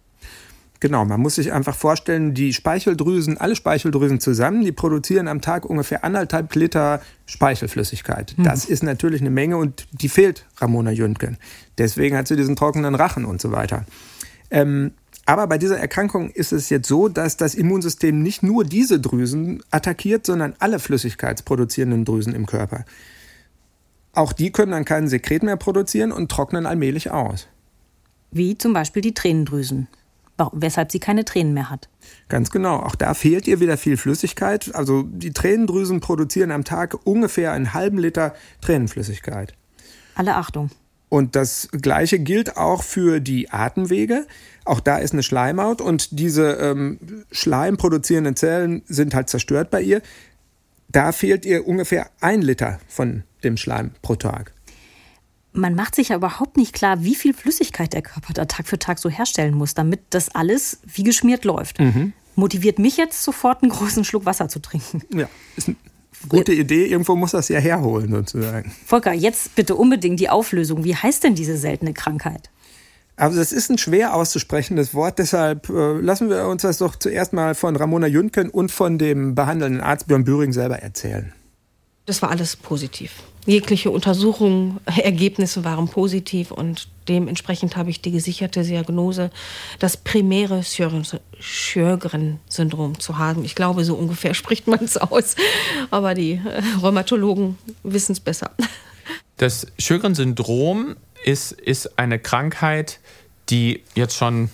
Genau, 0.81 1.05
man 1.05 1.21
muss 1.21 1.37
sich 1.37 1.53
einfach 1.53 1.75
vorstellen, 1.75 2.35
die 2.35 2.53
Speicheldrüsen, 2.53 3.39
alle 3.39 3.57
Speicheldrüsen 3.57 4.21
zusammen, 4.21 4.63
die 4.63 4.73
produzieren 4.73 5.27
am 5.27 5.41
Tag 5.41 5.65
ungefähr 5.65 6.05
anderthalb 6.05 6.55
Liter 6.55 7.01
Speichelflüssigkeit. 7.25 8.35
Hm. 8.37 8.45
Das 8.45 8.67
ist 8.67 8.83
natürlich 8.83 9.21
eine 9.21 9.31
Menge 9.31 9.57
und 9.57 9.87
die 9.93 10.09
fehlt 10.09 10.45
Ramona 10.59 10.91
Jüntgen. 10.91 11.39
Deswegen 11.79 12.17
hat 12.17 12.29
sie 12.29 12.37
diesen 12.37 12.57
trockenen 12.57 12.95
Rachen 12.95 13.25
und 13.25 13.41
so 13.41 13.53
weiter. 13.53 13.87
Ähm, 14.51 14.93
aber 15.25 15.47
bei 15.49 15.59
dieser 15.59 15.79
Erkrankung 15.79 16.31
ist 16.31 16.53
es 16.53 16.69
jetzt 16.69 16.87
so, 16.87 17.09
dass 17.09 17.37
das 17.37 17.55
Immunsystem 17.55 18.23
nicht 18.23 18.45
nur 18.45 18.65
diese 18.65 19.01
Drüsen 19.01 19.63
attackiert, 19.71 20.25
sondern 20.25 20.55
alle 20.61 20.79
flüssigkeitsproduzierenden 20.79 22.05
Drüsen 22.05 22.33
im 22.33 22.47
Körper. 22.47 22.85
Auch 24.13 24.33
die 24.33 24.53
können 24.53 24.73
dann 24.73 24.85
kein 24.85 25.09
Sekret 25.09 25.43
mehr 25.43 25.57
produzieren 25.57 26.13
und 26.13 26.31
trocknen 26.31 26.65
allmählich 26.65 27.11
aus. 27.11 27.49
Wie 28.31 28.57
zum 28.57 28.73
Beispiel 28.73 29.03
die 29.03 29.15
Tränendrüsen 29.15 29.89
weshalb 30.53 30.93
sie 30.93 31.01
keine 31.01 31.25
Tränen 31.25 31.55
mehr 31.55 31.71
hat. 31.71 31.89
Ganz 32.29 32.51
genau. 32.51 32.77
Auch 32.77 32.95
da 32.95 33.15
fehlt 33.15 33.47
ihr 33.47 33.61
wieder 33.61 33.77
viel 33.77 33.97
Flüssigkeit. 33.97 34.75
Also 34.75 35.03
die 35.03 35.33
Tränendrüsen 35.33 36.01
produzieren 36.01 36.51
am 36.51 36.65
Tag 36.65 36.97
ungefähr 37.05 37.53
einen 37.53 37.75
halben 37.75 37.99
Liter 37.99 38.35
Tränenflüssigkeit. 38.61 39.55
Alle 40.15 40.37
Achtung. 40.37 40.71
Und 41.09 41.37
das 41.37 41.69
Gleiche 41.71 42.19
gilt 42.19 42.57
auch 42.57 42.83
für 42.83 43.21
die 43.21 43.51
Atemwege. 43.51 44.27
Auch 44.65 44.81
da 44.81 44.97
ist 44.99 45.13
eine 45.13 45.23
Schleimhaut 45.23 45.81
und 45.81 46.19
diese 46.19 46.55
ähm, 46.55 46.99
schleimproduzierenden 47.31 48.35
Zellen 48.35 48.83
sind 48.87 49.15
halt 49.15 49.29
zerstört 49.29 49.71
bei 49.71 49.81
ihr. 49.81 50.03
Da 50.89 51.13
fehlt 51.13 51.47
ihr 51.47 51.67
ungefähr 51.67 52.11
ein 52.21 52.43
Liter 52.43 52.81
von 52.89 53.23
dem 53.45 53.57
Schleim 53.57 53.93
pro 54.03 54.17
Tag 54.17 54.56
man 55.57 55.75
macht 55.75 55.95
sich 55.95 56.11
ja 56.11 56.17
überhaupt 56.17 56.57
nicht 56.57 56.73
klar, 56.73 57.03
wie 57.03 57.15
viel 57.15 57.35
Flüssigkeit 57.35 57.93
der 57.93 58.03
Körper 58.03 58.33
da 58.33 58.45
Tag 58.45 58.67
für 58.67 58.79
Tag 58.79 58.99
so 58.99 59.09
herstellen 59.09 59.55
muss, 59.55 59.75
damit 59.75 60.01
das 60.11 60.35
alles 60.35 60.81
wie 60.87 61.03
geschmiert 61.03 61.45
läuft. 61.45 61.81
Mhm. 61.81 62.13
Motiviert 62.35 62.79
mich 62.79 62.97
jetzt 62.97 63.23
sofort 63.23 63.63
einen 63.63 63.73
großen 63.73 64.05
Schluck 64.05 64.27
Wasser 64.27 64.49
zu 64.49 64.61
trinken. 64.61 65.03
Ja, 65.17 65.29
ist 65.57 65.69
eine 65.69 65.77
gute 66.29 66.53
Idee. 66.53 66.87
Irgendwo 66.87 67.17
muss 67.17 67.31
das 67.31 67.49
ja 67.49 67.59
herholen 67.59 68.11
sozusagen. 68.11 68.73
Volker, 68.85 69.13
jetzt 69.13 69.55
bitte 69.55 69.75
unbedingt 69.75 70.21
die 70.21 70.29
Auflösung. 70.29 70.85
Wie 70.85 70.95
heißt 70.95 71.25
denn 71.25 71.35
diese 71.35 71.57
seltene 71.57 71.95
Krankheit? 71.95 72.51
Also 73.17 73.39
das 73.39 73.51
ist 73.51 73.71
ein 73.71 73.79
schwer 73.79 74.15
auszusprechendes 74.15 74.93
Wort, 74.93 75.19
deshalb 75.19 75.71
äh, 75.71 75.99
lassen 76.01 76.29
wir 76.29 76.47
uns 76.49 76.61
das 76.61 76.77
doch 76.79 76.97
zuerst 76.97 77.33
mal 77.33 77.55
von 77.55 77.75
Ramona 77.75 78.07
Jünken 78.07 78.51
und 78.51 78.71
von 78.71 78.99
dem 78.99 79.35
behandelnden 79.35 79.81
Arzt 79.81 80.07
Björn 80.07 80.25
Büring 80.25 80.53
selber 80.53 80.81
erzählen. 80.81 81.33
Das 82.07 82.23
war 82.23 82.31
alles 82.31 82.57
positiv. 82.57 83.13
Jegliche 83.47 83.91
Untersuchungen, 83.91 84.79
Ergebnisse 84.97 85.65
waren 85.65 85.89
positiv 85.89 86.53
und 86.53 86.89
dementsprechend 87.09 87.77
habe 87.77 87.91
ich 87.91 88.01
die 88.01 88.13
gesicherte 88.13 88.63
Diagnose, 88.63 89.31
das 89.79 89.97
primäre 89.97 90.63
Sjögren-Syndrom 90.63 92.99
zu 92.99 93.19
haben. 93.19 93.45
Ich 93.45 93.55
glaube, 93.55 93.85
so 93.85 93.95
ungefähr 93.95 94.35
spricht 94.35 94.67
man 94.69 94.83
es 94.83 94.97
aus, 94.97 95.37
aber 95.91 96.15
die 96.15 96.41
äh, 96.45 96.63
Rheumatologen 96.81 97.59
wissen 97.83 98.13
es 98.13 98.21
besser. 98.21 98.53
Das 99.39 99.67
Sjögren-Syndrom 99.79 100.97
ist, 101.23 101.53
ist 101.53 101.99
eine 101.99 102.19
Krankheit, 102.19 103.01
die 103.51 103.83
jetzt 103.95 104.17
schon 104.17 104.49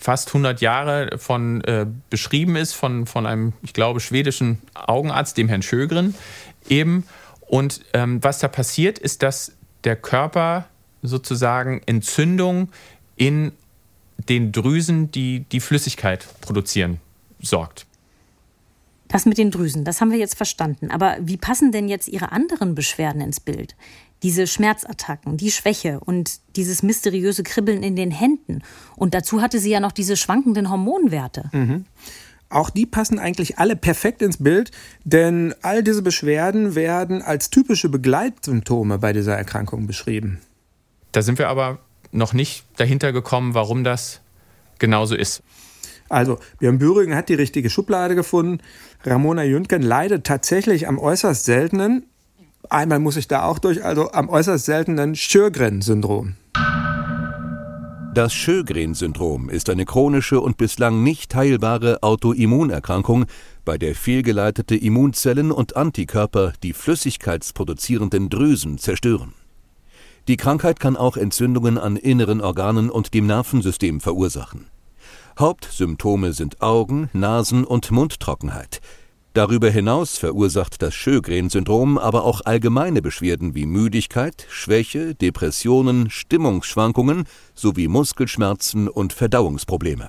fast 0.00 0.28
100 0.28 0.60
Jahre 0.60 1.18
von 1.18 1.60
äh, 1.62 1.86
beschrieben 2.08 2.56
ist 2.56 2.72
von, 2.72 3.06
von 3.06 3.26
einem, 3.26 3.52
ich 3.62 3.72
glaube, 3.72 4.00
schwedischen 4.00 4.58
Augenarzt, 4.74 5.36
dem 5.36 5.48
Herrn 5.48 5.62
Schögren 5.62 6.14
eben. 6.68 7.04
Und 7.40 7.80
ähm, 7.94 8.22
was 8.22 8.38
da 8.38 8.48
passiert, 8.48 8.98
ist, 8.98 9.22
dass 9.22 9.52
der 9.84 9.96
Körper 9.96 10.66
sozusagen 11.02 11.80
Entzündung 11.86 12.68
in 13.16 13.52
den 14.28 14.52
Drüsen, 14.52 15.10
die 15.10 15.40
die 15.50 15.60
Flüssigkeit 15.60 16.26
produzieren, 16.40 17.00
sorgt. 17.40 17.86
Das 19.08 19.26
mit 19.26 19.38
den 19.38 19.50
Drüsen, 19.50 19.84
das 19.84 20.00
haben 20.00 20.12
wir 20.12 20.18
jetzt 20.18 20.36
verstanden. 20.36 20.90
Aber 20.90 21.16
wie 21.20 21.36
passen 21.36 21.72
denn 21.72 21.88
jetzt 21.88 22.06
Ihre 22.06 22.30
anderen 22.30 22.76
Beschwerden 22.76 23.20
ins 23.20 23.40
Bild? 23.40 23.74
Diese 24.22 24.46
Schmerzattacken, 24.46 25.36
die 25.36 25.50
Schwäche 25.50 25.98
und 25.98 26.38
dieses 26.54 26.82
mysteriöse 26.82 27.42
Kribbeln 27.42 27.82
in 27.82 27.96
den 27.96 28.12
Händen. 28.12 28.62
Und 28.94 29.14
dazu 29.14 29.42
hatte 29.42 29.58
sie 29.58 29.70
ja 29.70 29.80
noch 29.80 29.92
diese 29.92 30.16
schwankenden 30.16 30.70
Hormonwerte. 30.70 31.50
Mhm. 31.52 31.86
Auch 32.50 32.68
die 32.68 32.84
passen 32.84 33.20
eigentlich 33.20 33.58
alle 33.58 33.76
perfekt 33.76 34.22
ins 34.22 34.38
Bild, 34.38 34.72
denn 35.04 35.54
all 35.62 35.84
diese 35.84 36.02
Beschwerden 36.02 36.74
werden 36.74 37.22
als 37.22 37.50
typische 37.50 37.88
Begleitsymptome 37.88 38.98
bei 38.98 39.12
dieser 39.12 39.36
Erkrankung 39.36 39.86
beschrieben. 39.86 40.40
Da 41.12 41.22
sind 41.22 41.38
wir 41.38 41.48
aber 41.48 41.78
noch 42.10 42.32
nicht 42.32 42.64
dahinter 42.76 43.12
gekommen, 43.12 43.54
warum 43.54 43.84
das 43.84 44.20
genauso 44.80 45.14
ist. 45.14 45.42
Also, 46.08 46.40
Björn 46.58 46.78
Büringen 46.78 47.14
hat 47.14 47.28
die 47.28 47.34
richtige 47.34 47.70
Schublade 47.70 48.16
gefunden. 48.16 48.58
Ramona 49.04 49.44
Jüntgen 49.44 49.82
leidet 49.82 50.26
tatsächlich 50.26 50.88
am 50.88 50.98
äußerst 50.98 51.44
seltenen, 51.44 52.04
einmal 52.68 52.98
muss 52.98 53.16
ich 53.16 53.28
da 53.28 53.44
auch 53.44 53.60
durch, 53.60 53.84
also 53.84 54.10
am 54.10 54.28
äußerst 54.28 54.64
seltenen 54.64 55.14
Sjögren-Syndrom. 55.14 56.34
Das 58.12 58.34
Sjögren-Syndrom 58.34 59.48
ist 59.48 59.70
eine 59.70 59.84
chronische 59.84 60.40
und 60.40 60.56
bislang 60.56 61.04
nicht 61.04 61.32
heilbare 61.32 62.02
Autoimmunerkrankung, 62.02 63.26
bei 63.64 63.78
der 63.78 63.94
fehlgeleitete 63.94 64.74
Immunzellen 64.74 65.52
und 65.52 65.76
Antikörper 65.76 66.52
die 66.64 66.72
flüssigkeitsproduzierenden 66.72 68.28
Drüsen 68.28 68.78
zerstören. 68.78 69.32
Die 70.26 70.36
Krankheit 70.36 70.80
kann 70.80 70.96
auch 70.96 71.16
Entzündungen 71.16 71.78
an 71.78 71.96
inneren 71.96 72.40
Organen 72.40 72.90
und 72.90 73.14
dem 73.14 73.28
Nervensystem 73.28 74.00
verursachen. 74.00 74.66
Hauptsymptome 75.38 76.32
sind 76.32 76.60
Augen-, 76.60 77.10
Nasen- 77.12 77.64
und 77.64 77.92
Mundtrockenheit. 77.92 78.80
Darüber 79.32 79.70
hinaus 79.70 80.18
verursacht 80.18 80.82
das 80.82 80.92
Sjögren-Syndrom 80.92 81.98
aber 81.98 82.24
auch 82.24 82.40
allgemeine 82.44 83.00
Beschwerden 83.00 83.54
wie 83.54 83.64
Müdigkeit, 83.64 84.44
Schwäche, 84.50 85.14
Depressionen, 85.14 86.10
Stimmungsschwankungen 86.10 87.26
sowie 87.54 87.86
Muskelschmerzen 87.86 88.88
und 88.88 89.12
Verdauungsprobleme. 89.12 90.08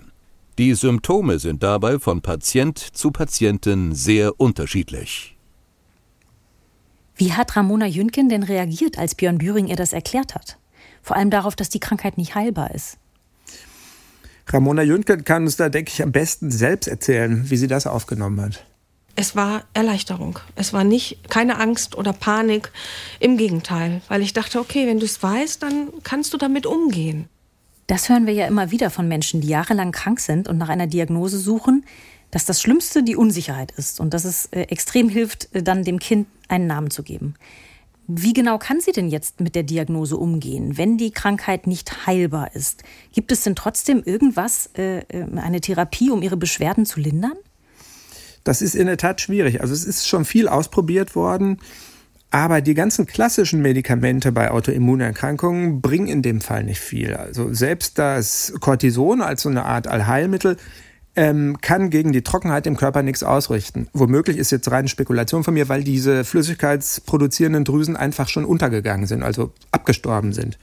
Die 0.58 0.74
Symptome 0.74 1.38
sind 1.38 1.62
dabei 1.62 2.00
von 2.00 2.22
Patient 2.22 2.80
zu 2.80 3.12
Patientin 3.12 3.94
sehr 3.94 4.40
unterschiedlich. 4.40 5.38
Wie 7.16 7.34
hat 7.34 7.56
Ramona 7.56 7.86
Jünken 7.86 8.28
denn 8.28 8.42
reagiert, 8.42 8.98
als 8.98 9.14
Björn 9.14 9.38
Büring 9.38 9.68
ihr 9.68 9.76
das 9.76 9.94
erklärt 9.94 10.34
hat? 10.34 10.58
Vor 11.04 11.16
allem 11.16 11.30
darauf, 11.30 11.56
dass 11.56 11.70
die 11.70 11.80
Krankheit 11.80 12.18
nicht 12.18 12.34
heilbar 12.34 12.74
ist. 12.74 12.98
Ramona 14.48 14.82
Jünken 14.82 15.24
kann 15.24 15.44
uns 15.44 15.58
da, 15.58 15.70
denke 15.70 15.92
ich, 15.94 16.02
am 16.02 16.12
besten 16.12 16.50
selbst 16.50 16.88
erzählen, 16.88 17.48
wie 17.52 17.58
sie 17.58 17.68
das 17.68 17.86
aufgenommen 17.86 18.42
hat. 18.42 18.66
Es 19.16 19.36
war 19.36 19.64
Erleichterung. 19.74 20.40
Es 20.56 20.74
war 20.74 20.84
nicht 20.84 21.30
keine 21.30 21.60
Angst 21.60 21.98
oder 21.98 22.14
Panik. 22.14 22.72
Im 23.20 23.38
Gegenteil, 23.38 24.02
weil 24.08 24.22
ich 24.22 24.34
dachte, 24.34 24.60
okay, 24.60 24.88
wenn 24.88 25.00
du 25.00 25.06
es 25.06 25.22
weißt, 25.22 25.62
dann 25.62 25.90
kannst 26.04 26.34
du 26.34 26.38
damit 26.38 26.66
umgehen. 26.66 27.28
Das 27.88 28.08
hören 28.10 28.26
wir 28.26 28.34
ja 28.34 28.48
immer 28.48 28.72
wieder 28.72 28.90
von 28.90 29.08
Menschen, 29.08 29.42
die 29.42 29.50
jahrelang 29.50 29.92
krank 29.92 30.20
sind 30.20 30.48
und 30.48 30.58
nach 30.58 30.70
einer 30.70 30.88
Diagnose 30.88 31.38
suchen, 31.38 31.86
dass 32.32 32.46
das 32.46 32.62
Schlimmste 32.62 33.04
die 33.04 33.18
Unsicherheit 33.18 33.72
ist 33.72 34.00
und 34.00 34.14
dass 34.14 34.24
es 34.24 34.46
äh, 34.48 34.62
extrem 34.62 35.10
hilft, 35.10 35.54
äh, 35.54 35.62
dann 35.62 35.84
dem 35.84 36.00
Kind 36.00 36.28
einen 36.48 36.68
Namen 36.68 36.90
zu 36.90 37.04
geben. 37.04 37.36
Wie 38.08 38.34
genau 38.34 38.58
kann 38.58 38.82
sie 38.82 38.92
denn 38.94 39.10
jetzt 39.10 39.40
mit 39.40 39.56
der 39.56 39.64
Diagnose 39.64 40.18
umgehen, 40.18 40.78
wenn 40.78 40.98
die 40.98 41.12
Krankheit 41.12 41.68
nicht 41.68 42.08
heilbar 42.08 42.56
ist? 42.56 42.84
Gibt 43.14 43.32
es 43.32 43.44
denn 43.44 43.56
trotzdem 43.56 44.02
irgendwas, 44.04 44.70
äh, 44.74 45.04
eine 45.36 45.62
Therapie, 45.62 46.10
um 46.10 46.22
ihre 46.22 46.38
Beschwerden 46.38 46.86
zu 46.86 47.00
lindern? 47.00 47.38
Das 48.44 48.62
ist 48.62 48.76
in 48.76 48.88
der 48.88 48.98
Tat 48.98 49.22
schwierig. 49.22 49.62
Also 49.62 49.74
es 49.74 49.84
ist 49.84 50.08
schon 50.08 50.26
viel 50.26 50.48
ausprobiert 50.48 51.16
worden. 51.16 51.58
Aber 52.32 52.62
die 52.62 52.74
ganzen 52.74 53.06
klassischen 53.06 53.62
Medikamente 53.62 54.32
bei 54.32 54.52
Autoimmunerkrankungen 54.52 55.82
bringen 55.82 56.08
in 56.08 56.22
dem 56.22 56.40
Fall 56.40 56.64
nicht 56.64 56.80
viel. 56.80 57.14
Also 57.14 57.54
selbst 57.54 58.00
das 58.00 58.54
Cortison 58.62 59.22
als 59.22 59.42
so 59.42 59.50
eine 59.50 59.66
Art 59.66 59.88
Allheilmittel 59.88 60.56
ähm, 61.18 61.58
kann 61.60 61.90
gegen 61.90 62.14
die 62.14 62.22
Trockenheit 62.22 62.66
im 62.68 62.78
Körper 62.78 63.04
nichts 63.04 63.22
ausrichten. 63.22 63.88
Womöglich 63.92 64.38
ist 64.38 64.50
jetzt 64.52 64.72
reine 64.72 64.88
Spekulation 64.88 65.44
von 65.44 65.54
mir, 65.54 65.68
weil 65.68 65.84
diese 65.84 66.24
flüssigkeitsproduzierenden 66.24 67.66
Drüsen 67.66 67.98
einfach 67.98 68.30
schon 68.30 68.46
untergegangen 68.46 69.08
sind, 69.08 69.24
also 69.24 69.52
abgestorben 69.72 70.32
sind. 70.32 70.58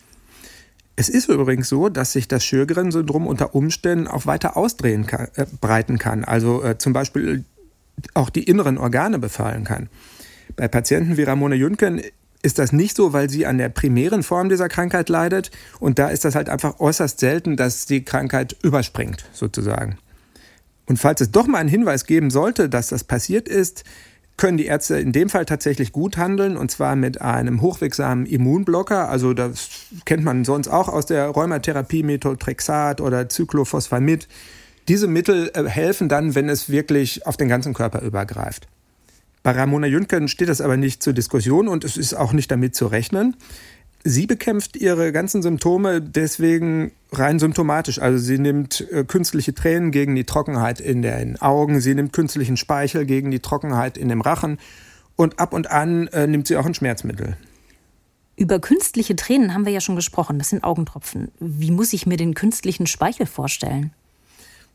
Es 0.97 1.11
ist 1.11 1.29
übrigens 1.29 1.68
so, 1.68 1.91
dass 1.91 2.12
sich 2.12 2.29
das 2.29 2.45
Sjögren-Syndrom 2.45 3.26
unter 3.26 3.55
Umständen 3.55 4.09
auch 4.09 4.26
weiter 4.26 4.57
ausdrehen 4.57 5.07
kann, 5.07 5.29
äh, 5.37 5.45
breiten 5.61 5.99
kann. 5.99 6.24
Also 6.24 6.64
äh, 6.64 6.79
zum 6.79 6.95
Beispiel 6.95 7.45
auch 8.15 8.31
die 8.31 8.45
inneren 8.45 8.79
Organe 8.79 9.19
befallen 9.19 9.65
kann. 9.65 9.89
Bei 10.57 10.69
Patienten 10.69 11.17
wie 11.17 11.23
Ramona 11.23 11.55
Jünken 11.55 12.01
ist 12.43 12.59
das 12.59 12.73
nicht 12.73 12.97
so, 12.97 13.13
weil 13.13 13.29
sie 13.31 13.47
an 13.47 13.59
der 13.59 13.69
primären 13.69 14.23
Form 14.23 14.49
dieser 14.49 14.69
Krankheit 14.69 15.09
leidet. 15.09 15.51
Und 15.81 15.99
da 15.99 16.09
ist 16.09 16.25
das 16.25 16.35
halt 16.35 16.49
einfach 16.49 16.79
äußerst 16.81 17.19
selten, 17.19 17.57
dass 17.57 17.87
die 17.87 18.05
Krankheit 18.05 18.57
überspringt, 18.63 19.25
sozusagen. 19.33 19.99
Und 20.87 20.99
falls 20.99 21.21
es 21.21 21.31
doch 21.31 21.47
mal 21.47 21.59
einen 21.59 21.69
Hinweis 21.69 22.07
geben 22.07 22.31
sollte, 22.31 22.69
dass 22.69 22.89
das 22.89 23.05
passiert 23.05 23.49
ist, 23.49 23.85
können 24.39 24.57
die 24.57 24.67
Ärzte 24.67 24.99
in 24.99 25.13
dem 25.13 25.29
Fall 25.29 25.45
tatsächlich 25.45 25.93
gut 25.93 26.17
handeln 26.17 26.57
und 26.57 26.71
zwar 26.71 26.97
mit 26.97 27.21
einem 27.21 27.61
hochwirksamen 27.61 28.25
Immunblocker. 28.25 29.09
Also 29.09 29.35
das 29.35 29.69
kennt 30.05 30.25
man 30.25 30.45
sonst 30.45 30.69
auch 30.69 30.89
aus 30.89 31.07
der 31.07 31.27
Rheumatherapie, 31.27 32.05
Methotrexat 32.05 33.01
oder 33.01 33.29
Cyclophosphamid. 33.29 34.29
Diese 34.89 35.07
Mittel 35.07 35.51
äh, 35.55 35.64
helfen 35.64 36.09
dann, 36.09 36.34
wenn 36.34 36.49
es 36.49 36.70
wirklich 36.70 37.26
auf 37.26 37.36
den 37.36 37.49
ganzen 37.49 37.74
Körper 37.74 38.01
übergreift. 38.01 38.66
Bei 39.43 39.53
Ramona 39.53 39.86
Jünken 39.86 40.28
steht 40.28 40.49
das 40.49 40.61
aber 40.61 40.76
nicht 40.76 41.03
zur 41.03 41.12
Diskussion 41.12 41.68
und 41.68 41.84
es 41.84 41.97
ist 41.97 42.14
auch 42.14 42.32
nicht 42.32 42.51
damit 42.51 42.74
zu 42.74 42.86
rechnen. 42.86 43.36
Sie 44.05 44.26
bekämpft 44.26 44.76
ihre 44.76 45.12
ganzen 45.12 45.43
Symptome 45.43 46.01
deswegen 46.01 46.93
rein 47.12 47.39
symptomatisch. 47.39 48.01
Also 48.01 48.18
sie 48.18 48.39
nimmt 48.39 48.86
äh, 48.91 49.05
künstliche 49.05 49.55
Tränen 49.55 49.91
gegen 49.91 50.14
die 50.14 50.24
Trockenheit 50.24 50.80
in 50.80 51.03
den 51.03 51.41
Augen, 51.41 51.80
sie 51.80 51.95
nimmt 51.95 52.12
künstlichen 52.12 52.57
Speichel 52.57 53.05
gegen 53.05 53.30
die 53.30 53.41
Trockenheit 53.41 53.99
in 53.99 54.09
dem 54.09 54.20
Rachen 54.20 54.59
und 55.16 55.39
ab 55.39 55.53
und 55.53 55.70
an 55.70 56.07
äh, 56.09 56.26
nimmt 56.26 56.47
sie 56.47 56.57
auch 56.57 56.66
ein 56.66 56.74
Schmerzmittel. 56.74 57.36
Über 58.36 58.61
künstliche 58.61 59.16
Tränen 59.16 59.53
haben 59.53 59.66
wir 59.66 59.72
ja 59.72 59.80
schon 59.80 59.97
gesprochen, 59.97 60.39
das 60.39 60.51
sind 60.51 60.62
Augentropfen. 60.62 61.32
Wie 61.41 61.72
muss 61.72 61.93
ich 61.93 62.07
mir 62.07 62.16
den 62.16 62.34
künstlichen 62.34 62.86
Speichel 62.86 63.26
vorstellen? 63.26 63.93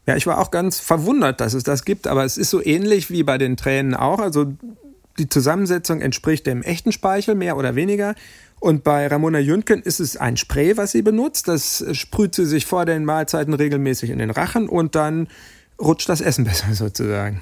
Ja, 0.05 0.15
ich 0.17 0.27
war 0.27 0.39
auch 0.39 0.51
ganz 0.51 0.79
verwundert, 0.79 1.39
dass 1.39 1.53
es 1.53 1.63
das 1.63 1.85
gibt, 1.85 2.07
aber 2.07 2.25
es 2.25 2.37
ist 2.37 2.49
so 2.49 2.63
ähnlich 2.63 3.09
wie 3.09 3.23
bei 3.23 3.37
den 3.37 3.55
Tränen 3.55 3.95
auch. 3.95 4.19
Also 4.19 4.53
die 5.17 5.29
Zusammensetzung 5.29 6.01
entspricht 6.01 6.45
dem 6.45 6.61
echten 6.61 6.91
Speichel 6.91 7.35
mehr 7.35 7.55
oder 7.57 7.75
weniger. 7.75 8.15
Und 8.59 8.83
bei 8.83 9.07
Ramona 9.07 9.39
Jünken 9.39 9.81
ist 9.81 9.99
es 9.99 10.17
ein 10.17 10.37
Spray, 10.37 10.77
was 10.77 10.91
sie 10.91 11.01
benutzt. 11.01 11.47
Das 11.47 11.85
sprüht 11.93 12.35
sie 12.35 12.45
sich 12.45 12.65
vor 12.65 12.85
den 12.85 13.05
Mahlzeiten 13.05 13.53
regelmäßig 13.53 14.09
in 14.09 14.19
den 14.19 14.29
Rachen 14.29 14.67
und 14.67 14.95
dann 14.95 15.27
rutscht 15.81 16.09
das 16.09 16.21
Essen 16.21 16.43
besser 16.45 16.73
sozusagen. 16.73 17.41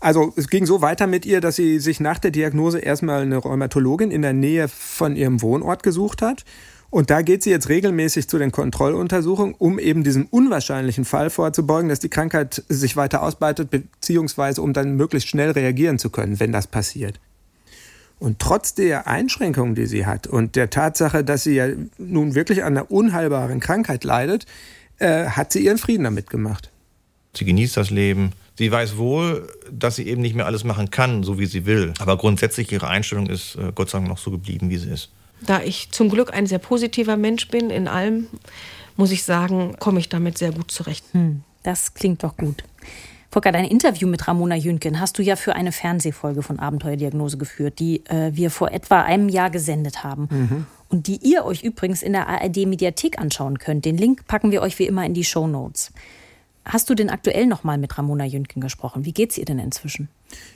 Also 0.00 0.32
es 0.36 0.48
ging 0.48 0.66
so 0.66 0.80
weiter 0.80 1.06
mit 1.06 1.26
ihr, 1.26 1.40
dass 1.40 1.56
sie 1.56 1.78
sich 1.78 2.00
nach 2.00 2.18
der 2.18 2.30
Diagnose 2.30 2.78
erstmal 2.78 3.22
eine 3.22 3.36
Rheumatologin 3.36 4.10
in 4.10 4.22
der 4.22 4.32
Nähe 4.32 4.68
von 4.68 5.14
ihrem 5.14 5.42
Wohnort 5.42 5.82
gesucht 5.82 6.22
hat 6.22 6.44
und 6.90 7.10
da 7.10 7.22
geht 7.22 7.44
sie 7.44 7.50
jetzt 7.50 7.68
regelmäßig 7.68 8.28
zu 8.28 8.38
den 8.38 8.50
Kontrolluntersuchungen, 8.50 9.54
um 9.58 9.78
eben 9.78 10.02
diesem 10.02 10.26
unwahrscheinlichen 10.26 11.04
Fall 11.04 11.30
vorzubeugen, 11.30 11.88
dass 11.88 12.00
die 12.00 12.08
Krankheit 12.08 12.64
sich 12.68 12.96
weiter 12.96 13.22
ausbreitet, 13.22 13.70
beziehungsweise 13.70 14.60
um 14.60 14.72
dann 14.72 14.96
möglichst 14.96 15.28
schnell 15.28 15.52
reagieren 15.52 16.00
zu 16.00 16.10
können, 16.10 16.40
wenn 16.40 16.50
das 16.50 16.66
passiert. 16.66 17.20
Und 18.18 18.38
trotz 18.38 18.74
der 18.74 19.06
Einschränkungen, 19.06 19.74
die 19.74 19.86
sie 19.86 20.04
hat 20.04 20.26
und 20.26 20.56
der 20.56 20.68
Tatsache, 20.68 21.24
dass 21.24 21.44
sie 21.44 21.54
ja 21.54 21.68
nun 21.96 22.34
wirklich 22.34 22.64
an 22.64 22.76
einer 22.76 22.90
unheilbaren 22.90 23.60
Krankheit 23.60 24.04
leidet, 24.04 24.46
äh, 24.98 25.26
hat 25.26 25.52
sie 25.52 25.64
ihren 25.64 25.78
Frieden 25.78 26.04
damit 26.04 26.28
gemacht. 26.28 26.70
Sie 27.34 27.44
genießt 27.44 27.76
das 27.76 27.90
Leben. 27.90 28.32
Sie 28.58 28.70
weiß 28.70 28.98
wohl, 28.98 29.48
dass 29.70 29.96
sie 29.96 30.06
eben 30.06 30.20
nicht 30.20 30.34
mehr 30.34 30.44
alles 30.44 30.64
machen 30.64 30.90
kann, 30.90 31.22
so 31.22 31.38
wie 31.38 31.46
sie 31.46 31.64
will. 31.64 31.94
Aber 31.98 32.18
grundsätzlich 32.18 32.70
ihre 32.72 32.88
Einstellung 32.88 33.28
ist 33.28 33.54
äh, 33.54 33.72
Gott 33.74 33.88
sei 33.88 33.98
Dank 33.98 34.08
noch 34.08 34.18
so 34.18 34.30
geblieben, 34.30 34.68
wie 34.68 34.76
sie 34.76 34.90
ist. 34.90 35.10
Da 35.46 35.62
ich 35.62 35.90
zum 35.90 36.10
Glück 36.10 36.34
ein 36.34 36.46
sehr 36.46 36.58
positiver 36.58 37.16
Mensch 37.16 37.48
bin 37.48 37.70
in 37.70 37.88
allem, 37.88 38.26
muss 38.96 39.10
ich 39.10 39.24
sagen, 39.24 39.76
komme 39.78 40.00
ich 40.00 40.08
damit 40.08 40.38
sehr 40.38 40.52
gut 40.52 40.70
zurecht. 40.70 41.04
Hm, 41.12 41.42
das 41.62 41.94
klingt 41.94 42.22
doch 42.22 42.36
gut. 42.36 42.64
Volker, 43.30 43.52
dein 43.52 43.64
Interview 43.64 44.08
mit 44.08 44.26
Ramona 44.26 44.56
Jünken 44.56 44.98
hast 44.98 45.16
du 45.16 45.22
ja 45.22 45.36
für 45.36 45.54
eine 45.54 45.70
Fernsehfolge 45.70 46.42
von 46.42 46.58
Abenteuerdiagnose 46.58 47.38
geführt, 47.38 47.78
die 47.78 48.04
äh, 48.06 48.32
wir 48.34 48.50
vor 48.50 48.72
etwa 48.72 49.02
einem 49.02 49.28
Jahr 49.28 49.50
gesendet 49.50 50.02
haben. 50.02 50.28
Mhm. 50.30 50.66
Und 50.88 51.06
die 51.06 51.18
ihr 51.22 51.44
euch 51.44 51.62
übrigens 51.62 52.02
in 52.02 52.12
der 52.12 52.28
ARD-Mediathek 52.28 53.20
anschauen 53.20 53.60
könnt. 53.60 53.84
Den 53.84 53.96
Link 53.96 54.26
packen 54.26 54.50
wir 54.50 54.60
euch 54.62 54.80
wie 54.80 54.86
immer 54.86 55.06
in 55.06 55.14
die 55.14 55.22
Show 55.22 55.46
Notes. 55.46 55.92
Hast 56.70 56.88
du 56.88 56.94
denn 56.94 57.10
aktuell 57.10 57.46
noch 57.46 57.64
mal 57.64 57.78
mit 57.78 57.98
Ramona 57.98 58.24
Jünken 58.24 58.60
gesprochen? 58.60 59.04
Wie 59.04 59.12
geht's 59.12 59.36
ihr 59.36 59.44
denn 59.44 59.58
inzwischen? 59.58 60.08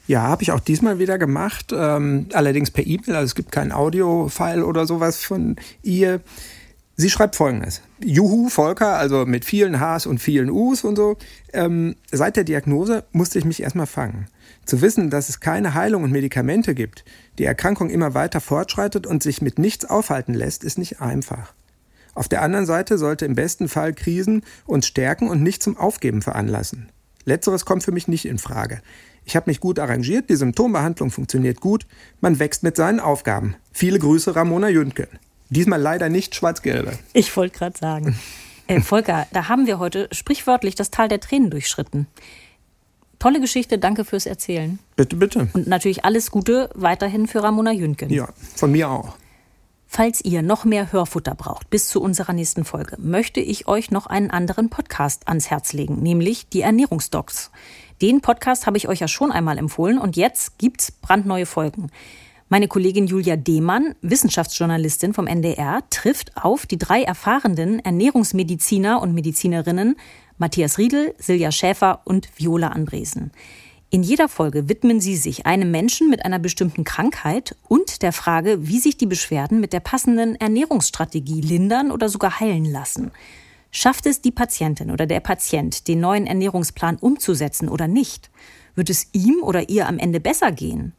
Ja, 0.07 0.23
habe 0.23 0.45
ich 0.45 0.53
auch 0.53 0.61
diesmal 0.61 1.01
wieder 1.01 1.19
gemacht, 1.19 1.75
ähm, 1.77 2.29
allerdings 2.33 2.71
per 2.71 2.87
E-Mail. 2.87 3.17
Also 3.17 3.25
es 3.25 3.35
gibt 3.35 3.51
kein 3.51 3.73
Audio-File 3.73 4.63
oder 4.63 4.87
sowas 4.87 5.25
von 5.25 5.57
ihr. 5.83 6.21
Sie 6.95 7.11
schreibt 7.11 7.35
folgendes. 7.35 7.83
Juhu, 8.01 8.49
Volker, 8.49 8.97
also 8.97 9.27
mit 9.27 9.45
vielen 9.45 9.81
Hs 9.81 10.07
und 10.07 10.19
vielen 10.19 10.51
Us 10.51 10.85
und 10.85 10.95
so. 10.95 11.17
Ähm, 11.53 11.97
seit 12.13 12.37
der 12.37 12.45
Diagnose 12.45 13.03
musste 13.11 13.41
ich 13.41 13.45
mich 13.45 13.61
erstmal 13.61 13.89
fangen. 13.89 14.29
Zu 14.65 14.83
wissen, 14.83 15.11
dass 15.11 15.29
es 15.29 15.41
keine 15.41 15.75
Heilung 15.75 16.05
und 16.05 16.13
Medikamente 16.13 16.77
gibt, 16.77 17.05
die 17.39 17.45
Erkrankung 17.45 17.91
immer 17.91 18.15
weiter 18.15 18.41
fortschreitet 18.41 19.09
und 19.09 19.25
sich 19.25 19.43
mit 19.43 19.59
nichts 19.59 19.85
aufhalten 19.85 20.35
lässt, 20.35 20.63
ist 20.63 20.79
nicht 20.79 21.01
einfach. 21.01 21.53
Auf 22.15 22.29
der 22.29 22.43
anderen 22.43 22.67
Seite 22.67 22.99
sollte 22.99 23.27
im 23.27 23.35
besten 23.35 23.69
Fall 23.69 23.93
Krisen 23.93 24.43
uns 24.67 24.87
stärken 24.87 25.29
und 25.29 25.43
nicht 25.43 25.63
zum 25.63 25.77
Aufgeben 25.77 26.23
veranlassen. 26.23 26.89
Letzteres 27.25 27.65
kommt 27.65 27.83
für 27.83 27.93
mich 27.93 28.09
nicht 28.09 28.27
in 28.27 28.39
Frage. 28.39 28.81
Ich 29.25 29.37
habe 29.37 29.49
mich 29.49 29.61
gut 29.61 29.79
arrangiert, 29.79 30.29
die 30.29 30.37
Symptombehandlung 30.37 31.11
funktioniert 31.11 31.61
gut, 31.61 31.87
man 32.21 32.39
wächst 32.39 32.63
mit 32.63 32.77
seinen 32.77 33.01
Aufgaben. 33.01 33.57
Viele 33.73 33.99
Grüße, 33.99 34.37
Ramona 34.37 34.69
Jüntgen. 34.69 35.09
Diesmal 35.49 35.81
leider 35.81 36.09
nicht 36.09 36.35
schwarz-gelbe. 36.35 36.93
Ich 37.13 37.35
wollte 37.37 37.59
gerade 37.59 37.79
sagen. 37.79 38.19
Äh, 38.67 38.81
Volker, 38.81 39.27
da 39.31 39.51
haben 39.51 39.67
wir 39.67 39.79
heute 39.79 40.09
sprichwörtlich 40.11 40.75
das 40.75 40.91
Tal 40.91 41.09
der 41.09 41.21
Tränen 41.21 41.51
durchschritten. 41.51 42.07
Tolle 43.19 43.39
Geschichte, 43.39 43.77
danke 43.77 44.07
fürs 44.07 44.25
Erzählen. 44.25 44.79
Bitte, 44.97 45.17
bitte. 45.17 45.49
Und 45.53 45.67
natürlich 45.67 46.07
alles 46.07 46.31
Gute 46.31 46.71
weiterhin 46.75 47.27
für 47.27 47.43
Ramona 47.43 47.73
Jüntgen. 47.73 48.09
Ja, 48.09 48.31
von 48.57 48.73
mir 48.73 48.89
auch. 48.89 49.19
Falls 49.87 50.25
ihr 50.25 50.43
noch 50.43 50.65
mehr 50.65 50.93
Hörfutter 50.93 51.35
braucht 51.35 51.71
bis 51.71 51.89
zu 51.89 52.03
unserer 52.03 52.33
nächsten 52.33 52.65
Folge, 52.65 52.97
möchte 52.99 53.41
ich 53.41 53.69
euch 53.69 53.91
noch 53.91 54.07
einen 54.07 54.31
anderen 54.31 54.69
Podcast 54.69 55.29
ans 55.29 55.51
Herz 55.51 55.73
legen, 55.73 56.03
nämlich 56.03 56.49
die 56.49 56.63
Ernährungsdocs. 56.63 57.51
Den 58.03 58.21
Podcast 58.21 58.67
habe 58.67 58.77
ich 58.77 58.89
euch 58.89 59.01
ja 59.01 59.09
schon 59.09 59.31
einmal 59.31 59.57
empfohlen 59.57 59.99
und 59.99 60.17
jetzt 60.17 60.59
gibt's 60.59 60.91
brandneue 60.91 61.47
Folgen. 61.47 61.91
Meine 62.49 62.69
Kollegin 62.69 63.07
Julia 63.07 63.37
Demann, 63.37 63.95
Wissenschaftsjournalistin 64.03 65.15
vom 65.15 65.27
NDR, 65.27 65.83
trifft 65.91 66.37
auf 66.37 66.67
die 66.67 66.79
drei 66.79 67.03
erfahrenen 67.03 67.79
Ernährungsmediziner 67.81 69.01
und 69.01 69.15
Medizinerinnen 69.15 69.97
Matthias 70.37 70.79
Riedel, 70.79 71.15
Silja 71.19 71.53
Schäfer 71.53 72.01
und 72.05 72.29
Viola 72.37 72.69
Andresen. 72.69 73.31
In 73.91 74.03
jeder 74.03 74.29
Folge 74.29 74.69
widmen 74.69 75.01
sie 75.01 75.17
sich 75.17 75.47
einem 75.47 75.71
Menschen 75.71 76.11
mit 76.11 76.25
einer 76.25 76.39
bestimmten 76.39 76.85
Krankheit 76.85 77.57
und 77.69 78.03
der 78.03 78.13
Frage, 78.13 78.67
wie 78.67 78.81
sich 78.81 78.97
die 78.97 79.07
Beschwerden 79.07 79.61
mit 79.61 79.73
der 79.73 79.81
passenden 79.81 80.35
Ernährungsstrategie 80.37 81.41
lindern 81.41 81.91
oder 81.91 82.09
sogar 82.09 82.41
heilen 82.41 82.65
lassen. 82.65 83.13
Schafft 83.71 84.07
es 84.07 84.21
die 84.21 84.31
Patientin 84.31 84.91
oder 84.91 85.07
der 85.07 85.21
Patient, 85.21 85.89
den 85.89 86.01
neuen 86.01 86.27
Ernährungsplan 86.27 86.97
umzusetzen 86.97 87.69
oder 87.69 87.89
nicht? 87.89 88.31
Wird 88.75 88.91
es 88.91 89.09
ihm 89.13 89.43
oder 89.43 89.69
ihr 89.69 89.89
am 89.89 89.99
Ende 89.99 90.21
besser 90.21 90.53
gehen? 90.53 90.93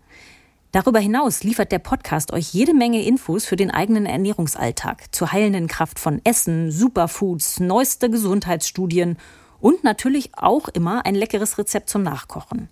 Darüber 0.75 0.99
hinaus 0.99 1.43
liefert 1.43 1.71
der 1.71 1.79
Podcast 1.79 2.33
euch 2.33 2.53
jede 2.53 2.73
Menge 2.73 3.01
Infos 3.01 3.45
für 3.45 3.55
den 3.55 3.71
eigenen 3.71 4.05
Ernährungsalltag, 4.05 5.15
zur 5.15 5.31
heilenden 5.31 5.67
Kraft 5.67 5.99
von 5.99 6.19
Essen, 6.25 6.69
Superfoods, 6.69 7.61
neueste 7.61 8.09
Gesundheitsstudien 8.09 9.17
und 9.65 9.83
natürlich 9.83 10.29
auch 10.37 10.67
immer 10.67 11.07
ein 11.07 11.15
leckeres 11.15 11.57
Rezept 11.57 11.89
zum 11.89 12.03
Nachkochen. 12.03 12.69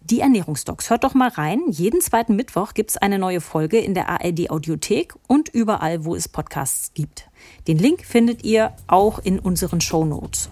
Die 0.00 0.20
Ernährungsdocs. 0.20 0.88
Hört 0.88 1.04
doch 1.04 1.12
mal 1.12 1.28
rein. 1.28 1.60
Jeden 1.68 2.00
zweiten 2.00 2.34
Mittwoch 2.34 2.72
gibt 2.72 2.88
es 2.88 2.96
eine 2.96 3.18
neue 3.18 3.42
Folge 3.42 3.78
in 3.78 3.92
der 3.92 4.08
ARD 4.08 4.48
Audiothek 4.48 5.12
und 5.28 5.50
überall, 5.50 6.06
wo 6.06 6.14
es 6.14 6.30
Podcasts 6.30 6.94
gibt. 6.94 7.28
Den 7.68 7.76
Link 7.76 8.06
findet 8.06 8.42
ihr 8.42 8.72
auch 8.86 9.18
in 9.18 9.38
unseren 9.38 9.82
Show 9.82 10.06
Notes. 10.06 10.48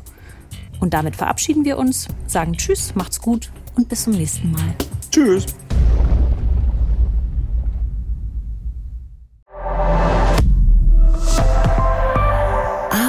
Und 0.78 0.92
damit 0.92 1.16
verabschieden 1.16 1.64
wir 1.64 1.78
uns, 1.78 2.06
sagen 2.26 2.52
Tschüss, 2.52 2.94
macht's 2.94 3.22
gut 3.22 3.50
und 3.74 3.88
bis 3.88 4.04
zum 4.04 4.12
nächsten 4.12 4.52
Mal. 4.52 4.74
Tschüss. 5.10 5.46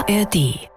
ARD 0.07 0.68